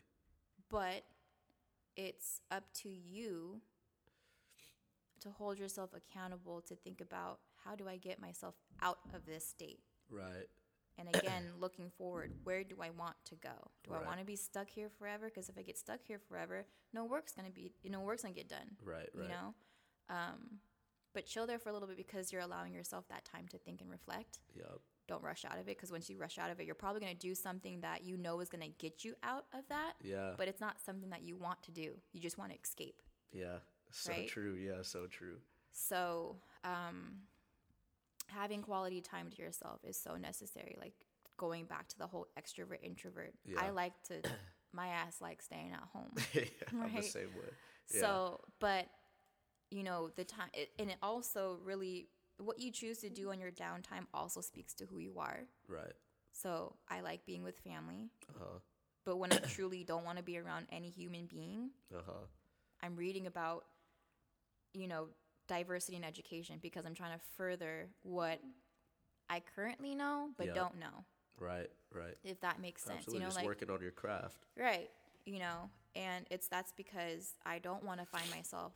but 0.69 1.03
it's 1.95 2.41
up 2.51 2.71
to 2.73 2.89
you 2.89 3.61
to 5.19 5.29
hold 5.31 5.57
yourself 5.57 5.91
accountable 5.95 6.61
to 6.61 6.75
think 6.75 7.01
about 7.01 7.39
how 7.65 7.75
do 7.75 7.87
I 7.87 7.97
get 7.97 8.21
myself 8.21 8.55
out 8.81 8.99
of 9.13 9.25
this 9.25 9.45
state 9.47 9.79
Right. 10.09 10.47
and 10.97 11.09
again, 11.15 11.43
looking 11.59 11.89
forward, 11.97 12.31
where 12.43 12.63
do 12.63 12.75
I 12.81 12.91
want 12.91 13.15
to 13.25 13.35
go? 13.35 13.71
Do 13.83 13.91
Right. 13.93 14.03
I 14.03 14.05
want 14.05 14.19
to 14.19 14.25
be 14.25 14.35
stuck 14.35 14.69
here 14.69 14.89
forever? 14.89 15.25
Because 15.25 15.49
if 15.49 15.57
I 15.57 15.61
get 15.63 15.77
stuck 15.77 16.01
here 16.03 16.19
forever, 16.19 16.65
no 16.93 17.03
work's 17.05 17.33
gonna 17.33 17.49
be, 17.51 17.73
you 17.83 17.89
know, 17.89 18.01
work's 18.01 18.21
gonna 18.23 18.33
get 18.35 18.47
done. 18.49 18.77
Right, 18.83 19.09
right. 19.13 19.23
You 19.23 19.29
know, 19.29 19.53
um, 20.09 20.59
but 21.13 21.25
chill 21.25 21.47
there 21.47 21.59
for 21.59 21.69
a 21.69 21.73
little 21.73 21.87
bit 21.87 21.97
because 21.97 22.31
you're 22.31 22.41
allowing 22.41 22.73
yourself 22.73 23.07
that 23.09 23.25
time 23.25 23.47
to 23.49 23.57
think 23.57 23.81
and 23.81 23.89
reflect. 23.89 24.39
Yep. 24.55 24.79
Don't 25.07 25.23
rush 25.23 25.45
out 25.45 25.53
of 25.53 25.61
it 25.61 25.77
because 25.77 25.91
once 25.91 26.09
you 26.09 26.17
rush 26.17 26.37
out 26.37 26.51
of 26.51 26.59
it, 26.59 26.65
you're 26.65 26.75
probably 26.75 26.99
gonna 26.99 27.13
do 27.15 27.33
something 27.33 27.81
that 27.81 28.03
you 28.03 28.17
know 28.17 28.39
is 28.39 28.49
gonna 28.49 28.67
get 28.77 29.03
you 29.05 29.15
out 29.23 29.45
of 29.53 29.61
that. 29.69 29.93
Yeah. 30.03 30.31
But 30.37 30.47
it's 30.47 30.61
not 30.61 30.81
something 30.81 31.09
that 31.09 31.23
you 31.23 31.37
want 31.37 31.63
to 31.63 31.71
do. 31.71 31.93
You 32.11 32.19
just 32.21 32.37
want 32.37 32.51
to 32.51 32.57
escape. 32.59 33.01
Yeah. 33.31 33.59
So 33.91 34.11
Right? 34.11 34.27
true. 34.27 34.53
Yeah, 34.55 34.81
so 34.81 35.07
true. 35.07 35.37
So, 35.71 36.37
um, 36.63 37.21
having 38.27 38.61
quality 38.61 38.99
time 39.01 39.29
to 39.29 39.41
yourself 39.41 39.79
is 39.85 39.97
so 39.97 40.15
necessary. 40.17 40.75
Like 40.79 40.93
going 41.37 41.65
back 41.65 41.87
to 41.89 41.97
the 41.97 42.07
whole 42.07 42.27
extrovert 42.37 42.83
introvert. 42.83 43.33
Yeah. 43.45 43.61
I 43.61 43.69
like 43.69 43.93
to, 44.07 44.21
my 44.73 44.87
ass 44.87 45.21
likes 45.21 45.45
staying 45.45 45.71
at 45.71 45.83
home. 45.93 46.11
yeah, 46.33 46.43
I'm 46.71 46.93
the 46.95 47.01
same 47.01 47.29
way. 47.35 47.49
Yeah. 47.93 48.01
So, 48.01 48.41
but 48.59 48.87
you 49.69 49.83
know, 49.83 50.09
the 50.15 50.23
time, 50.23 50.49
it, 50.53 50.69
and 50.79 50.89
it 50.89 50.97
also 51.01 51.59
really, 51.63 52.07
what 52.39 52.59
you 52.59 52.71
choose 52.71 52.99
to 52.99 53.09
do 53.09 53.31
on 53.31 53.39
your 53.39 53.51
downtime 53.51 54.05
also 54.13 54.41
speaks 54.41 54.73
to 54.75 54.85
who 54.85 54.99
you 54.99 55.17
are. 55.19 55.41
Right. 55.67 55.93
So, 56.33 56.75
I 56.89 57.01
like 57.01 57.25
being 57.25 57.43
with 57.43 57.57
family, 57.59 58.09
Uh 58.29 58.33
huh. 58.39 58.59
but 59.05 59.17
when 59.17 59.31
I 59.31 59.39
truly 59.39 59.83
don't 59.83 60.03
want 60.05 60.17
to 60.17 60.23
be 60.23 60.37
around 60.37 60.67
any 60.71 60.89
human 60.89 61.25
being, 61.25 61.71
Uh 61.95 62.01
huh. 62.05 62.25
I'm 62.81 62.95
reading 62.95 63.25
about, 63.27 63.65
you 64.73 64.87
know, 64.87 65.07
diversity 65.47 65.97
in 65.97 66.03
education 66.03 66.59
because 66.61 66.85
I'm 66.85 66.93
trying 66.93 67.17
to 67.17 67.23
further 67.37 67.87
what 68.03 68.39
I 69.29 69.41
currently 69.55 69.95
know 69.95 70.29
but 70.37 70.47
Yeah. 70.47 70.53
don't 70.53 70.77
know. 70.79 71.05
Right. 71.39 71.69
Right. 71.93 72.17
If 72.23 72.39
that 72.41 72.59
makes 72.61 72.83
sense, 72.83 72.97
Absolutely. 72.99 73.19
you 73.19 73.19
know, 73.21 73.27
Just 73.29 73.37
like 73.37 73.45
working 73.45 73.69
on 73.71 73.81
your 73.81 73.91
craft. 73.91 74.45
right, 74.57 74.89
you 75.25 75.39
know, 75.39 75.69
and 75.95 76.25
it's 76.29 76.47
that's 76.47 76.71
because 76.73 77.33
I 77.45 77.59
don't 77.59 77.83
want 77.83 77.99
to 77.99 78.05
find 78.05 78.29
myself 78.29 78.73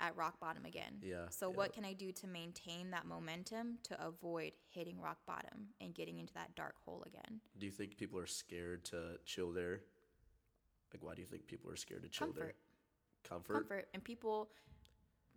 at 0.00 0.16
rock 0.16 0.38
bottom 0.40 0.64
again. 0.64 0.98
Yeah, 1.02 1.28
So 1.30 1.48
yeah. 1.50 1.56
what 1.56 1.72
can 1.72 1.84
I 1.84 1.92
do 1.92 2.12
to 2.12 2.26
maintain 2.26 2.90
that 2.90 3.06
momentum 3.06 3.78
to 3.84 4.04
avoid 4.06 4.52
hitting 4.68 5.00
rock 5.00 5.18
bottom 5.26 5.68
and 5.80 5.94
getting 5.94 6.18
into 6.18 6.34
that 6.34 6.54
dark 6.54 6.74
hole 6.84 7.02
again? 7.06 7.40
Do 7.58 7.66
you 7.66 7.72
think 7.72 7.96
people 7.96 8.18
are 8.18 8.26
scared 8.26 8.84
to 8.86 9.18
chill 9.24 9.52
there? 9.52 9.80
Like, 10.92 11.02
why 11.02 11.14
do 11.14 11.20
you 11.22 11.26
think 11.26 11.46
people 11.46 11.70
are 11.70 11.76
scared 11.76 12.02
to 12.02 12.08
chill 12.08 12.32
there? 12.32 12.54
Comfort. 13.24 13.52
Comfort 13.52 13.88
and 13.94 14.04
people 14.04 14.48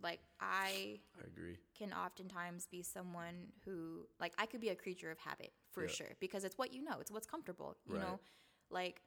like 0.02 0.20
I 0.40 1.00
I 1.18 1.26
agree. 1.26 1.56
can 1.76 1.92
oftentimes 1.92 2.66
be 2.66 2.82
someone 2.82 3.48
who 3.64 4.06
like 4.20 4.32
I 4.38 4.46
could 4.46 4.60
be 4.60 4.68
a 4.70 4.74
creature 4.74 5.10
of 5.10 5.18
habit 5.18 5.52
for 5.72 5.82
Yeah. 5.82 5.88
sure 5.90 6.16
because 6.20 6.44
it's 6.44 6.56
what 6.56 6.72
you 6.72 6.82
know, 6.82 6.98
it's 7.00 7.10
what's 7.10 7.26
comfortable. 7.26 7.76
You 7.86 7.94
Right. 7.94 8.02
know, 8.02 8.20
like 8.70 9.02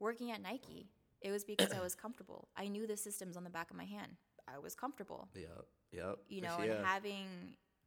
working 0.00 0.30
at 0.32 0.42
Nike, 0.42 0.90
it 1.20 1.30
was 1.30 1.44
because 1.44 1.72
I 1.72 1.80
was 1.80 1.94
comfortable. 1.94 2.48
I 2.56 2.68
knew 2.68 2.86
the 2.86 2.96
systems 2.96 3.36
on 3.36 3.44
the 3.44 3.50
back 3.50 3.70
of 3.70 3.76
my 3.76 3.84
hand. 3.84 4.16
I 4.48 4.58
was 4.58 4.74
comfortable. 4.74 5.28
Yeah. 5.34 5.46
Yep. 5.92 6.18
You 6.28 6.40
know, 6.42 6.58
yeah. 6.58 6.72
and 6.72 6.86
having 6.86 7.26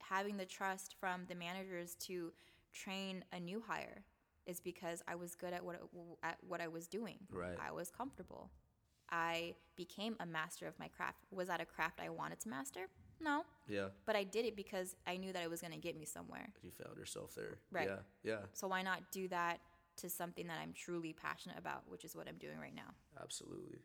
having 0.01 0.37
the 0.37 0.45
trust 0.45 0.95
from 0.99 1.25
the 1.27 1.35
managers 1.35 1.95
to 1.95 2.31
train 2.73 3.23
a 3.31 3.39
new 3.39 3.63
hire 3.65 4.03
is 4.45 4.59
because 4.59 5.01
I 5.07 5.15
was 5.15 5.35
good 5.35 5.53
at 5.53 5.63
what 5.63 5.81
at 6.23 6.37
what 6.47 6.61
I 6.61 6.67
was 6.67 6.87
doing. 6.87 7.17
Right. 7.31 7.57
I 7.59 7.71
was 7.71 7.89
comfortable. 7.89 8.51
I 9.09 9.55
became 9.75 10.15
a 10.19 10.25
master 10.25 10.67
of 10.67 10.77
my 10.79 10.87
craft. 10.87 11.25
Was 11.31 11.47
that 11.47 11.61
a 11.61 11.65
craft 11.65 11.99
I 12.03 12.09
wanted 12.09 12.39
to 12.41 12.49
master? 12.49 12.87
No. 13.21 13.43
yeah. 13.67 13.87
But 14.05 14.15
I 14.15 14.23
did 14.23 14.45
it 14.45 14.55
because 14.55 14.95
I 15.07 15.17
knew 15.17 15.31
that 15.31 15.41
it 15.43 15.49
was 15.49 15.61
going 15.61 15.73
to 15.73 15.79
get 15.79 15.97
me 15.97 16.05
somewhere. 16.05 16.49
You 16.63 16.71
found 16.71 16.97
yourself 16.97 17.33
there. 17.35 17.59
Right. 17.71 17.87
Yeah. 17.87 17.99
Yeah. 18.23 18.39
So 18.53 18.67
why 18.67 18.81
not 18.81 19.11
do 19.11 19.27
that 19.29 19.59
to 19.97 20.09
something 20.09 20.47
that 20.47 20.59
I'm 20.61 20.73
truly 20.73 21.13
passionate 21.13 21.57
about, 21.57 21.83
which 21.87 22.03
is 22.03 22.15
what 22.15 22.27
I'm 22.27 22.37
doing 22.37 22.57
right 22.59 22.75
now. 22.75 22.93
Absolutely. 23.21 23.79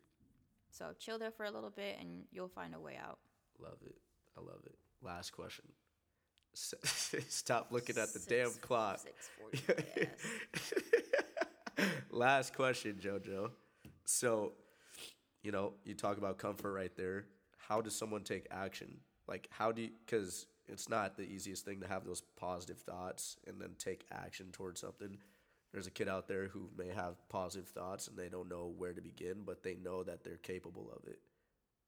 So 0.71 0.93
chill 0.99 1.19
there 1.19 1.31
for 1.31 1.45
a 1.45 1.51
little 1.51 1.69
bit 1.69 1.97
and 1.99 2.23
you'll 2.31 2.47
find 2.47 2.73
a 2.73 2.79
way 2.79 2.97
out. 2.97 3.19
Love 3.59 3.77
it. 3.85 3.95
I 4.37 4.41
love 4.41 4.61
it. 4.65 4.75
Last 5.01 5.31
question. 5.31 5.65
Stop 6.53 7.67
looking 7.71 7.97
at 7.97 8.13
the 8.13 8.19
damn 8.27 8.51
clock. 8.61 8.99
6:40, 9.53 9.85
yes. 9.95 10.73
Last 12.11 12.55
question, 12.55 12.99
JoJo. 13.01 13.51
So, 14.05 14.53
you 15.43 15.51
know, 15.51 15.73
you 15.85 15.93
talk 15.93 16.17
about 16.17 16.37
comfort 16.37 16.73
right 16.73 16.95
there. 16.97 17.25
How 17.57 17.79
does 17.81 17.95
someone 17.95 18.23
take 18.23 18.47
action? 18.51 18.97
Like, 19.27 19.47
how 19.49 19.71
do 19.71 19.83
you, 19.83 19.89
because 20.05 20.45
it's 20.67 20.89
not 20.89 21.17
the 21.17 21.23
easiest 21.23 21.65
thing 21.65 21.81
to 21.81 21.87
have 21.87 22.05
those 22.05 22.21
positive 22.39 22.79
thoughts 22.79 23.37
and 23.45 23.59
then 23.59 23.71
take 23.77 24.05
action 24.11 24.47
towards 24.51 24.79
something. 24.79 25.17
There's 25.73 25.87
a 25.87 25.91
kid 25.91 26.09
out 26.09 26.27
there 26.27 26.47
who 26.47 26.69
may 26.77 26.89
have 26.89 27.15
positive 27.29 27.69
thoughts 27.69 28.07
and 28.07 28.17
they 28.17 28.27
don't 28.29 28.49
know 28.49 28.73
where 28.77 28.93
to 28.93 29.01
begin, 29.01 29.43
but 29.45 29.63
they 29.63 29.75
know 29.75 30.03
that 30.03 30.23
they're 30.23 30.37
capable 30.37 30.91
of 30.95 31.07
it. 31.07 31.19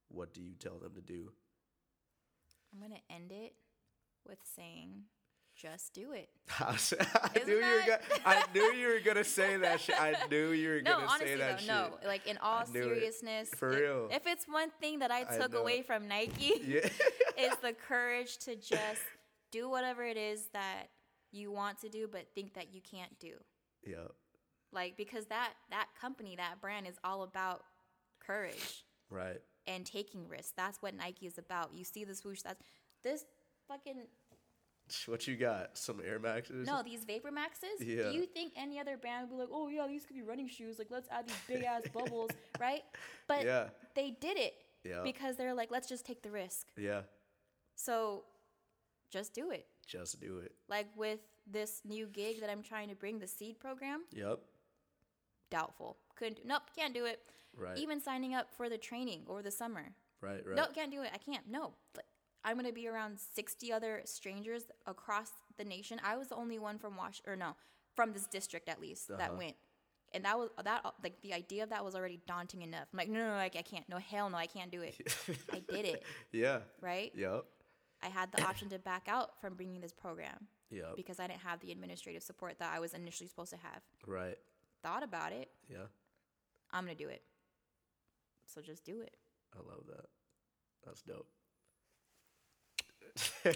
What 0.09 0.33
do 0.33 0.41
you 0.41 0.53
tell 0.57 0.77
them 0.79 0.93
to 0.95 1.01
do? 1.01 1.31
I'm 2.73 2.81
gonna 2.81 3.01
end 3.09 3.31
it 3.31 3.53
with 4.27 4.39
saying, 4.55 5.03
just 5.55 5.93
do 5.93 6.13
it. 6.13 6.29
I 6.59 6.77
knew 7.45 7.55
you 7.55 7.59
were 7.59 7.83
that- 7.87 8.01
gonna. 8.09 8.21
I 8.25 8.43
knew 8.53 8.71
you 8.73 8.87
were 8.87 8.99
gonna 9.03 9.23
say 9.23 9.57
that 9.57 9.81
shit. 9.81 9.99
I 9.99 10.15
knew 10.31 10.51
you 10.51 10.69
were 10.69 10.81
No, 10.83 10.93
gonna 10.93 11.05
honestly 11.07 11.27
say 11.27 11.33
though, 11.35 11.39
that 11.39 11.59
shit. 11.59 11.67
no. 11.67 11.89
Like 12.05 12.25
in 12.25 12.37
all 12.37 12.63
knew 12.71 12.79
it. 12.79 12.83
seriousness, 12.85 13.49
For 13.57 13.71
if, 13.73 13.79
real. 13.79 14.07
if 14.11 14.25
it's 14.27 14.45
one 14.47 14.69
thing 14.79 14.99
that 14.99 15.11
I 15.11 15.25
I 15.29 15.37
took 15.37 15.51
know. 15.53 15.59
away 15.59 15.81
from 15.81 16.07
Nike, 16.07 16.53
Yeah. 16.65 16.87
is 17.37 17.55
the 17.61 17.73
courage 17.73 18.37
to 18.39 18.55
just 18.55 19.01
do 19.51 19.69
whatever 19.69 20.03
it 20.03 20.17
is 20.17 20.45
that 20.53 20.85
you 21.31 21.51
want 21.51 21.79
to 21.81 21.89
do, 21.89 22.07
but 22.11 22.27
think 22.33 22.53
that 22.53 22.73
you 22.73 22.81
can't 22.81 23.19
do. 23.19 23.33
Yeah. 23.85 24.07
Like 24.71 24.97
because 24.97 25.25
that 25.27 25.53
that 25.69 25.87
company, 25.99 26.35
that 26.37 26.59
brand 26.61 26.87
is 26.87 26.95
all 27.03 27.23
about 27.23 27.63
courage 28.25 28.83
Right. 29.09 29.39
and 29.67 29.85
taking 29.85 30.27
risks. 30.27 30.53
That's 30.57 30.81
what 30.81 30.95
Nike 30.95 31.27
is 31.27 31.37
about. 31.37 31.73
You 31.73 31.83
see 31.83 32.03
the 32.03 32.15
swoosh. 32.15 32.41
That's 32.41 32.61
this 33.03 33.25
fucking 33.67 34.07
What 35.05 35.27
you 35.27 35.35
got? 35.35 35.77
Some 35.77 36.01
Air 36.05 36.19
Maxes? 36.19 36.65
no. 36.67 36.81
These 36.83 37.05
Vapor 37.05 37.31
Maxes. 37.31 37.69
Yeah. 37.79 38.09
Do 38.09 38.15
you 38.17 38.25
think 38.25 38.53
any 38.57 38.79
other 38.79 38.97
brand 38.97 39.29
would 39.29 39.35
be 39.35 39.39
like, 39.41 39.49
oh 39.51 39.67
yeah, 39.69 39.85
these 39.87 40.05
could 40.05 40.15
be 40.15 40.23
running 40.23 40.47
shoes. 40.47 40.79
Like 40.79 40.87
let's 40.89 41.07
add 41.11 41.27
these 41.27 41.37
big 41.47 41.63
ass 41.63 41.83
bubbles, 41.93 42.31
right? 42.59 42.81
But 43.27 43.45
Yeah. 43.45 43.69
they 43.95 44.11
did 44.19 44.37
it 44.37 44.55
Yeah. 44.83 45.01
because 45.03 45.35
they're 45.37 45.53
like, 45.53 45.69
let's 45.71 45.87
just 45.87 46.05
take 46.05 46.23
the 46.23 46.31
risk. 46.31 46.67
Yeah. 46.77 47.01
So 47.75 48.23
just 49.11 49.33
do 49.33 49.51
it. 49.51 49.67
Just 49.85 50.19
do 50.19 50.37
it. 50.39 50.53
Like 50.69 50.87
with 50.95 51.19
this 51.45 51.81
new 51.85 52.07
gig 52.07 52.39
that 52.41 52.49
I'm 52.49 52.63
trying 52.63 52.89
to 52.89 52.95
bring, 52.95 53.19
the 53.19 53.27
seed 53.27 53.59
program, 53.59 54.03
Yep. 54.11 54.39
doubtful. 55.49 55.97
Couldn't. 56.15 56.37
Do, 56.37 56.41
nope, 56.45 56.63
can't 56.75 56.93
do 56.93 57.05
it. 57.05 57.21
Right. 57.55 57.77
Even 57.77 58.01
signing 58.01 58.33
up 58.33 58.47
for 58.55 58.69
the 58.69 58.77
training 58.77 59.23
over 59.27 59.41
the 59.41 59.51
summer. 59.51 59.85
right. 60.21 60.45
Right. 60.45 60.55
No, 60.55 60.65
can't 60.67 60.91
do 60.91 61.01
it. 61.03 61.11
I 61.13 61.17
can't. 61.17 61.47
No. 61.49 61.73
Like, 61.95 62.05
I'm 62.45 62.55
gonna 62.57 62.71
be 62.73 62.87
around 62.87 63.19
60 63.19 63.71
other 63.71 64.01
strangers 64.05 64.63
across 64.85 65.31
the 65.57 65.63
nation. 65.63 65.99
I 66.03 66.17
was 66.17 66.27
the 66.29 66.35
only 66.35 66.59
one 66.59 66.77
from 66.79 66.97
Wash 66.97 67.21
or 67.27 67.35
no, 67.35 67.55
from 67.95 68.13
this 68.13 68.25
district 68.27 68.67
at 68.69 68.81
least 68.81 69.07
that 69.09 69.19
Uh-huh. 69.29 69.37
went. 69.37 69.55
And 70.13 70.25
that 70.25 70.37
was 70.37 70.49
that 70.63 70.85
like 71.03 71.21
the 71.21 71.33
idea 71.33 71.63
of 71.63 71.69
that 71.69 71.83
was 71.83 71.95
already 71.95 72.19
daunting 72.27 72.61
enough. 72.61 72.87
I'm 72.93 72.97
like, 72.97 73.09
no, 73.09 73.19
no, 73.19 73.29
no, 73.29 73.35
like, 73.35 73.55
I 73.55 73.61
can't. 73.63 73.87
No, 73.89 73.97
hell 73.97 74.29
no, 74.29 74.37
I 74.37 74.45
can't 74.47 74.71
do 74.71 74.81
it. 74.81 74.95
I 75.51 75.59
did 75.59 75.85
it, 75.85 76.03
Yeah. 76.31 76.59
right? 76.81 77.11
Yep. 77.15 77.45
I 78.03 78.07
had 78.09 78.31
the 78.31 78.43
option 78.43 78.69
to 78.69 78.79
back 78.79 79.07
out 79.07 79.39
from 79.39 79.53
bringing 79.55 79.79
this 79.81 79.93
program 79.93 80.47
Yep. 80.71 80.95
because 80.95 81.19
I 81.19 81.27
didn't 81.27 81.41
have 81.41 81.59
the 81.61 81.71
administrative 81.71 82.21
support 82.23 82.59
that 82.59 82.71
I 82.73 82.79
was 82.79 82.93
initially 82.93 83.27
supposed 83.27 83.51
to 83.51 83.57
have. 83.57 83.81
Right. 84.05 84.37
Thought 84.81 85.03
about 85.03 85.31
it. 85.31 85.49
Yeah. 85.69 85.85
I'm 86.71 86.83
gonna 86.85 86.95
do 86.95 87.07
it. 87.07 87.21
So 88.45 88.61
just 88.61 88.83
do 88.83 88.99
it. 89.01 89.15
I 89.55 89.59
love 89.59 89.85
that. 89.87 90.05
That's 90.85 91.01
dope. 91.03 91.27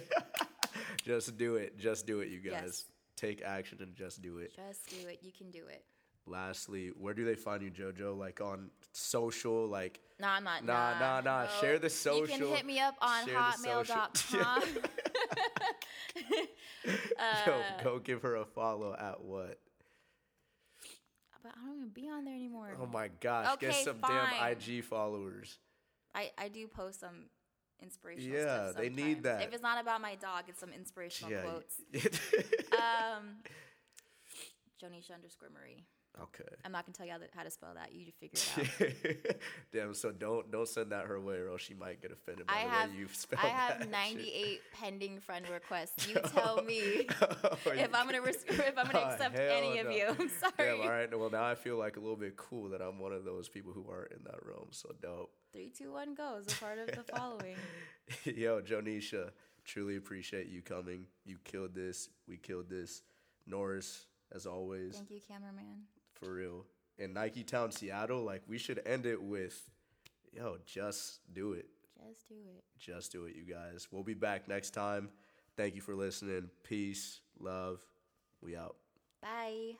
just 1.04 1.38
do 1.38 1.56
it. 1.56 1.78
Just 1.78 2.06
do 2.06 2.20
it, 2.22 2.30
you 2.30 2.40
guys. 2.40 2.62
Yes. 2.66 2.86
Take 3.16 3.42
action 3.42 3.80
and 3.82 3.96
just 3.96 4.22
do 4.22 4.38
it. 4.38 4.54
Just 4.56 4.88
do 4.90 5.08
it. 5.08 5.20
You 5.24 5.32
can 5.32 5.50
do 5.50 5.64
it. 5.68 5.84
Lastly, 6.28 6.92
where 6.98 7.14
do 7.14 7.24
they 7.26 7.36
find 7.36 7.62
you, 7.64 7.72
JoJo? 7.72 8.18
Like 8.18 8.42
on 8.42 8.70
social, 8.92 9.68
like 9.68 10.00
nah, 10.20 10.34
I'm 10.36 10.44
not. 10.44 10.64
Nah, 10.66 11.00
nah, 11.00 11.22
nah. 11.22 11.44
no. 11.44 11.50
Share 11.62 11.80
the 11.80 11.90
social. 11.90 12.38
You 12.38 12.46
can 12.46 12.56
hit 12.56 12.66
me 12.66 12.80
up 12.80 12.96
on 13.02 13.26
Share 13.26 13.36
the 13.36 13.52
social. 13.54 13.96
hotmail.com. 13.96 14.64
go, 17.46 17.54
Uh, 17.54 17.84
go 17.84 18.00
give 18.00 18.22
her 18.24 18.36
a 18.36 18.46
follow 18.46 18.96
at 18.98 19.22
what? 19.22 19.60
but 21.44 21.52
I 21.56 21.66
don't 21.66 21.78
even 21.78 21.90
be 21.90 22.10
on 22.10 22.26
there 22.26 22.34
anymore. 22.34 22.76
Oh 22.82 22.88
my 22.88 23.10
gosh, 23.22 23.58
get 23.60 23.70
Okay, 23.70 23.84
some 23.84 24.00
fine. 24.00 24.12
damn 24.34 24.52
IG 24.52 24.84
followers. 24.84 25.60
I, 26.14 26.32
I 26.38 26.50
do 26.50 26.68
post 26.68 27.00
some 27.00 27.30
inspirational 27.82 28.38
Yeah, 28.38 28.72
they 28.76 28.90
need 28.90 29.24
that. 29.24 29.44
If 29.44 29.54
it's 29.54 29.64
not 29.64 29.80
about 29.80 30.02
my 30.02 30.16
dog, 30.16 30.46
it's 30.50 30.60
some 30.60 30.74
inspirational 30.74 31.32
Yeah. 31.32 31.42
quotes. 31.44 31.76
Um, 32.74 33.38
Jonisha 34.84 35.14
underscore 35.16 35.50
Marie. 35.50 35.86
Okay. 36.24 36.44
I'm 36.66 36.72
not 36.72 36.86
gonna 36.86 36.94
tell 36.94 37.06
you 37.06 37.12
how 37.14 37.18
to, 37.20 37.26
how 37.36 37.44
to 37.44 37.50
spell 37.52 37.74
that. 37.76 37.94
You 37.94 38.06
just 38.06 38.18
figure 38.18 38.40
it 38.80 39.26
out. 39.28 39.36
Damn, 39.74 39.94
so 39.94 40.12
don't 40.12 40.52
don't 40.52 40.68
send 40.68 40.92
that 40.92 41.06
her 41.06 41.20
way 41.20 41.36
or 41.36 41.50
else 41.50 41.62
she 41.62 41.74
might 41.74 42.02
get 42.02 42.12
offended 42.12 42.48
by 42.48 42.54
I 42.54 42.64
the 42.64 42.70
have 42.70 42.90
way 42.92 42.98
you 42.98 43.08
spell 43.14 43.40
I 43.44 43.48
have 43.48 43.80
that 43.80 43.90
98 43.90 44.60
pending 44.74 45.20
friend 45.20 45.46
requests. 45.50 46.08
You 46.08 46.16
oh, 46.24 46.28
tell 46.28 46.64
me 46.64 46.80
shit. 46.80 47.12
Oh, 47.22 47.58
if 47.66 47.94
I'm 47.94 48.06
gonna 48.06 48.22
res- 48.22 48.44
if 48.48 48.78
I'm 48.78 48.86
gonna 48.86 49.00
Oh, 49.06 49.10
accept 49.12 49.38
any 49.40 49.80
of 49.80 49.92
you. 49.92 50.08
I'm 50.08 50.30
sorry. 50.30 50.52
Damn, 50.58 50.82
all 50.82 50.90
right. 50.90 51.20
Well, 51.20 51.30
now 51.30 51.44
I 51.46 51.56
feel 51.56 51.78
like 51.78 51.98
a 51.98 52.00
little 52.00 52.16
bit 52.16 52.36
cool 52.38 52.70
that 52.70 52.82
I'm 52.82 53.00
one 53.00 53.12
of 53.14 53.24
those 53.26 53.48
people 53.50 53.72
who 53.74 53.86
aren't 53.90 54.12
in 54.12 54.20
that 54.26 54.44
room. 54.46 54.68
So 54.72 54.90
dope. 55.02 55.32
Three, 55.54 55.72
two, 55.76 55.92
one, 55.94 56.14
go 56.14 56.38
is 56.40 56.52
a 56.52 56.56
part 56.58 56.78
of 56.80 56.88
the 56.88 57.04
following. 57.16 57.56
Yo, 58.24 58.62
Jonisha, 58.62 59.30
truly 59.66 59.96
appreciate 59.98 60.48
you 60.48 60.62
coming. 60.62 61.06
You 61.26 61.38
killed 61.44 61.74
this. 61.74 62.10
We 62.28 62.38
killed 62.38 62.70
this. 62.70 63.02
Norris, 63.46 64.06
as 64.36 64.46
always, 64.46 64.96
Thank 64.96 65.10
you, 65.10 65.20
cameraman. 65.28 65.84
For 66.18 66.34
real. 66.34 66.66
In 66.98 67.14
Nike 67.14 67.44
Town, 67.44 67.72
Seattle, 67.72 68.24
like 68.24 68.42
we 68.48 68.58
should 68.58 68.82
end 68.86 69.06
it 69.06 69.22
with, 69.22 69.70
yo, 70.34 70.58
just 70.66 71.20
do 71.34 71.54
it. 71.54 71.68
Just 71.98 72.28
do 72.28 72.36
it. 72.36 72.64
Just 72.80 73.12
do 73.12 73.26
it, 73.26 73.36
you 73.36 73.44
guys. 73.44 73.88
We'll 73.92 74.04
be 74.04 74.14
back 74.14 74.48
next 74.48 74.72
time. 74.72 75.10
Thank 75.56 75.76
you 75.76 75.82
for 75.82 75.96
listening. 75.96 76.50
Peace, 76.64 77.22
love. 77.40 77.80
We 78.42 78.56
out. 78.56 78.76
Bye. 79.22 79.74